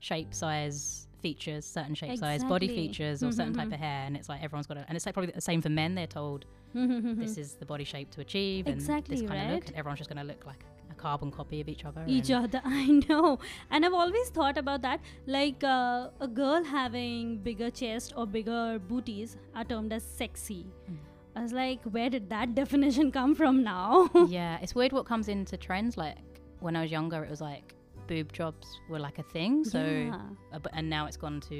shape, 0.00 0.32
size, 0.34 1.07
features, 1.18 1.64
certain 1.64 1.94
shape, 1.94 2.18
size, 2.18 2.42
body 2.44 2.68
features, 2.68 3.22
or 3.22 3.30
certain 3.32 3.54
type 3.54 3.68
Mhm. 3.68 3.74
of 3.74 3.80
hair, 3.80 4.04
and 4.06 4.16
it's 4.16 4.28
like 4.28 4.42
everyone's 4.42 4.66
got 4.66 4.76
it. 4.78 4.84
And 4.88 4.96
it's 4.96 5.06
like 5.06 5.14
probably 5.14 5.32
the 5.32 5.40
same 5.40 5.60
for 5.62 5.68
men. 5.68 5.94
They're 5.94 6.06
told 6.06 6.44
this 6.74 7.38
is 7.38 7.54
the 7.54 7.66
body 7.66 7.84
shape 7.84 8.10
to 8.12 8.20
achieve, 8.20 8.66
and 8.66 8.74
Exactly, 8.76 9.16
this 9.16 9.28
kind 9.28 9.40
of 9.42 9.54
look, 9.54 9.64
right? 9.64 9.72
everyone's 9.76 9.98
just 9.98 10.10
going 10.10 10.18
to 10.24 10.28
look 10.32 10.44
like 10.46 10.64
a 10.90 10.94
carbon 10.94 11.30
copy 11.30 11.60
of 11.60 11.68
each 11.68 11.84
other. 11.84 12.02
each 12.06 12.30
other 12.30 12.60
i 12.64 12.86
know 13.08 13.38
and 13.70 13.84
i've 13.84 13.92
always 13.92 14.30
thought 14.30 14.56
about 14.56 14.80
that 14.82 14.98
like 15.26 15.62
uh, 15.62 16.08
a 16.20 16.26
girl 16.26 16.64
having 16.64 17.36
bigger 17.48 17.70
chest 17.70 18.14
or 18.16 18.26
bigger 18.26 18.78
booties 18.88 19.36
are 19.54 19.64
termed 19.64 19.92
as 19.92 20.02
sexy 20.02 20.64
Mm. 20.90 20.96
i 21.36 21.42
was 21.42 21.52
like 21.52 21.80
where 21.96 22.08
did 22.08 22.30
that 22.30 22.54
definition 22.62 23.12
come 23.12 23.34
from 23.34 23.62
now 23.62 24.08
yeah, 24.28 24.58
it's 24.62 24.74
weird 24.74 24.92
what 24.92 25.04
comes 25.06 25.28
into 25.28 25.56
trends. 25.58 25.96
Like 25.98 26.16
when 26.60 26.74
I 26.74 26.82
was 26.82 26.90
younger, 26.90 27.22
it 27.22 27.30
was 27.30 27.40
like 27.42 27.74
boob 28.08 28.32
jobs 28.32 28.66
were 28.90 28.98
like 29.08 29.18
a 29.18 29.22
thing. 29.34 29.64
So, 29.64 29.80
Yeah. 29.84 30.58
and 30.72 30.84
now 30.96 31.02
it's 31.08 31.16
gone 31.24 31.40
to 31.52 31.58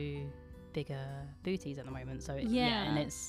bigger 0.72 1.04
booties 1.44 1.76
at 1.78 1.84
the 1.84 1.90
moment. 2.00 2.22
So 2.22 2.32
it, 2.34 2.44
yeah. 2.60 2.84
and 2.88 2.98
it's 2.98 3.20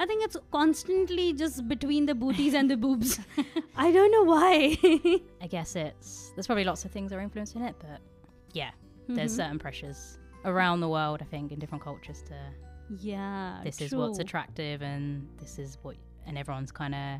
i 0.00 0.06
think 0.06 0.20
it's 0.26 0.36
constantly 0.52 1.26
just 1.32 1.56
between 1.74 2.06
the 2.06 2.14
booties 2.14 2.54
and 2.54 2.70
the 2.72 2.76
boobs 2.76 3.18
i 3.84 3.90
don't 3.96 4.12
know 4.16 4.22
why 4.34 4.54
I 5.44 5.46
guess 5.54 5.70
it's 5.74 6.30
there's 6.34 6.46
probably 6.50 6.62
lots 6.72 6.84
of 6.84 6.90
things 6.92 7.10
that 7.10 7.16
are 7.18 7.24
influencing 7.28 7.62
it, 7.68 7.74
but 7.86 7.98
yeah, 8.60 8.70
there's 9.08 9.32
Mhm. 9.32 9.36
certain 9.40 9.58
pressures 9.58 10.00
around 10.44 10.78
the 10.86 10.88
world. 10.96 11.18
I 11.20 11.24
think 11.34 11.50
in 11.54 11.58
different 11.58 11.82
cultures 11.90 12.20
to 12.30 12.36
yeah 13.12 13.60
this 13.64 13.80
is 13.80 13.90
what's 14.00 14.18
attractive 14.26 14.78
and 14.82 15.04
this 15.42 15.58
is 15.58 15.78
what 15.82 15.96
and 16.26 16.34
everyone's 16.42 16.72
kind 16.82 16.94
of 16.94 17.10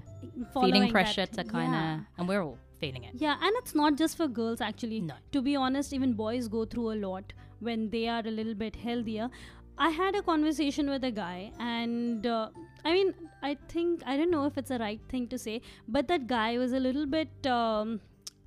feeling 0.54 0.82
that- 0.82 0.92
pressure 0.98 1.26
to 1.26 1.42
kind 1.44 1.74
of 1.80 1.82
yeah. 1.82 2.00
and 2.18 2.24
we're 2.28 2.42
all 2.46 2.58
feeling 2.78 3.04
it. 3.04 3.14
Yeah, 3.14 3.36
and 3.40 3.52
it's 3.58 3.74
not 3.74 3.96
just 3.96 4.16
for 4.16 4.28
girls 4.28 4.60
actually. 4.60 5.00
No. 5.00 5.14
To 5.32 5.42
be 5.42 5.56
honest, 5.56 5.92
even 5.92 6.12
boys 6.14 6.48
go 6.48 6.64
through 6.64 6.92
a 6.92 6.98
lot 7.06 7.32
when 7.60 7.90
they 7.90 8.08
are 8.08 8.22
a 8.24 8.30
little 8.30 8.54
bit 8.54 8.76
healthier. 8.76 9.30
I 9.76 9.90
had 9.90 10.16
a 10.16 10.22
conversation 10.22 10.90
with 10.90 11.04
a 11.04 11.10
guy, 11.12 11.52
and 11.60 12.26
uh, 12.26 12.48
I 12.84 12.92
mean, 12.92 13.14
I 13.42 13.56
think 13.68 14.02
I 14.04 14.16
don't 14.16 14.30
know 14.30 14.44
if 14.46 14.58
it's 14.58 14.72
a 14.72 14.78
right 14.78 15.00
thing 15.08 15.28
to 15.28 15.38
say, 15.38 15.60
but 15.86 16.08
that 16.08 16.26
guy 16.26 16.58
was 16.58 16.72
a 16.72 16.80
little 16.80 17.06
bit. 17.06 17.46
Um, 17.46 18.00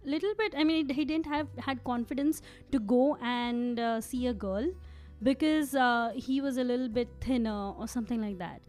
little 0.03 0.33
bit 0.37 0.53
i 0.57 0.63
mean 0.63 0.89
he 0.89 1.05
didn't 1.05 1.27
have 1.27 1.47
had 1.59 1.83
confidence 1.83 2.41
to 2.71 2.79
go 2.79 3.17
and 3.21 3.79
uh, 3.79 4.01
see 4.01 4.25
a 4.27 4.33
girl 4.33 4.67
because 5.21 5.75
uh, 5.75 6.11
he 6.15 6.41
was 6.41 6.57
a 6.57 6.63
little 6.63 6.89
bit 6.89 7.07
thinner 7.21 7.71
or 7.77 7.87
something 7.87 8.19
like 8.19 8.39
that 8.39 8.61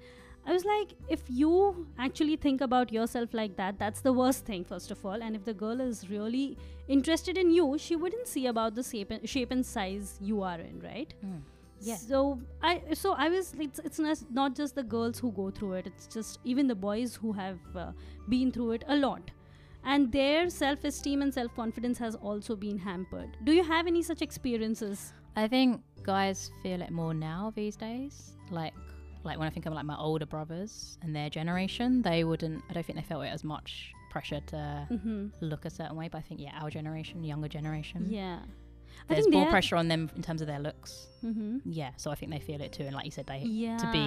I 0.45 0.53
was 0.53 0.65
like, 0.65 0.95
if 1.09 1.23
you 1.29 1.87
actually 1.99 2.37
think 2.37 2.61
about 2.61 2.93
yourself 2.93 3.33
like 3.33 3.57
that, 3.57 3.79
that's 3.79 4.01
the 4.01 4.13
worst 4.13 4.45
thing, 4.45 4.65
first 4.65 4.91
of 4.91 5.05
all. 5.07 5.23
And 5.23 5.37
if 5.37 5.45
the 5.45 5.55
girl 5.55 5.81
is 5.81 6.11
really 6.11 6.59
interested 6.89 7.39
in 7.39 7.51
you, 7.51 7.79
she 7.79 7.95
wouldn't 7.97 8.27
see 8.27 8.47
about 8.47 8.75
the 8.75 8.83
shape 8.83 9.13
and, 9.13 9.29
shape 9.29 9.53
and 9.53 9.65
size 9.65 10.19
you 10.21 10.43
are 10.43 10.59
in, 10.59 10.81
right? 10.81 11.15
Yeah. 11.81 11.97
So 11.97 12.41
I, 12.63 12.83
so 12.95 13.13
I 13.13 13.29
was. 13.29 13.55
It's 13.59 13.81
it's 13.81 13.99
not, 14.31 14.55
just 14.55 14.77
the 14.77 14.83
girls 14.85 15.19
who 15.19 15.33
go 15.33 15.51
through 15.51 15.73
it. 15.75 15.87
It's 15.89 16.07
just 16.07 16.39
even 16.45 16.69
the 16.69 16.77
boys 16.77 17.17
who 17.17 17.33
have 17.33 17.59
uh, 17.75 17.93
been 18.29 18.53
through 18.53 18.73
it 18.73 18.85
a 18.87 18.97
lot, 18.97 19.33
and 19.85 20.13
their 20.13 20.49
self-esteem 20.49 21.23
and 21.23 21.35
self-confidence 21.35 21.99
has 21.99 22.15
also 22.15 22.55
been 22.55 22.79
hampered. 22.79 23.37
Do 23.43 23.53
you 23.53 23.65
have 23.65 23.89
any 23.89 24.03
such 24.03 24.23
experiences? 24.23 25.13
I 25.35 25.49
think 25.49 25.81
guys 26.05 26.53
feel 26.63 26.83
it 26.83 26.91
more 26.91 27.15
now 27.15 27.53
these 27.57 27.75
days. 27.75 28.37
Like 28.51 28.75
like 29.25 29.39
when 29.39 29.47
I 29.47 29.51
think 29.51 29.67
of 29.67 29.73
like 29.73 29.85
my 29.85 29.97
older 29.97 30.27
brothers 30.27 30.99
and 31.03 31.15
their 31.15 31.31
generation, 31.31 32.03
they 32.03 32.25
wouldn't 32.25 32.63
I 32.69 32.73
don't 32.75 32.85
think 32.87 32.99
they 32.99 33.05
felt 33.05 33.25
it 33.25 33.29
as 33.29 33.45
much 33.45 33.93
pressure 34.11 34.41
to 34.49 34.87
Mm-hmm. 34.91 35.27
look 35.41 35.65
a 35.65 35.71
certain 35.71 35.97
way. 35.97 36.09
But 36.09 36.19
I 36.19 36.21
think 36.23 36.41
yeah, 36.41 36.59
our 36.61 36.71
generation, 36.71 37.25
younger 37.25 37.49
generation, 37.49 38.07
Yeah. 38.11 38.41
there's 39.09 39.29
more 39.29 39.47
pressure 39.47 39.77
on 39.77 39.89
them 39.89 40.11
in 40.17 40.23
terms 40.23 40.41
of 40.43 40.47
their 40.49 40.59
looks. 40.59 41.07
Mm-hmm. 41.25 41.59
Yeah, 41.65 41.91
so 41.97 42.11
I 42.11 42.15
think 42.15 42.31
they 42.33 42.39
feel 42.41 42.61
it 42.61 42.73
too. 42.73 42.85
And 42.85 42.95
like 42.95 43.05
you 43.05 43.11
said, 43.11 43.27
they 43.27 43.39
Yeah. 43.41 43.77
to 43.79 43.91
be 43.93 44.05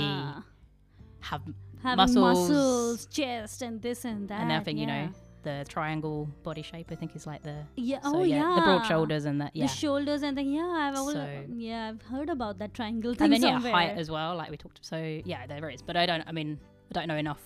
have 1.22 1.42
having 1.82 1.98
muscles. 1.98 2.50
muscles, 2.50 3.06
chest, 3.08 3.62
and 3.62 3.82
this 3.82 4.06
and 4.06 4.28
that. 4.30 4.42
and 4.42 4.54
I 4.54 4.60
think 4.60 4.78
you 4.80 4.86
know 4.86 5.10
the 5.48 5.56
triangle 5.74 6.20
body 6.48 6.62
shape. 6.72 6.88
I 6.96 6.96
think 7.00 7.16
is 7.20 7.26
like 7.32 7.42
the 7.50 7.56
Yeah. 7.78 8.02
so, 8.02 8.18
oh 8.18 8.24
yeah. 8.24 8.56
the 8.60 8.62
broad 8.68 8.86
shoulders 8.92 9.26
and 9.32 9.42
that 9.42 9.56
yeah. 9.56 9.68
The 9.68 9.74
shoulders 9.86 10.22
and 10.30 10.38
the 10.38 10.44
yeah. 10.44 10.72
I've 10.86 10.96
al- 11.02 11.12
So- 11.18 11.44
yeah. 11.72 11.90
I've 11.90 12.02
heard 12.14 12.30
about 12.38 12.60
that 12.64 12.74
triangle 12.80 13.14
thing 13.16 13.34
and 13.34 13.44
then 13.44 13.50
yeah, 13.64 13.72
height 13.80 13.98
as 14.06 14.12
well, 14.20 14.32
like 14.44 14.50
we 14.56 14.58
talked. 14.68 14.80
So 14.94 14.98
yeah, 15.34 15.48
there 15.52 15.70
is, 15.76 15.82
but 15.92 15.96
I 16.06 16.06
don't. 16.14 16.24
I 16.34 16.34
mean, 16.40 16.58
I 16.92 17.00
don't 17.00 17.08
know 17.16 17.22
enough 17.26 17.44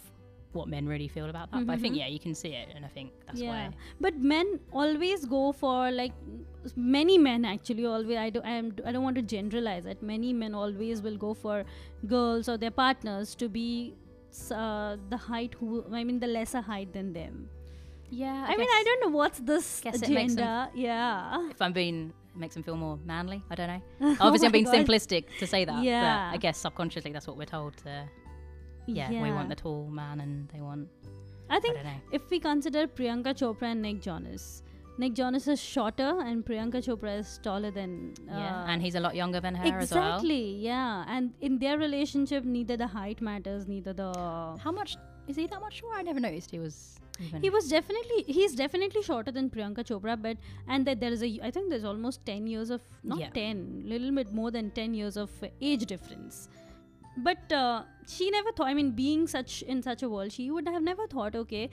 what 0.57 0.67
men 0.73 0.87
really 0.91 1.07
feel 1.15 1.27
about 1.31 1.51
that. 1.51 1.65
But 1.67 1.73
I 1.73 1.77
think 1.81 1.93
Mhm. 1.95 1.99
yeah, 2.01 2.07
you 2.13 2.19
can 2.27 2.33
see 2.43 2.53
it, 2.61 2.69
and 2.75 2.83
I 2.85 2.87
think 2.93 3.11
that's 3.25 3.41
yeah. 3.41 3.49
why. 3.49 3.75
But 4.05 4.15
men 4.35 4.47
always 4.83 5.25
go 5.37 5.41
for 5.63 5.75
like 6.01 6.13
many 6.99 7.17
men 7.29 7.45
actually 7.53 7.85
always 7.85 8.17
I 8.17 8.29
do 8.37 8.41
I, 8.51 8.55
am, 8.61 8.71
I 8.85 8.91
don't 8.95 9.03
want 9.03 9.17
to 9.17 9.25
generalize 9.37 9.85
it. 9.85 10.01
Many 10.01 10.33
men 10.41 10.55
always 10.65 11.03
will 11.07 11.17
go 11.27 11.33
for 11.45 11.63
girls 12.17 12.49
or 12.53 12.57
their 12.63 12.75
partners 12.83 13.35
to 13.35 13.47
be 13.61 13.69
uh, 14.51 14.97
the 15.13 15.17
height 15.17 15.55
who 15.59 15.83
I 16.01 16.03
mean 16.03 16.19
the 16.19 16.27
lesser 16.39 16.61
height 16.61 16.93
than 16.97 17.13
them. 17.13 17.37
Yeah, 18.11 18.45
I, 18.47 18.57
mean 18.57 18.67
I 18.69 18.83
don't 18.85 19.01
know 19.11 19.17
what's 19.17 19.39
this 19.39 19.81
guess 19.81 20.01
it 20.01 20.09
makes 20.09 20.35
them- 20.35 20.43
agenda. 20.43 20.71
yeah. 20.75 21.49
If 21.51 21.61
I'm 21.61 21.73
being 21.73 22.13
makes 22.35 22.53
them 22.55 22.63
feel 22.63 22.77
more 22.77 22.97
manly. 23.05 23.43
I 23.51 23.55
don't 23.55 23.67
know. 23.67 23.81
Oh 24.01 24.17
Obviously, 24.27 24.45
I'm 24.47 24.51
being 24.51 24.65
God. 24.65 24.75
simplistic 24.75 25.25
to 25.39 25.45
say 25.47 25.65
that. 25.65 25.83
Yeah. 25.83 26.29
But 26.29 26.35
I 26.35 26.37
guess 26.37 26.57
subconsciously 26.57 27.11
that's 27.11 27.27
what 27.27 27.37
we're 27.37 27.45
told 27.45 27.77
to. 27.83 28.05
Yeah, 28.87 29.09
we 29.11 29.31
want 29.31 29.49
the 29.49 29.55
tall 29.55 29.87
man, 29.91 30.19
and 30.21 30.49
they 30.49 30.61
want. 30.61 30.87
I 31.49 31.57
I 31.57 31.59
think 31.59 31.75
don't 31.75 31.83
know. 31.85 31.99
if 32.11 32.29
we 32.31 32.39
consider 32.39 32.87
Priyanka 32.87 33.33
Chopra 33.39 33.63
and 33.73 33.81
Nick 33.83 34.01
Jonas, 34.01 34.63
Nick 34.97 35.13
Jonas 35.13 35.47
is 35.47 35.59
shorter 35.61 36.19
and 36.21 36.43
Priyanka 36.45 36.79
Chopra 36.87 37.19
is 37.19 37.39
taller 37.43 37.69
than. 37.71 38.13
Uh, 38.27 38.37
yeah, 38.37 38.65
and 38.67 38.81
he's 38.81 38.95
a 38.95 38.99
lot 38.99 39.15
younger 39.15 39.39
than 39.39 39.53
her 39.53 39.65
as 39.77 39.91
well. 39.91 40.15
exactly, 40.15 40.55
yeah. 40.55 41.05
And 41.07 41.33
in 41.41 41.59
their 41.59 41.77
relationship, 41.77 42.43
neither 42.45 42.77
the 42.77 42.87
height 42.87 43.21
matters, 43.21 43.67
neither 43.67 43.93
the. 43.93 44.11
How 44.63 44.71
much 44.71 44.97
is 45.27 45.35
he 45.35 45.45
that 45.47 45.61
much 45.61 45.75
shorter? 45.81 45.97
I 45.99 46.01
never 46.01 46.19
noticed 46.19 46.49
he 46.49 46.59
was. 46.59 46.99
Even. 47.19 47.41
He 47.41 47.49
was 47.49 47.67
definitely 47.69 48.23
he's 48.27 48.55
definitely 48.55 49.01
shorter 49.01 49.31
than 49.31 49.49
Priyanka 49.49 49.83
Chopra, 49.89 50.15
but 50.21 50.37
and 50.67 50.87
that 50.87 50.99
there 50.99 51.11
is 51.11 51.23
a 51.23 51.39
I 51.43 51.51
think 51.51 51.69
there's 51.69 51.83
almost 51.83 52.25
ten 52.25 52.47
years 52.47 52.69
of 52.69 52.81
not 53.03 53.19
Yeah. 53.19 53.29
ten, 53.29 53.83
little 53.85 54.11
bit 54.11 54.33
more 54.33 54.51
than 54.51 54.71
ten 54.71 54.93
years 54.93 55.17
of 55.17 55.29
age 55.61 55.85
difference. 55.85 56.47
But 57.17 57.51
uh, 57.51 57.83
she 58.07 58.29
never 58.31 58.51
thought. 58.51 58.67
I 58.67 58.73
mean, 58.73 58.91
being 58.91 59.27
such 59.27 59.61
in 59.63 59.81
such 59.83 60.03
a 60.03 60.09
world, 60.09 60.31
she 60.31 60.49
would 60.51 60.67
have 60.67 60.81
never 60.81 61.07
thought, 61.07 61.35
okay, 61.35 61.69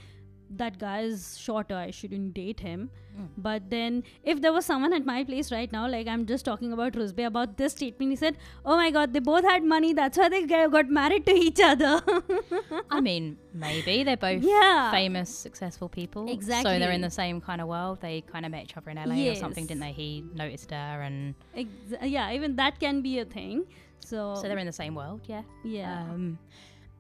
that 0.51 0.79
guy 0.79 1.01
is 1.01 1.39
shorter. 1.39 1.75
I 1.75 1.91
shouldn't 1.91 2.35
date 2.35 2.61
him. 2.61 2.91
Mm. 3.19 3.29
But 3.39 3.71
then, 3.71 4.05
if 4.23 4.41
there 4.43 4.53
was 4.53 4.65
someone 4.67 4.93
at 4.93 5.05
my 5.07 5.25
place 5.25 5.51
right 5.51 5.71
now, 5.73 5.89
like 5.89 6.07
I'm 6.07 6.27
just 6.27 6.45
talking 6.45 6.73
about 6.73 6.93
Rusbe 6.93 7.27
about 7.27 7.57
this 7.57 7.73
statement, 7.73 8.11
he 8.13 8.17
said, 8.17 8.37
"Oh 8.65 8.77
my 8.77 8.91
God, 8.91 9.13
they 9.13 9.21
both 9.21 9.45
had 9.45 9.65
money. 9.65 9.93
That's 9.93 10.19
why 10.19 10.29
they 10.29 10.45
got 10.45 10.89
married 10.91 11.25
to 11.27 11.33
each 11.35 11.61
other." 11.61 12.01
I 12.91 13.01
mean, 13.01 13.39
maybe 13.55 14.03
they're 14.05 14.17
both 14.17 14.43
Yeah. 14.43 14.91
famous, 14.91 15.31
successful 15.31 15.89
people. 15.89 16.31
exactly 16.31 16.73
So 16.73 16.79
they're 16.79 16.93
in 16.93 17.01
the 17.01 17.11
same 17.11 17.41
kind 17.41 17.61
of 17.61 17.69
world. 17.69 18.01
They 18.01 18.21
kind 18.21 18.45
of 18.45 18.51
met 18.53 18.65
each 18.65 18.77
other 18.77 18.91
in 18.91 18.97
LA 18.99 19.31
or 19.33 19.35
something, 19.35 19.67
didn't 19.67 19.81
they? 19.81 19.93
He 19.93 20.25
noticed 20.35 20.71
her, 20.71 21.03
and 21.03 21.35
Ex- 21.55 21.71
yeah, 22.03 22.33
even 22.33 22.57
that 22.57 22.79
can 22.79 23.01
be 23.03 23.19
a 23.21 23.25
thing. 23.25 23.65
So, 24.01 24.35
so 24.37 24.43
they're 24.43 24.59
in 24.59 24.67
the 24.67 24.73
same 24.73 24.95
world. 24.95 25.23
Yeah. 25.27 25.43
yeah. 25.65 26.03
Um, 26.03 26.39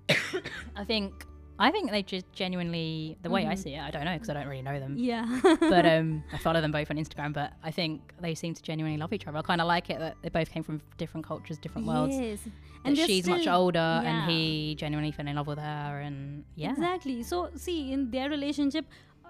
I 0.76 0.84
think. 0.84 1.26
I 1.58 1.70
think 1.70 1.90
they 1.90 2.02
just 2.02 2.26
genuinely, 2.32 3.16
the 3.22 3.30
way 3.30 3.46
I 3.46 3.54
Mhm. 3.54 3.58
see 3.58 3.74
it, 3.74 3.80
I 3.80 3.90
don't 3.90 4.04
know 4.04 4.12
because 4.14 4.28
I 4.28 4.34
don't 4.34 4.46
really 4.46 4.62
know 4.62 4.78
them. 4.78 4.96
yeah. 4.98 5.24
but 5.60 5.86
um, 5.94 6.22
I 6.32 6.38
follow 6.38 6.60
them 6.60 6.72
both 6.72 6.90
on 6.90 6.96
Instagram. 6.96 7.32
But 7.32 7.52
I 7.62 7.70
think 7.70 8.12
they 8.20 8.34
seem 8.34 8.52
to 8.54 8.62
genuinely 8.62 8.98
love 8.98 9.12
each 9.12 9.26
other. 9.26 9.38
I 9.38 9.42
kind 9.42 9.60
of 9.60 9.66
like 9.66 9.88
it 9.90 9.98
that 9.98 10.16
they 10.22 10.28
both 10.28 10.50
came 10.50 10.62
from 10.62 10.80
different 10.98 11.26
cultures, 11.26 11.58
different 11.58 11.86
worlds. 11.86 12.14
Yes. 12.16 12.40
They're 12.84 12.94
she's 12.94 13.26
much 13.26 13.46
older, 13.48 13.78
yeah. 13.78 14.02
and 14.10 14.30
he 14.30 14.74
genuinely 14.76 15.10
fell 15.12 15.26
in 15.26 15.34
love 15.34 15.48
with 15.48 15.58
her, 15.58 16.00
and 16.06 16.44
yeah, 16.54 16.70
Exactly. 16.70 17.22
So, 17.24 17.50
see, 17.56 17.92
in 17.92 18.10
their 18.12 18.28
relationship, 18.30 18.86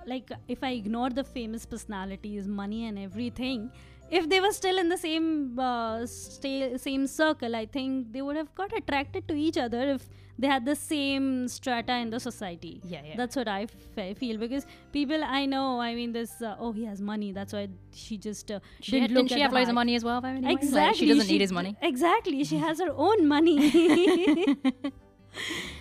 like 0.06 0.30
if 0.46 0.62
I 0.62 0.72
ignore 0.72 1.08
the 1.10 1.24
famous 1.24 1.64
personalities, 1.64 2.46
money, 2.46 2.84
and 2.86 2.98
everything, 2.98 3.70
if 4.10 4.28
they 4.28 4.40
were 4.40 4.52
still 4.52 4.78
in 4.78 4.88
the 4.90 4.98
same 4.98 5.58
uh, 5.58 6.04
same 6.06 7.06
circle, 7.06 7.56
I 7.56 7.66
think 7.66 8.12
they 8.12 8.22
would 8.22 8.36
have 8.36 8.54
got 8.54 8.76
attracted 8.76 9.26
to 9.28 9.34
each 9.34 9.56
other 9.56 9.82
if 9.96 10.08
they 10.38 10.48
had 10.48 10.64
the 10.66 10.76
same 10.76 11.48
strata 11.48 11.94
in 11.96 12.10
the 12.10 12.20
society. 12.20 12.80
Yeah, 12.84 13.00
yeah. 13.04 13.14
That's 13.16 13.36
what 13.36 13.48
I 13.48 13.66
f- 13.96 14.18
feel 14.18 14.38
because 14.38 14.66
people 14.92 15.24
I 15.24 15.46
know, 15.46 15.80
I 15.80 15.94
mean, 15.94 16.12
this 16.12 16.42
uh, 16.42 16.56
oh 16.58 16.72
he 16.72 16.84
has 16.84 17.00
money, 17.00 17.32
that's 17.32 17.52
why 17.52 17.68
she 17.92 18.18
just 18.18 18.50
uh, 18.50 18.60
She 18.80 18.92
didn't 18.92 19.02
had, 19.02 19.10
look 19.12 19.28
didn't 19.28 19.38
she 19.38 19.42
have 19.42 19.52
loads 19.52 19.68
of 19.68 19.74
money 19.74 19.94
as 19.94 20.04
well? 20.04 20.24
Anyway? 20.24 20.48
Like, 20.48 20.62
Exactly. 20.62 20.98
she 20.98 21.08
doesn't 21.12 21.28
need 21.28 21.40
his 21.40 21.52
money. 21.52 21.76
Exactly. 21.82 22.44
She 22.44 22.58
has 22.58 22.80
her 22.80 22.92
own 22.94 23.26
money. 23.26 24.56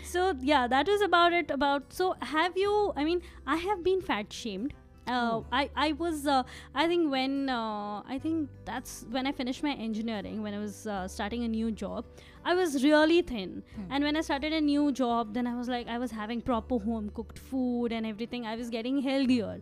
so 0.04 0.34
yeah, 0.41 0.68
that 0.68 0.88
was 0.88 1.02
about 1.02 1.34
it. 1.34 1.52
About 1.52 1.91
so 1.94 2.15
have 2.22 2.58
you? 2.58 2.94
I 2.96 3.04
mean, 3.04 3.22
I 3.46 3.58
have 3.58 3.84
been 3.84 4.02
fat 4.02 4.32
shamed. 4.32 4.74
Uh. 5.08 5.41
I 5.52 5.70
I 5.76 5.91
was 5.94 6.26
uh, 6.26 6.44
I 6.74 6.88
think 6.88 7.12
when 7.12 7.50
uh, 7.50 8.02
I 8.08 8.20
think 8.20 8.50
that's 8.65 9.06
when 9.10 9.28
I 9.28 9.32
finished 9.32 9.62
my 9.62 9.74
engineering 9.74 10.41
when 10.41 10.54
I 10.54 10.60
was 10.60 10.88
uh, 10.88 11.08
starting 11.08 11.44
a 11.44 11.48
new 11.48 11.72
job 11.72 12.06
I 12.44 12.56
was 12.56 12.84
really 12.84 13.22
thin. 13.22 13.63
Hmm. 13.76 13.91
and 13.91 14.04
when 14.04 14.15
I 14.15 14.22
started 14.22 14.54
a 14.54 14.62
new 14.62 14.91
job 14.91 15.34
then 15.34 15.46
I 15.46 15.56
was 15.56 15.68
like 15.68 15.88
I 15.88 15.98
was 15.98 16.12
having 16.12 16.41
proper 16.41 16.80
home 16.80 17.12
cooked 17.13 17.38
food 17.38 17.91
and 17.91 18.06
everything. 18.06 18.46
I 18.46 18.56
was 18.56 18.70
getting 18.70 19.02
healthier. 19.02 19.62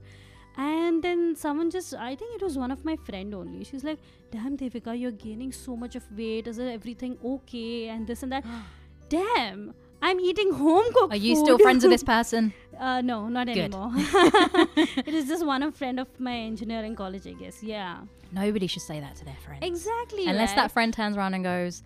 And 0.56 1.04
then 1.04 1.36
someone 1.36 1.72
just 1.72 1.94
I 1.94 2.16
think 2.16 2.36
it 2.36 2.42
was 2.42 2.58
one 2.58 2.72
of 2.72 2.86
my 2.86 2.96
friend 2.96 3.36
only. 3.36 3.64
She's 3.66 3.84
like 3.84 4.00
damn 4.32 4.58
Devika 4.58 4.98
you're 4.98 5.12
gaining 5.12 5.52
so 5.52 5.76
much 5.76 5.96
of 5.96 6.04
weight. 6.18 6.48
Is 6.48 6.60
everything 6.60 7.18
okay? 7.24 7.90
And 7.90 8.08
this 8.08 8.24
and 8.24 8.32
that. 8.32 8.46
Damn 9.10 9.74
I'm 10.04 10.20
eating 10.20 10.52
home 10.52 10.84
cooked 10.94 11.14
Are 11.14 11.18
you 11.26 11.36
food. 11.36 11.46
still 11.46 11.58
friends 11.60 11.84
with 11.84 11.92
this 11.92 12.04
person? 12.16 12.54
Uh, 12.78 13.00
no, 13.02 13.30
not 13.30 13.48
Good. 13.48 13.58
anymore. 13.58 13.92
it 13.96 15.14
is 15.20 15.28
just 15.30 15.46
one 15.46 15.64
of 15.64 15.76
friend 15.76 15.98
of 16.00 16.08
my 16.20 16.36
engineering 16.36 16.96
college, 16.96 17.26
I 17.26 17.32
guess. 17.34 17.64
Yeah, 17.64 18.02
Nobody 18.34 18.68
should 18.68 18.82
say 18.82 19.00
that 19.00 19.16
to 19.18 19.26
their 19.26 19.38
friend. 19.46 19.64
exactly. 19.64 20.26
Unless 20.26 20.50
right? 20.50 20.56
that 20.58 20.72
friend 20.72 20.94
turns 20.94 21.16
around 21.16 21.36
and 21.36 21.44
goes, 21.44 21.84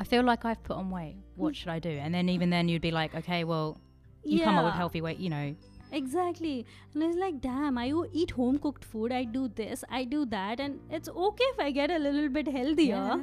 I 0.00 0.04
feel 0.04 0.24
like 0.24 0.44
I've 0.44 0.62
put 0.64 0.76
on 0.76 0.90
weight. 0.90 1.16
What 1.36 1.54
should 1.54 1.68
I 1.68 1.78
do? 1.78 1.90
And 1.90 2.12
then 2.14 2.28
even 2.28 2.50
then 2.50 2.68
you'd 2.68 2.82
be 2.82 2.90
like, 2.90 3.14
okay, 3.14 3.44
well, 3.44 3.78
you 4.24 4.42
come 4.42 4.58
up 4.58 4.64
with 4.64 4.74
healthy 4.74 5.00
weight, 5.00 5.18
you 5.18 5.30
know. 5.30 5.54
Exactly, 5.92 6.66
and 6.94 7.02
it's 7.02 7.16
like, 7.18 7.40
damn, 7.40 7.76
I 7.76 7.92
eat 8.12 8.30
home 8.30 8.58
cooked 8.58 8.84
food. 8.84 9.12
I 9.12 9.24
do 9.24 9.48
this, 9.48 9.84
I 9.90 10.04
do 10.04 10.24
that, 10.26 10.60
and 10.60 10.78
it's 10.88 11.08
okay 11.08 11.44
if 11.54 11.60
I 11.60 11.70
get 11.70 11.90
a 11.90 11.98
little 11.98 12.28
bit 12.28 12.46
healthier. 12.46 12.94
Yeah. 12.94 13.18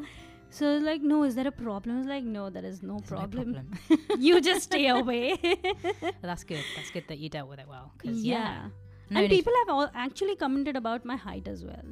So 0.50 0.76
it's 0.76 0.86
like, 0.86 1.02
no, 1.02 1.24
is 1.24 1.36
there 1.36 1.48
a 1.48 1.52
problem? 1.52 2.00
It's 2.00 2.08
like, 2.08 2.24
no, 2.24 2.50
there 2.50 2.66
is 2.66 2.82
no 2.82 2.98
There's 3.00 3.12
no 3.12 3.18
problem. 3.18 3.54
problem. 3.88 4.20
you 4.20 4.40
just 4.42 4.64
stay 4.64 4.88
away. 4.88 5.38
That's 6.22 6.44
good. 6.44 6.64
That's 6.76 6.90
good 6.92 7.04
that 7.08 7.18
you 7.20 7.30
dealt 7.30 7.50
with 7.50 7.60
it 7.60 7.68
well. 7.68 7.92
'cause, 7.98 8.18
yeah. 8.24 8.38
yeah. 8.38 8.70
no 9.10 9.22
and 9.22 9.30
people 9.30 9.54
have 9.60 9.70
all 9.70 9.90
actually 9.94 10.36
commented 10.36 10.76
about 10.76 11.06
my 11.06 11.16
height 11.16 11.48
as 11.48 11.64
well. 11.66 11.86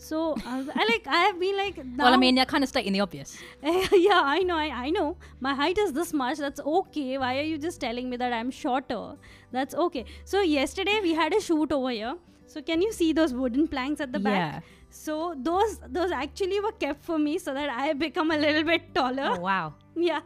So 0.00 0.36
I, 0.46 0.58
was, 0.58 0.68
I 0.68 0.84
like 0.86 1.06
I 1.08 1.16
have 1.26 1.40
been 1.40 1.56
like 1.56 1.76
well, 1.98 2.14
I 2.14 2.16
mean, 2.16 2.36
they're 2.36 2.44
kind 2.46 2.62
of 2.62 2.68
stating 2.68 2.92
the 2.92 3.00
obvious. 3.00 3.36
yeah, 3.62 4.20
I 4.24 4.38
know, 4.40 4.56
I, 4.56 4.68
I 4.86 4.90
know. 4.90 5.16
My 5.40 5.54
height 5.54 5.76
is 5.76 5.92
this 5.92 6.12
much. 6.12 6.38
That's 6.38 6.60
okay. 6.60 7.18
Why 7.18 7.38
are 7.38 7.42
you 7.42 7.58
just 7.58 7.80
telling 7.80 8.08
me 8.08 8.16
that 8.16 8.32
I'm 8.32 8.50
shorter? 8.52 9.14
That's 9.50 9.74
okay. 9.74 10.04
So 10.24 10.40
yesterday 10.40 11.00
we 11.02 11.14
had 11.14 11.34
a 11.34 11.40
shoot 11.40 11.72
over 11.72 11.90
here. 11.90 12.14
So 12.46 12.62
can 12.62 12.80
you 12.80 12.92
see 12.92 13.12
those 13.12 13.34
wooden 13.34 13.66
planks 13.68 14.00
at 14.00 14.12
the 14.12 14.20
back? 14.20 14.62
So 14.90 15.34
those 15.36 15.78
those 15.88 16.10
actually 16.12 16.60
were 16.60 16.72
kept 16.72 17.04
for 17.04 17.18
me 17.18 17.38
so 17.38 17.54
that 17.54 17.68
I 17.68 17.92
become 17.92 18.30
a 18.30 18.36
little 18.36 18.64
bit 18.64 18.94
taller. 18.94 19.34
Oh, 19.36 19.40
wow. 19.40 19.74
yeah 20.08 20.20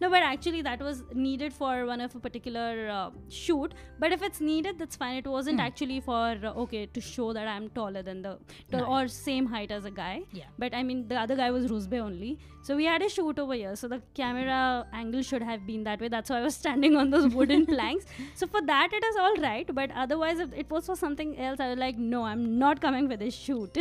no 0.00 0.08
but 0.12 0.22
actually 0.22 0.60
that 0.62 0.80
was 0.80 1.02
needed 1.12 1.52
for 1.52 1.72
one 1.86 2.00
of 2.00 2.14
a 2.14 2.20
particular 2.26 2.88
uh, 2.98 3.10
shoot 3.28 3.72
but 3.98 4.12
if 4.16 4.22
it's 4.28 4.40
needed 4.40 4.78
that's 4.78 4.96
fine 4.96 5.16
it 5.22 5.26
wasn't 5.26 5.58
Hmm. 5.60 5.66
actually 5.66 6.00
for 6.00 6.26
uh, 6.50 6.52
okay 6.64 6.86
to 6.86 7.00
show 7.00 7.26
that 7.38 7.48
i'm 7.54 7.68
taller 7.78 8.02
than 8.02 8.22
the 8.26 8.38
No. 8.72 8.84
or 8.96 9.08
same 9.08 9.46
height 9.54 9.70
as 9.78 9.84
a 9.84 9.90
guy 9.90 10.14
Yeah. 10.32 10.44
but 10.64 10.74
i 10.74 10.82
mean 10.82 11.08
the 11.08 11.16
other 11.24 11.36
guy 11.42 11.50
was 11.56 11.66
rusbe 11.72 11.98
only 12.08 12.30
so 12.68 12.76
we 12.80 12.84
had 12.92 13.02
a 13.02 13.08
shoot 13.16 13.38
over 13.44 13.54
here 13.54 13.74
so 13.82 13.88
the 13.94 14.00
camera 14.20 14.60
angle 15.02 15.22
should 15.30 15.42
have 15.50 15.66
been 15.66 15.84
that 15.90 16.00
way 16.00 16.08
that's 16.16 16.30
why 16.30 16.38
i 16.38 16.42
was 16.48 16.56
standing 16.64 16.96
on 17.02 17.10
those 17.16 17.28
wooden 17.40 17.66
planks 17.74 18.06
so 18.42 18.46
for 18.56 18.62
that 18.72 18.92
it 19.00 19.04
is 19.12 19.16
all 19.26 19.36
right 19.48 19.74
but 19.80 19.90
otherwise 20.06 20.38
if 20.46 20.52
it 20.64 20.70
was 20.76 20.86
for 20.92 20.96
something 21.04 21.36
else 21.48 21.60
i 21.60 21.68
was 21.74 21.78
like 21.86 21.98
no 22.16 22.22
i'm 22.32 22.44
not 22.64 22.80
coming 22.88 23.08
for 23.14 23.16
this 23.24 23.34
shoot 23.34 23.76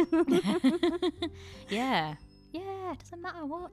yeah. 1.69 2.15
Yeah. 2.53 2.91
It 2.93 2.99
doesn't 2.99 3.21
matter 3.21 3.45
what. 3.45 3.71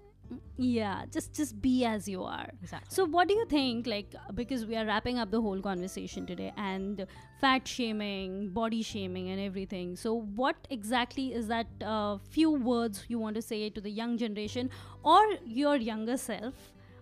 Yeah 0.57 1.05
just 1.13 1.35
just 1.35 1.61
be 1.61 1.85
as 1.85 2.09
you 2.09 2.23
are 2.23 2.49
Exactly. 2.63 2.89
So, 2.91 3.05
what 3.05 3.29
do 3.29 3.35
you 3.35 3.45
think? 3.47 3.87
Like, 3.87 4.15
because 4.35 4.65
we 4.67 4.77
are 4.77 4.87
wrapping 4.87 5.19
up 5.19 5.31
the 5.31 5.41
whole 5.41 5.61
conversation 5.61 6.27
today, 6.27 6.53
and 6.57 7.07
fat 7.41 7.69
shaming, 7.69 8.51
body 8.51 8.83
shaming, 8.83 9.29
and 9.31 9.41
everything. 9.41 9.97
So, 9.97 10.15
what 10.37 10.57
exactly 10.71 11.35
is 11.35 11.49
that 11.49 11.67
uh, 11.85 12.19
few 12.31 12.51
words 12.53 13.05
you 13.09 13.19
want 13.19 13.37
to 13.37 13.43
say 13.43 13.69
to 13.71 13.81
the 13.81 13.91
young 13.91 14.17
generation, 14.17 14.71
or 15.03 15.23
your 15.45 15.77
younger 15.77 16.17
self, 16.17 16.55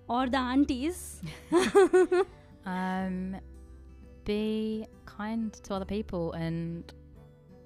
or 0.09 0.29
the 0.29 0.39
aunties? 0.39 1.23
Um, 2.65 3.37
be 4.25 4.87
kind 5.05 5.53
to 5.53 5.75
other 5.75 5.85
people 5.85 6.33
and 6.33 6.93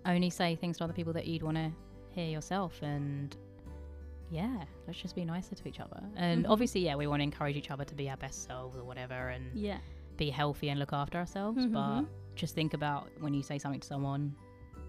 only 0.06 0.30
say 0.30 0.56
things 0.56 0.78
to 0.78 0.84
other 0.84 0.92
people 0.92 1.12
that 1.12 1.26
you'd 1.26 1.42
want 1.42 1.56
to 1.56 1.70
hear 2.10 2.26
yourself. 2.26 2.80
And 2.82 3.36
yeah, 4.30 4.64
let's 4.86 5.00
just 5.00 5.14
be 5.14 5.24
nicer 5.24 5.54
to 5.54 5.68
each 5.68 5.80
other. 5.80 6.02
And 6.16 6.44
Mhm. 6.44 6.50
obviously, 6.50 6.80
yeah, 6.84 6.96
we 6.96 7.06
want 7.06 7.20
to 7.20 7.24
encourage 7.24 7.56
each 7.56 7.70
other 7.70 7.84
to 7.84 7.94
be 7.94 8.08
our 8.10 8.16
best 8.16 8.44
selves 8.44 8.76
or 8.76 8.84
whatever 8.84 9.28
and 9.28 9.44
yeah. 9.54 9.78
be 10.16 10.30
healthy 10.30 10.68
and 10.68 10.78
look 10.80 10.92
after 10.92 11.18
ourselves. 11.18 11.64
Mhm. 11.64 11.72
But 11.72 12.04
just 12.34 12.54
think 12.54 12.74
about 12.74 13.08
when 13.20 13.34
you 13.34 13.42
say 13.42 13.58
something 13.58 13.80
to 13.80 13.86
someone, 13.86 14.34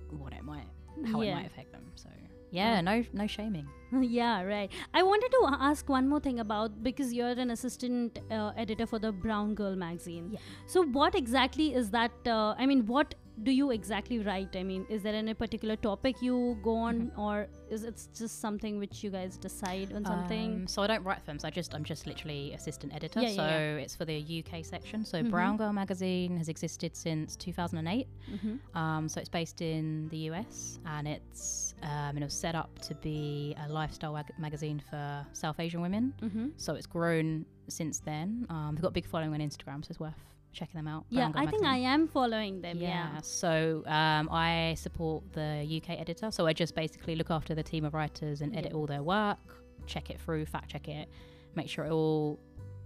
what 0.09 0.33
it 0.33 0.43
might, 0.43 0.67
how 1.05 1.21
it 1.21 1.33
might 1.33 1.45
affect 1.45 1.71
them. 1.71 1.91
So 1.95 2.09
yeah, 2.51 2.81
no, 2.81 3.03
no 3.13 3.27
shaming. 3.27 3.67
yeah, 4.01 4.41
right. 4.41 4.71
I 4.93 5.03
wanted 5.03 5.29
to 5.31 5.47
ask 5.59 5.87
one 5.87 6.07
more 6.07 6.19
thing 6.19 6.39
about 6.39 6.81
because 6.83 7.13
you're 7.13 7.27
an 7.29 7.51
assistant 7.51 8.19
uh, 8.31 8.51
editor 8.57 8.85
for 8.85 8.99
the 8.99 9.11
Brown 9.11 9.53
Girl 9.53 9.75
magazine. 9.75 10.29
Yeah. 10.31 10.39
So, 10.65 10.83
what 10.83 11.13
exactly 11.15 11.73
is 11.73 11.91
that? 11.91 12.11
Uh, 12.25 12.55
I 12.57 12.65
mean, 12.65 12.85
what 12.85 13.15
do 13.43 13.51
you 13.51 13.71
exactly 13.71 14.19
write? 14.19 14.55
I 14.55 14.63
mean, 14.63 14.85
is 14.89 15.03
there 15.03 15.13
any 15.13 15.33
particular 15.33 15.75
topic 15.75 16.15
you 16.21 16.57
go 16.63 16.75
on, 16.77 16.95
Mm-hmm. 16.97 17.19
or 17.19 17.47
is 17.69 17.83
it 17.83 18.01
just 18.17 18.41
something 18.41 18.79
which 18.79 19.03
you 19.03 19.09
guys 19.11 19.37
decide 19.37 19.93
on 19.93 20.03
something? 20.05 20.53
Um, 20.61 20.67
so 20.67 20.81
I 20.81 20.87
don't 20.87 21.03
write 21.03 21.21
films. 21.23 21.43
I 21.45 21.49
just 21.51 21.75
I'm 21.75 21.83
just 21.83 22.07
literally 22.07 22.53
assistant 22.53 22.93
editor. 22.95 23.21
Yeah, 23.21 23.29
yeah, 23.29 23.35
so 23.35 23.43
yeah. 23.43 23.83
it's 23.83 23.95
for 23.95 24.05
the 24.05 24.43
UK 24.43 24.65
section. 24.65 25.05
So 25.05 25.21
Mhm. 25.21 25.29
Brown 25.29 25.57
Girl 25.57 25.71
magazine 25.73 26.37
has 26.37 26.49
existed 26.49 26.95
since 26.95 27.35
2008. 27.35 28.07
mm-hmm. 28.31 28.77
Um, 28.77 29.07
so 29.07 29.19
it's 29.19 29.29
based 29.29 29.61
in 29.61 30.07
the 30.09 30.17
US 30.31 30.79
and 30.85 31.07
it's 31.07 31.75
um, 31.83 31.89
and 32.15 32.19
it 32.19 32.25
was 32.25 32.33
set 32.33 32.55
up 32.55 32.79
to 32.79 32.95
be 32.95 33.55
a 33.65 33.69
lifestyle 33.71 34.13
mag- 34.13 34.33
magazine 34.39 34.79
for 34.89 35.25
South 35.33 35.59
Asian 35.59 35.81
women. 35.81 36.13
Mm-hmm. 36.23 36.47
So 36.57 36.73
it's 36.73 36.87
grown 36.87 37.45
since 37.67 37.99
then. 37.99 38.47
Um, 38.49 38.71
they've 38.73 38.81
got 38.81 38.87
a 38.89 38.99
big 38.99 39.05
following 39.05 39.33
on 39.33 39.39
Instagram, 39.41 39.83
so 39.85 39.89
it's 39.91 39.99
worth 39.99 40.15
checking 40.57 40.77
them 40.77 40.87
out. 40.87 41.05
Yeah, 41.09 41.31
I 41.35 41.45
think 41.45 41.63
I 41.63 41.77
am 41.77 42.07
following 42.07 42.61
them. 42.61 42.77
Yeah. 42.77 43.21
So 43.21 43.83
um, 43.85 44.27
I 44.31 44.75
support 44.77 45.23
the 45.33 45.63
UK 45.81 45.99
editor. 45.99 46.31
So 46.31 46.47
I 46.47 46.53
just 46.53 46.73
basically 46.75 47.15
look 47.15 47.29
after 47.29 47.53
the 47.55 47.63
team 47.63 47.85
of 47.85 47.93
writers 47.93 48.41
and 48.41 48.51
Yeah. 48.53 48.59
edit 48.59 48.73
all 48.73 48.87
their 48.87 49.03
work, 49.03 49.37
check 49.85 50.09
it 50.09 50.19
through, 50.19 50.45
fact 50.45 50.69
check 50.71 50.87
it, 50.87 51.07
make 51.55 51.69
sure 51.69 51.85
it 51.85 51.91
all 51.91 52.39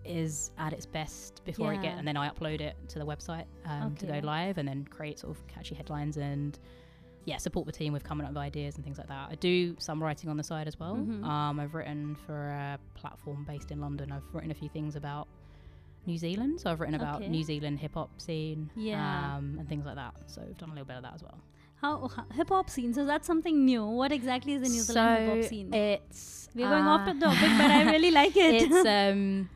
is 0.04 0.52
at 0.58 0.74
its 0.74 0.86
best 0.86 1.44
before 1.46 1.74
Yeah. 1.74 1.82
get, 1.82 1.98
and 1.98 2.08
then 2.08 2.18
I 2.18 2.30
upload 2.30 2.60
it 2.62 2.76
to 2.90 3.00
the 3.00 3.06
website 3.06 3.46
um, 3.66 3.96
to 3.98 4.06
go 4.06 4.20
live, 4.24 4.58
and 4.58 4.68
then 4.68 4.84
create 4.86 5.20
sort 5.20 5.36
of 5.36 5.48
catchy 5.48 5.76
headlines 5.76 6.18
and 6.18 6.60
yeah, 7.26 7.38
support 7.38 7.68
the 7.68 7.72
team 7.72 7.94
with 7.94 8.04
coming 8.04 8.26
up 8.26 8.32
with 8.32 8.38
ideas 8.40 8.76
and 8.78 8.84
things 8.84 8.98
like 8.98 9.08
that. 9.08 9.30
I 9.30 9.36
do 9.36 9.76
some 9.78 10.02
writing 10.02 10.28
on 10.32 10.38
the 10.38 10.44
side 10.44 10.68
as 10.68 10.80
well. 10.80 10.96
Mhm. 10.96 11.24
Um, 11.24 11.60
I've 11.60 11.76
written 11.76 12.16
for 12.16 12.50
a 12.50 12.80
platform 12.96 13.46
based 13.46 13.70
in 13.70 13.80
London. 13.80 14.12
I've 14.12 14.24
written 14.34 14.50
a 14.50 14.56
few 14.56 14.70
things 14.70 14.96
about 14.96 15.28
New 16.06 16.18
Zealand. 16.18 16.60
So 16.62 16.72
I've 16.72 16.80
written 16.80 16.96
about 16.96 17.18
Okay. 17.22 17.30
New 17.30 17.44
Zealand 17.44 17.80
hip 17.80 17.94
hop 17.94 18.20
scene, 18.20 18.70
Yeah. 18.76 19.36
um, 19.38 19.56
and 19.60 19.68
things 19.70 19.86
like 19.86 19.96
that. 19.96 20.14
So 20.28 20.42
I've 20.42 20.58
done 20.58 20.70
a 20.70 20.74
little 20.74 20.86
bit 20.86 20.98
of 20.98 21.04
that 21.04 21.14
as 21.14 21.24
well. 21.24 21.38
How 21.76 22.08
hip 22.34 22.50
hop 22.50 22.70
scene? 22.70 22.94
So 22.94 23.06
that's 23.06 23.26
something 23.26 23.66
new. 23.66 23.86
What 23.86 24.12
exactly 24.12 24.54
is 24.54 24.62
the 24.62 24.70
New 24.70 24.82
Zealand 24.82 25.20
hip 25.28 25.36
hop 25.42 25.50
scene? 25.50 25.74
It's 25.74 26.50
We're 26.54 26.70
going 26.70 26.86
off 26.86 27.08
uh, 27.08 27.14
the 27.14 27.20
topic, 27.20 27.50
but 27.58 27.72
I 27.72 27.92
really 27.92 28.12
like 28.22 28.36
it. 28.38 28.56
it's 28.72 28.86
um, 28.98 29.50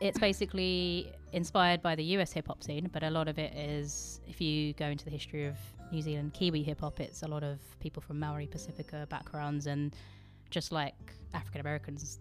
it's 0.00 0.18
basically 0.18 1.12
inspired 1.32 1.82
by 1.82 1.94
the 1.94 2.04
US 2.16 2.32
hip 2.32 2.46
hop 2.48 2.62
scene, 2.62 2.88
but 2.92 3.02
a 3.02 3.10
lot 3.10 3.26
of 3.28 3.38
it 3.38 3.52
is 3.56 4.20
if 4.28 4.40
you 4.40 4.72
go 4.74 4.86
into 4.86 5.04
the 5.04 5.10
history 5.10 5.46
of 5.46 5.56
New 5.90 6.02
Zealand 6.02 6.34
Kiwi 6.34 6.62
hip 6.62 6.80
hop, 6.80 7.00
it's 7.00 7.22
a 7.22 7.28
lot 7.28 7.42
of 7.42 7.58
people 7.80 8.00
from 8.02 8.18
Maori 8.20 8.46
Pacifica 8.46 9.06
backgrounds, 9.10 9.66
and 9.66 9.94
just 10.50 10.70
like 10.72 10.94
African 11.34 11.60
Americans, 11.60 12.20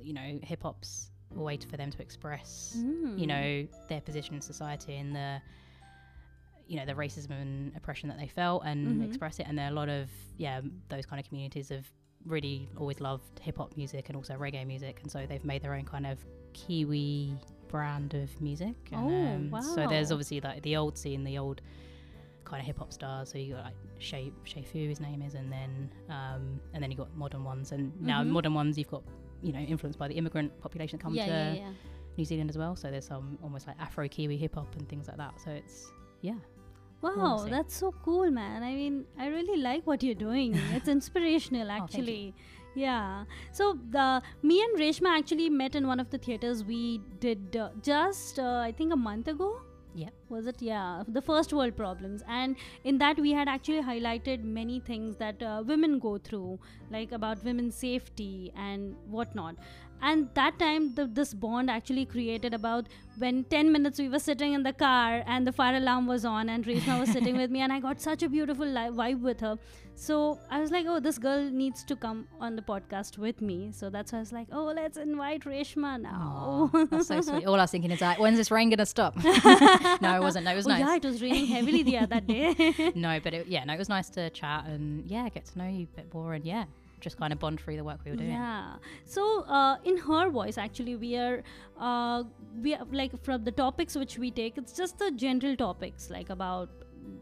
you 0.00 0.12
know, 0.12 0.38
hip 0.42 0.62
hop's 0.62 1.10
a 1.36 1.40
way 1.42 1.58
for 1.68 1.76
them 1.76 1.90
to 1.90 2.02
express, 2.02 2.74
you 3.16 3.26
Mm. 3.26 3.28
know, 3.28 3.68
their 3.88 4.00
position 4.00 4.34
in 4.34 4.40
society 4.40 4.96
and 4.96 5.14
the 5.14 5.40
you 6.68 6.76
know 6.78 6.86
the 6.86 6.94
racism 6.94 7.32
and 7.32 7.76
oppression 7.76 8.08
that 8.08 8.18
they 8.18 8.28
felt 8.28 8.64
and 8.64 9.00
Mhm. 9.00 9.04
express 9.04 9.40
it 9.40 9.46
and 9.48 9.58
there 9.58 9.66
are 9.66 9.72
a 9.72 9.74
lot 9.74 9.88
of 9.88 10.08
yeah 10.38 10.60
those 10.88 11.04
kind 11.04 11.18
of 11.20 11.26
communities 11.28 11.68
have 11.70 11.90
really 12.24 12.68
always 12.78 13.00
loved 13.00 13.40
hip 13.40 13.58
hop 13.58 13.76
music 13.76 14.08
and 14.08 14.16
also 14.16 14.34
reggae 14.34 14.64
music 14.66 15.00
and 15.02 15.10
so 15.10 15.26
they've 15.26 15.44
made 15.44 15.60
their 15.60 15.74
own 15.74 15.84
kind 15.84 16.06
of 16.06 16.24
Kiwi 16.54 17.34
brand 17.68 18.14
of 18.14 18.40
music 18.40 18.76
and, 18.92 19.52
Oh, 19.52 19.56
um, 19.56 19.62
so 19.62 19.86
there's 19.88 20.12
obviously 20.12 20.40
like 20.40 20.62
the 20.62 20.76
old 20.76 20.96
scene 20.96 21.24
the 21.24 21.36
old 21.36 21.60
kind 22.44 22.60
of 22.60 22.66
hip 22.66 22.78
hop 22.78 22.92
stars. 22.92 23.30
So 23.30 23.38
you 23.38 23.54
got 23.54 23.64
like 23.64 23.74
Che 23.98 24.32
Che 24.44 24.62
Fu, 24.62 24.78
his 24.88 25.00
name 25.00 25.20
is, 25.22 25.34
and 25.34 25.50
then 25.52 25.90
um, 26.08 26.60
and 26.74 26.82
then 26.82 26.90
you 26.90 26.96
got 26.96 27.14
modern 27.16 27.44
ones, 27.44 27.72
and 27.72 27.98
now 28.00 28.22
Mhm. 28.22 28.28
modern 28.28 28.54
ones 28.54 28.76
you've 28.78 28.90
got 28.90 29.02
you 29.42 29.52
know 29.52 29.58
influenced 29.58 29.98
by 29.98 30.08
the 30.08 30.14
immigrant 30.14 30.58
population 30.60 30.98
that 30.98 31.04
come 31.04 31.14
yeah, 31.14 31.26
to 31.26 31.58
yeah. 31.58 31.70
New 32.16 32.24
Zealand 32.24 32.50
as 32.50 32.58
well. 32.58 32.76
So 32.76 32.90
there's 32.90 33.06
some 33.06 33.38
almost 33.42 33.66
like 33.66 33.76
Afro 33.80 34.08
Kiwi 34.08 34.36
hip 34.36 34.54
hop 34.54 34.74
and 34.76 34.88
things 34.88 35.08
like 35.08 35.16
that. 35.16 35.40
So 35.40 35.50
it's 35.50 35.92
yeah, 36.20 36.34
Wow, 37.02 37.46
that's 37.50 37.74
so 37.76 37.92
cool, 38.04 38.30
man. 38.30 38.62
I 38.62 38.74
mean, 38.74 39.04
I 39.18 39.26
really 39.26 39.60
like 39.60 39.86
what 39.86 40.02
you're 40.02 40.14
doing. 40.14 40.54
It's 40.72 40.88
inspirational, 40.88 41.68
Oh, 41.68 41.82
actually. 41.82 42.34
Yeah. 42.74 43.24
So 43.50 43.76
the 43.90 44.22
me 44.42 44.62
and 44.62 44.78
Reshma 44.78 45.18
actually 45.18 45.50
met 45.50 45.74
in 45.74 45.86
one 45.86 46.00
of 46.00 46.10
the 46.10 46.18
theaters 46.18 46.64
we 46.64 47.00
did 47.18 47.56
uh, 47.56 47.70
just 47.82 48.38
uh, 48.38 48.62
I 48.68 48.72
think 48.72 48.92
a 48.92 48.96
month 48.96 49.28
ago. 49.28 49.60
Yep. 49.94 50.12
Was 50.30 50.46
it? 50.46 50.62
Yeah, 50.62 51.02
the 51.06 51.20
first 51.20 51.52
world 51.52 51.76
problems, 51.76 52.22
and 52.26 52.56
in 52.82 52.96
that 52.98 53.18
we 53.18 53.32
had 53.32 53.46
actually 53.46 53.82
highlighted 53.82 54.42
many 54.42 54.80
things 54.80 55.16
that 55.16 55.42
uh, 55.42 55.62
women 55.66 55.98
go 55.98 56.16
through, 56.16 56.58
like 56.90 57.12
about 57.12 57.44
women's 57.44 57.74
safety 57.74 58.52
and 58.56 58.96
whatnot. 59.06 59.56
And 60.02 60.28
that 60.34 60.58
time, 60.58 60.94
the, 60.94 61.06
this 61.06 61.32
bond 61.32 61.70
actually 61.70 62.06
created 62.06 62.52
about 62.54 62.86
when 63.18 63.44
10 63.44 63.70
minutes 63.70 64.00
we 64.00 64.08
were 64.08 64.18
sitting 64.18 64.52
in 64.52 64.62
the 64.64 64.72
car 64.72 65.22
and 65.26 65.46
the 65.46 65.52
fire 65.52 65.76
alarm 65.76 66.06
was 66.06 66.24
on, 66.24 66.48
and 66.48 66.64
Reshma 66.64 66.98
was 66.98 67.12
sitting 67.12 67.36
with 67.36 67.50
me, 67.50 67.60
and 67.60 67.72
I 67.72 67.78
got 67.78 68.00
such 68.00 68.22
a 68.22 68.28
beautiful 68.28 68.66
li- 68.66 68.90
vibe 68.90 69.20
with 69.20 69.40
her. 69.40 69.58
So 69.94 70.40
I 70.50 70.60
was 70.60 70.70
like, 70.70 70.86
oh, 70.88 70.98
this 70.98 71.18
girl 71.18 71.48
needs 71.50 71.84
to 71.84 71.94
come 71.94 72.26
on 72.40 72.56
the 72.56 72.62
podcast 72.62 73.18
with 73.18 73.40
me. 73.40 73.70
So 73.72 73.90
that's 73.90 74.12
why 74.12 74.18
I 74.18 74.20
was 74.22 74.32
like, 74.32 74.48
oh, 74.50 74.72
let's 74.74 74.96
invite 74.96 75.44
Reshma 75.44 76.00
now. 76.00 76.70
Aw, 76.74 76.86
that's 76.86 77.08
so 77.08 77.20
sweet. 77.20 77.46
All 77.46 77.54
I 77.54 77.64
was 77.64 77.70
thinking 77.70 77.90
is 77.90 78.00
like, 78.00 78.18
when's 78.18 78.38
this 78.38 78.50
rain 78.50 78.70
gonna 78.70 78.86
stop? 78.86 79.16
no, 79.24 80.16
it 80.16 80.20
wasn't. 80.20 80.46
No, 80.46 80.52
it 80.52 80.56
was 80.56 80.66
oh, 80.66 80.70
nice. 80.70 80.80
yeah, 80.80 80.96
it 80.96 81.04
was 81.04 81.22
raining 81.22 81.46
heavily 81.46 81.82
the 81.82 81.98
other 81.98 82.20
day. 82.20 82.92
no, 82.94 83.20
but 83.20 83.34
it, 83.34 83.46
yeah, 83.46 83.64
no, 83.64 83.74
it 83.74 83.78
was 83.78 83.88
nice 83.88 84.08
to 84.10 84.30
chat 84.30 84.64
and 84.66 85.06
yeah, 85.06 85.28
get 85.28 85.44
to 85.46 85.58
know 85.58 85.68
you 85.68 85.86
a 85.92 85.96
bit 85.96 86.12
more 86.12 86.34
and 86.34 86.44
yeah, 86.44 86.64
just 87.02 87.18
kind 87.18 87.32
of 87.32 87.38
bond 87.38 87.60
through 87.60 87.76
the 87.76 87.84
work 87.84 88.00
we 88.04 88.12
were 88.12 88.16
doing. 88.16 88.30
Yeah. 88.30 88.76
So 89.04 89.42
uh, 89.42 89.76
in 89.84 89.98
her 89.98 90.30
voice, 90.30 90.56
actually, 90.56 90.96
we 90.96 91.16
are 91.16 91.42
uh, 91.78 92.22
we 92.62 92.74
are 92.74 92.86
like 92.90 93.22
from 93.22 93.44
the 93.44 93.52
topics 93.52 93.96
which 93.96 94.18
we 94.18 94.30
take. 94.30 94.56
It's 94.56 94.72
just 94.72 94.98
the 94.98 95.10
general 95.10 95.56
topics 95.56 96.08
like 96.10 96.30
about 96.30 96.70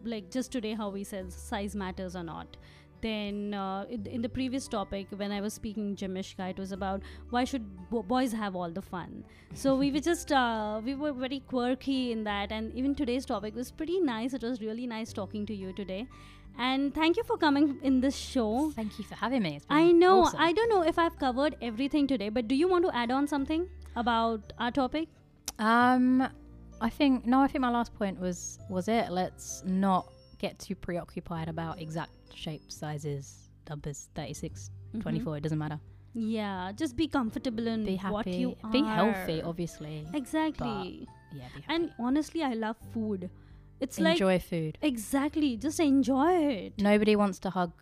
like 0.04 0.30
just 0.30 0.52
today 0.52 0.74
how 0.74 0.90
we 0.90 1.04
said 1.04 1.32
size 1.32 1.74
matters 1.74 2.14
or 2.14 2.22
not. 2.22 2.56
Then 3.02 3.54
uh, 3.54 3.86
in, 3.88 4.20
the 4.20 4.28
previous 4.28 4.68
topic 4.68 5.06
when 5.16 5.32
I 5.32 5.40
was 5.40 5.54
speaking 5.54 5.96
Jamishka, 5.96 6.50
it 6.50 6.58
was 6.58 6.70
about 6.70 7.02
why 7.30 7.44
should 7.44 7.64
bo- 7.88 8.02
boys 8.02 8.32
have 8.32 8.54
all 8.54 8.70
the 8.70 8.82
fun. 8.82 9.24
So 9.54 9.74
we 9.74 9.90
were 9.90 10.00
just 10.00 10.32
uh, 10.32 10.82
we 10.84 10.94
were 10.94 11.12
very 11.12 11.40
quirky 11.40 12.12
in 12.12 12.24
that, 12.24 12.52
and 12.52 12.74
even 12.74 12.94
today's 12.94 13.24
topic 13.24 13.54
was 13.54 13.70
pretty 13.70 14.00
nice. 14.00 14.34
It 14.34 14.42
was 14.42 14.60
really 14.60 14.86
nice 14.86 15.14
talking 15.14 15.46
to 15.46 15.54
you 15.54 15.72
today. 15.72 16.06
And 16.58 16.94
thank 16.94 17.16
you 17.16 17.24
for 17.24 17.36
coming 17.38 17.78
in 17.82 18.00
this 18.00 18.16
show. 18.16 18.70
Thank 18.76 18.98
you 18.98 19.04
for 19.04 19.14
having 19.14 19.42
me. 19.42 19.56
It's 19.56 19.66
been 19.66 19.76
I 19.76 19.90
know. 19.92 20.22
awesome. 20.22 20.40
I 20.40 20.52
don't 20.52 20.68
know 20.68 20.82
if 20.82 20.98
I've 20.98 21.18
covered 21.18 21.56
everything 21.62 22.06
today, 22.06 22.28
but 22.28 22.48
do 22.48 22.54
you 22.54 22.68
want 22.68 22.84
to 22.84 22.94
add 22.94 23.10
on 23.10 23.26
something 23.26 23.68
about 23.96 24.52
our 24.58 24.70
topic? 24.70 25.08
Um, 25.58 26.26
I 26.80 26.88
think 26.90 27.26
no. 27.26 27.40
I 27.40 27.46
think 27.48 27.60
my 27.62 27.70
last 27.70 27.94
point 27.94 28.18
was 28.20 28.58
was 28.68 28.88
it. 28.88 29.10
Let's 29.10 29.62
not 29.66 30.06
get 30.38 30.58
too 30.58 30.74
preoccupied 30.74 31.48
about 31.48 31.80
exact 31.80 32.12
shapes, 32.34 32.74
sizes, 32.76 33.50
numbers, 33.68 34.08
36, 34.14 34.70
Mhm. 34.94 35.02
24. 35.02 35.36
It 35.38 35.42
doesn't 35.42 35.58
matter. 35.58 35.78
Yeah, 36.14 36.72
just 36.74 36.96
be 36.96 37.06
comfortable 37.06 37.66
in 37.66 37.84
Be 37.84 37.96
happy. 37.96 38.12
what 38.12 38.26
you 38.26 38.56
are. 38.64 38.70
Be 38.70 38.82
healthy, 38.82 39.42
obviously. 39.42 40.06
Exactly. 40.12 41.06
Yeah. 41.32 41.44
And 41.68 41.92
honestly, 42.00 42.42
I 42.42 42.54
love 42.54 42.76
food. 42.92 43.30
It's 43.80 43.98
enjoy 43.98 44.34
like 44.34 44.42
food. 44.42 44.78
exactly, 44.82 45.56
just 45.56 45.80
enjoy 45.80 46.32
it. 46.46 46.74
Nobody 46.78 47.16
wants 47.16 47.38
to 47.40 47.50
hug 47.50 47.72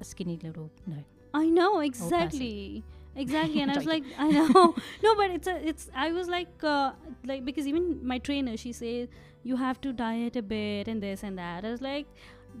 a 0.00 0.04
skinny 0.04 0.38
little 0.42 0.70
no. 0.86 1.04
I 1.34 1.46
know 1.46 1.80
exactly. 1.80 2.84
Exactly, 3.16 3.60
and 3.62 3.70
I 3.70 3.76
was 3.78 3.86
like, 3.86 4.04
I 4.18 4.28
know, 4.30 4.74
no, 5.02 5.14
but 5.16 5.30
it's 5.30 5.46
a, 5.46 5.68
it's. 5.68 5.90
I 5.94 6.12
was 6.12 6.28
like, 6.28 6.62
uh, 6.62 6.92
like 7.24 7.44
because 7.44 7.66
even 7.66 8.06
my 8.06 8.18
trainer, 8.18 8.56
she 8.56 8.72
says 8.72 9.08
you 9.42 9.56
have 9.56 9.80
to 9.80 9.92
diet 9.92 10.36
a 10.36 10.42
bit 10.42 10.88
and 10.88 11.02
this 11.02 11.22
and 11.22 11.38
that. 11.38 11.64
I 11.64 11.70
was 11.70 11.80
like, 11.80 12.06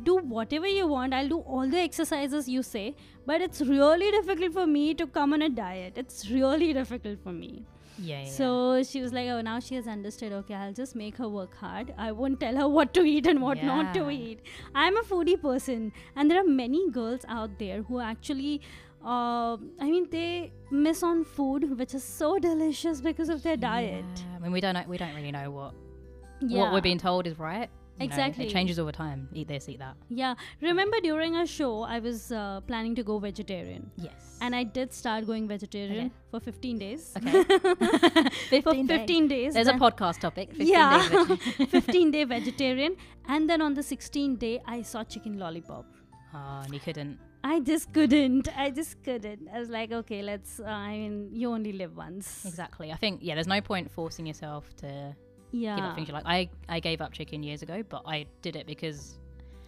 do 0.02 0.16
whatever 0.16 0.66
you 0.66 0.86
want. 0.86 1.14
I'll 1.14 1.28
do 1.28 1.40
all 1.40 1.68
the 1.68 1.78
exercises 1.78 2.48
you 2.48 2.62
say, 2.62 2.94
but 3.26 3.40
it's 3.40 3.60
really 3.60 4.10
difficult 4.10 4.52
for 4.52 4.66
me 4.66 4.94
to 4.94 5.06
come 5.06 5.32
on 5.32 5.42
a 5.42 5.48
diet. 5.48 5.94
It's 5.96 6.30
really 6.30 6.72
difficult 6.72 7.22
for 7.22 7.32
me. 7.32 7.64
Yeah. 7.98 8.22
yeah, 8.22 8.30
So 8.30 8.82
she 8.82 9.00
was 9.00 9.12
like, 9.12 9.28
oh, 9.28 9.40
now 9.40 9.58
she 9.60 9.74
has 9.74 9.86
understood. 9.86 10.32
Okay, 10.32 10.54
I'll 10.54 10.72
just 10.72 10.94
make 10.94 11.16
her 11.16 11.28
work 11.28 11.54
hard. 11.56 11.94
I 11.96 12.12
won't 12.12 12.40
tell 12.40 12.56
her 12.56 12.68
what 12.68 12.92
to 12.94 13.02
eat 13.02 13.26
and 13.26 13.40
what 13.40 13.62
not 13.62 13.94
to 13.94 14.10
eat. 14.10 14.40
I'm 14.74 14.96
a 14.96 15.02
foodie 15.02 15.40
person, 15.40 15.92
and 16.14 16.30
there 16.30 16.40
are 16.40 16.48
many 16.48 16.90
girls 16.90 17.24
out 17.28 17.58
there 17.58 17.82
who 17.82 18.00
actually. 18.00 18.60
Uh, 19.04 19.56
I 19.80 19.88
mean, 19.88 20.08
they 20.10 20.52
miss 20.70 21.02
on 21.04 21.24
food, 21.24 21.78
which 21.78 21.94
is 21.94 22.02
so 22.02 22.38
delicious 22.40 23.00
because 23.00 23.28
of 23.28 23.42
their 23.42 23.56
diet. 23.56 24.04
I 24.34 24.40
mean, 24.40 24.50
we 24.50 24.60
don't 24.60 24.74
know, 24.74 24.82
we 24.88 24.98
don't 24.98 25.14
really 25.14 25.30
know 25.30 25.50
what 25.50 25.74
Yeah, 26.40 26.62
what 26.62 26.72
we're 26.72 26.80
being 26.80 26.98
told 26.98 27.26
is 27.28 27.38
right. 27.38 27.70
You 27.98 28.06
know, 28.08 28.12
Exactly. 28.14 28.46
it 28.46 28.50
changes 28.52 28.78
over 28.78 28.92
time. 28.92 29.28
Eat 29.32 29.48
this, 29.48 29.68
eat 29.70 29.78
that. 29.78 29.96
Yeah, 30.10 30.34
remember 30.60 30.98
during 31.00 31.36
a 31.36 31.46
show, 31.46 31.82
I 31.82 31.98
was 31.98 32.30
uh, 32.30 32.60
planning 32.66 32.94
to 32.96 33.02
go 33.02 33.18
vegetarian, 33.18 33.90
Yes. 33.96 34.38
and 34.42 34.54
I 34.54 34.64
did 34.64 34.92
start 34.92 35.26
going 35.26 35.48
vegetarian 35.48 36.06
Okay. 36.06 36.14
for 36.30 36.40
15 36.40 36.78
days. 36.78 37.12
okay. 37.16 37.42
for 38.60 38.74
15 38.74 38.86
days. 38.86 39.28
days. 39.28 39.54
There's 39.54 39.68
a 39.68 39.74
podcast 39.74 40.20
topic. 40.20 40.48
15 40.50 40.66
yeah 40.68 41.08
vegetarian. 41.08 41.68
15 41.70 42.10
day 42.10 42.24
vegetarian 42.24 42.96
and 43.28 43.48
then 43.48 43.62
on 43.62 43.72
the 43.74 43.80
16th 43.82 44.38
day 44.38 44.60
i 44.66 44.82
saw 44.82 45.02
chicken 45.04 45.38
lollipop 45.38 45.86
oh, 46.34 46.60
and 46.64 46.72
you 46.74 46.80
couldn't. 46.80 47.18
i 47.44 47.58
just 47.60 47.92
couldn't 47.92 48.48
i 48.64 48.70
just 48.70 49.02
couldn't 49.02 49.48
i 49.54 49.58
was 49.58 49.68
like 49.70 49.90
okay 49.92 50.20
let's 50.22 50.60
uh, 50.60 50.64
i 50.64 50.92
mean 50.98 51.16
you 51.32 51.50
only 51.50 51.72
live 51.72 51.96
once 51.96 52.44
Exactly. 52.44 52.92
I 52.92 52.96
think 52.96 53.20
yeah. 53.22 53.34
There's 53.36 53.46
no 53.56 53.60
point 53.60 53.90
forcing 53.90 54.26
yourself 54.26 54.64
to 54.82 55.14
yeah 55.52 55.76
give 55.76 55.84
up 55.84 55.94
things 55.94 56.08
you 56.08 56.14
like. 56.14 56.24
I 56.26 56.48
I 56.68 56.80
gave 56.80 57.00
up 57.00 57.12
chicken 57.12 57.42
years 57.42 57.62
ago, 57.62 57.82
but 57.88 58.02
I 58.06 58.26
did 58.42 58.56
it 58.56 58.66
because 58.66 59.18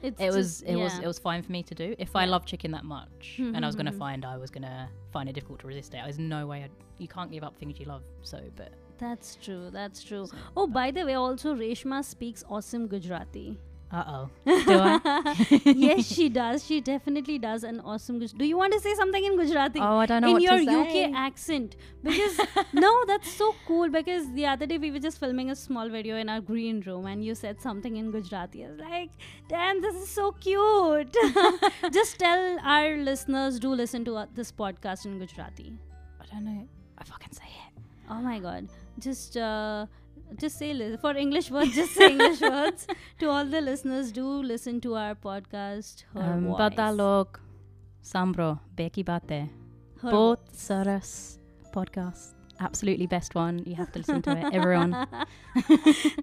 it's 0.03 0.21
it 0.21 0.31
was 0.33 0.61
just- 0.61 0.63
it 0.65 0.77
was 0.77 0.99
it 0.99 1.07
was 1.07 1.19
fine 1.19 1.43
for 1.43 1.51
me 1.53 1.63
to 1.65 1.75
do. 1.75 1.95
If 1.99 2.15
I 2.15 2.25
Yeah. 2.25 2.31
love 2.31 2.45
chicken 2.47 2.71
that 2.73 2.85
much, 2.85 3.37
and 3.39 3.65
I 3.65 3.67
was 3.67 3.75
gonna 3.77 3.93
Mhm. 3.93 3.99
find 3.99 4.25
I 4.25 4.37
was 4.37 4.51
gonna 4.51 4.89
find 5.13 5.29
it 5.29 5.33
difficult 5.33 5.61
to 5.61 5.67
resist 5.67 5.95
it. 5.95 6.01
There's 6.05 6.19
no 6.19 6.47
way 6.47 6.63
I'd, 6.65 6.71
you 6.99 7.09
can't 7.09 7.31
give 7.31 7.43
up 7.43 7.57
things 7.59 7.79
you 7.81 7.87
love. 7.87 8.03
So, 8.23 8.41
but 8.57 8.71
that's 8.99 9.37
true 9.37 9.71
that's 9.71 10.03
true 10.03 10.27
So, 10.27 10.37
oh 10.57 10.67
by 10.67 10.91
the 10.91 11.05
way 11.05 11.15
also 11.15 11.55
reshma 11.55 12.05
speaks 12.05 12.43
awesome 12.49 12.89
gujarati 12.89 13.57
uh 13.91 14.05
oh, 14.07 14.31
do 14.45 14.79
I? 14.79 15.63
yes 15.65 16.07
she 16.07 16.29
does 16.29 16.63
she 16.65 16.79
definitely 16.81 17.39
does 17.39 17.65
an 17.65 17.81
awesome 17.81 18.21
Guj- 18.21 18.37
do 18.37 18.45
you 18.45 18.57
want 18.59 18.75
to 18.75 18.81
say 18.81 18.95
something 18.95 19.25
in 19.25 19.37
gujarati 19.39 19.81
Oh, 19.81 19.97
I 19.97 20.05
don't 20.05 20.21
know 20.21 20.29
in 20.29 20.35
what 20.35 20.43
your 20.43 20.59
to 20.59 20.65
say. 20.65 21.05
UK 21.07 21.15
accent 21.15 21.77
because 22.03 22.39
no, 22.75 23.05
that's 23.07 23.33
so 23.33 23.55
cool. 23.67 23.89
Because 23.89 24.31
the 24.35 24.45
other 24.47 24.67
day 24.67 24.79
we 24.79 24.91
were 24.91 24.99
just 24.99 25.19
filming 25.19 25.51
a 25.51 25.57
small 25.57 25.89
video 25.89 26.17
in 26.17 26.29
our 26.29 26.41
green 26.41 26.81
room, 26.87 27.07
and 27.07 27.25
you 27.25 27.35
said 27.35 27.61
something 27.61 27.97
in 27.97 28.11
Gujarati. 28.11 28.65
I 28.65 28.69
was 28.69 28.79
like, 28.79 29.11
"Damn, 29.49 29.81
this 29.81 29.95
is 29.97 30.09
so 30.09 30.33
cute." 30.33 31.17
just 31.93 32.19
tell 32.19 32.59
our 32.63 32.97
listeners 32.97 33.59
do 33.59 33.75
listen 33.75 34.05
to 34.05 34.17
uh, 34.17 34.27
this 34.35 34.53
podcast 34.53 35.07
in 35.07 35.19
Gujarati. 35.19 35.73
I 36.21 36.27
don't 36.33 36.45
know 36.45 36.69
I 36.99 37.05
fucking 37.05 37.33
say 37.33 37.45
it. 37.67 37.83
Oh 38.11 38.21
my 38.21 38.39
God! 38.39 38.69
Just. 38.99 39.37
Uh, 39.37 39.87
just 40.37 40.59
say 40.59 40.73
li- 40.75 40.97
for 41.01 41.17
English 41.17 41.51
words. 41.51 41.75
Just 41.75 41.95
say 41.95 42.11
English 42.13 42.41
words 42.41 42.87
to 43.21 43.29
all 43.31 43.45
the 43.45 43.61
listeners. 43.61 44.13
Do 44.13 44.27
listen 44.43 44.81
to 44.83 44.95
our 44.95 45.15
podcast. 45.15 46.05
Her 46.15 46.33
Um, 46.35 46.47
voice. 46.47 46.59
Bada 46.61 46.89
log, 46.97 47.39
Sambro, 48.03 48.59
Behki 48.77 49.05
Baatein. 49.05 49.49
Both 50.03 50.53
Saras 50.67 51.39
podcast. 51.75 52.35
Absolutely 52.61 53.07
best 53.07 53.35
one. 53.37 53.63
You 53.67 53.75
have 53.77 53.93
to 53.93 54.01
listen 54.01 54.21
to 54.23 54.33
it, 54.33 54.53
everyone. 54.53 54.91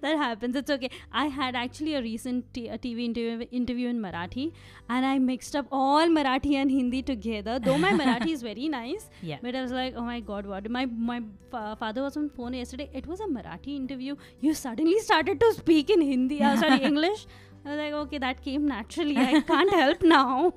that 0.02 0.16
happens. 0.22 0.54
It's 0.56 0.70
okay. 0.70 0.90
I 1.10 1.26
had 1.26 1.56
actually 1.56 1.94
a 1.94 2.02
recent 2.02 2.52
t- 2.52 2.68
a 2.68 2.76
TV 2.78 3.04
interview, 3.06 3.46
interview 3.50 3.88
in 3.88 4.00
Marathi, 4.00 4.52
and 4.88 5.06
I 5.06 5.18
mixed 5.18 5.56
up 5.56 5.66
all 5.72 6.06
Marathi 6.08 6.52
and 6.54 6.70
Hindi 6.70 7.02
together. 7.02 7.58
Though 7.58 7.78
my 7.78 7.92
Marathi 7.92 8.32
is 8.32 8.42
very 8.42 8.68
nice, 8.68 9.08
Yeah. 9.22 9.38
but 9.42 9.54
I 9.54 9.62
was 9.62 9.72
like, 9.72 9.94
oh 9.96 10.02
my 10.02 10.20
god, 10.20 10.46
what? 10.46 10.70
My 10.70 10.84
my 10.86 11.22
fa- 11.50 11.76
father 11.80 12.02
was 12.02 12.16
on 12.18 12.28
phone 12.28 12.52
yesterday. 12.54 12.90
It 12.92 13.06
was 13.06 13.20
a 13.20 13.26
Marathi 13.38 13.74
interview. 13.76 14.16
You 14.40 14.52
suddenly 14.54 14.98
started 15.00 15.40
to 15.40 15.52
speak 15.54 15.88
in 15.90 16.00
Hindi. 16.02 16.42
Uh, 16.42 16.56
sorry, 16.56 16.82
English. 16.92 17.26
I 17.64 17.70
was 17.70 17.78
like, 17.78 17.92
okay, 18.04 18.18
that 18.18 18.42
came 18.44 18.66
naturally. 18.68 19.16
I 19.16 19.40
can't 19.40 19.72
help 19.74 20.02
now. 20.02 20.52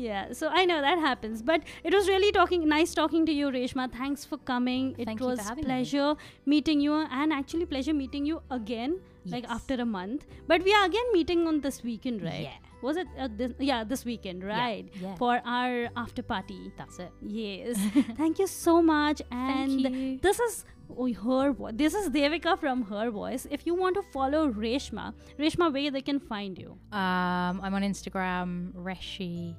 Yeah, 0.00 0.32
so 0.32 0.48
I 0.48 0.64
know 0.64 0.80
that 0.80 0.98
happens, 0.98 1.42
but 1.42 1.62
it 1.84 1.92
was 1.92 2.08
really 2.08 2.32
talking 2.32 2.66
nice 2.68 2.94
talking 2.94 3.26
to 3.26 3.32
you, 3.32 3.48
Reshma. 3.48 3.92
Thanks 3.92 4.24
for 4.24 4.38
coming. 4.38 4.94
It 4.98 5.04
Thank 5.06 5.20
was 5.20 5.40
having 5.40 5.64
me. 5.64 5.70
pleasure 5.70 6.16
meeting 6.46 6.80
you, 6.80 6.94
and 6.94 7.32
actually 7.32 7.66
pleasure 7.66 7.94
meeting 7.94 8.24
you 8.26 8.42
again 8.50 9.00
like 9.26 9.44
after 9.48 9.74
a 9.74 9.84
month. 9.84 10.26
But 10.46 10.64
we 10.64 10.74
are 10.74 10.84
again 10.86 11.12
meeting 11.12 11.46
on 11.46 11.60
this 11.60 11.82
weekend, 11.82 12.22
right? 12.22 12.42
Yeah. 12.42 12.82
Was 12.82 12.96
it 12.96 13.06
uh, 13.18 13.28
this? 13.36 13.52
Yeah, 13.58 13.84
this 13.84 14.04
weekend, 14.04 14.42
right? 14.42 14.88
yeah. 14.94 15.14
For 15.16 15.40
our 15.44 15.88
after 15.96 16.22
party. 16.22 16.72
That's 16.78 16.98
it. 16.98 17.12
Yes. 17.20 17.78
Thank 18.16 18.38
you 18.38 18.46
so 18.46 18.80
much. 18.82 19.20
And 19.30 19.82
Thank 19.82 19.96
you. 19.96 20.18
this 20.22 20.40
is 20.40 20.64
oh, 20.96 21.12
her 21.12 21.52
voice. 21.52 21.74
This 21.76 21.94
is 21.94 22.08
Devika 22.08 22.58
from 22.58 22.82
her 22.84 23.10
voice. 23.10 23.46
If 23.50 23.66
you 23.66 23.74
want 23.74 23.96
to 23.96 24.02
follow 24.12 24.50
Reshma, 24.50 25.12
Reshma, 25.38 25.72
where 25.72 25.90
they 25.90 26.02
can 26.02 26.20
find 26.20 26.58
you? 26.58 26.78
Um, 26.92 27.60
I'm 27.62 27.74
on 27.74 27.82
Instagram, 27.82 28.72
Reshi, 28.72 29.54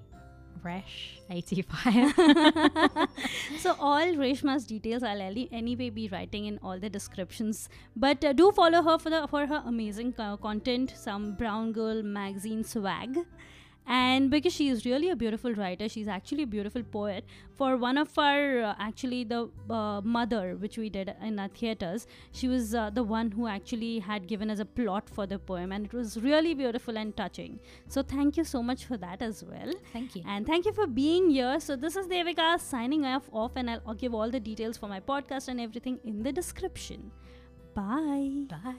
Resh 0.64 1.20
eighty 1.30 1.62
five. 1.62 2.14
so 3.60 3.76
all 3.80 4.06
Reshma's 4.24 4.66
details 4.66 5.04
I'll 5.04 5.22
anyway 5.52 5.90
be 5.90 6.08
writing 6.10 6.46
in 6.46 6.60
all 6.62 6.80
the 6.80 6.90
descriptions. 6.90 7.70
But 7.96 8.24
uh, 8.24 8.34
do 8.34 8.52
follow 8.52 8.82
her 8.82 8.98
for 8.98 9.10
the 9.10 9.28
for 9.28 9.46
her 9.46 9.64
amazing 9.66 10.14
co- 10.14 10.38
content, 10.38 10.94
some 10.96 11.34
Brown 11.36 11.72
Girl 11.72 12.04
magazine 12.04 12.64
swag. 12.64 13.18
And 13.96 14.30
because 14.32 14.54
she 14.54 14.70
is 14.70 14.86
really 14.86 15.10
a 15.10 15.16
beautiful 15.18 15.54
writer, 15.54 15.90
she's 15.90 16.08
actually 16.08 16.44
a 16.44 16.48
beautiful 16.48 16.82
poet. 16.82 17.26
For 17.58 17.76
one 17.76 17.98
of 17.98 18.18
our, 18.18 18.62
uh, 18.62 18.76
actually, 18.80 19.26
the 19.26 19.50
uh, 19.70 20.00
mother, 20.02 20.56
which 20.56 20.78
we 20.78 20.90
did 20.90 21.14
in 21.22 21.38
our 21.38 21.50
theaters, 21.50 22.08
she 22.32 22.48
was 22.48 22.74
uh, 22.74 22.90
the 22.90 23.04
one 23.04 23.32
who 23.32 23.48
actually 23.48 24.00
had 24.00 24.28
given 24.28 24.50
us 24.50 24.60
a 24.60 24.66
plot 24.66 25.10
for 25.10 25.28
the 25.28 25.40
poem, 25.40 25.74
and 25.74 25.86
it 25.86 25.94
was 25.94 26.18
really 26.22 26.54
beautiful 26.54 26.98
and 26.98 27.18
touching. 27.18 27.60
So, 27.90 28.02
thank 28.02 28.38
you 28.38 28.46
so 28.46 28.64
much 28.64 28.86
for 28.86 28.96
that 28.96 29.22
as 29.22 29.44
well. 29.44 29.74
Thank 29.92 30.16
you. 30.16 30.24
And 30.26 30.48
thank 30.48 30.66
you 30.66 30.72
for 30.72 30.88
being 30.88 31.30
here. 31.30 31.60
So 31.60 31.76
this 31.76 31.98
is 31.98 32.08
Devika 32.08 32.60
signing 32.60 33.06
off, 33.06 33.30
off 33.34 33.52
and 33.56 33.70
I'll, 33.70 33.82
I'll 33.86 33.94
give 33.94 34.14
all 34.14 34.32
the 34.32 34.40
details 34.40 34.78
for 34.78 34.88
my 34.88 35.02
podcast 35.02 35.50
and 35.50 35.60
everything 35.60 36.00
in 36.06 36.24
the 36.24 36.32
description. 36.32 37.12
Bye. 37.74 38.46
Bye. 38.50 38.76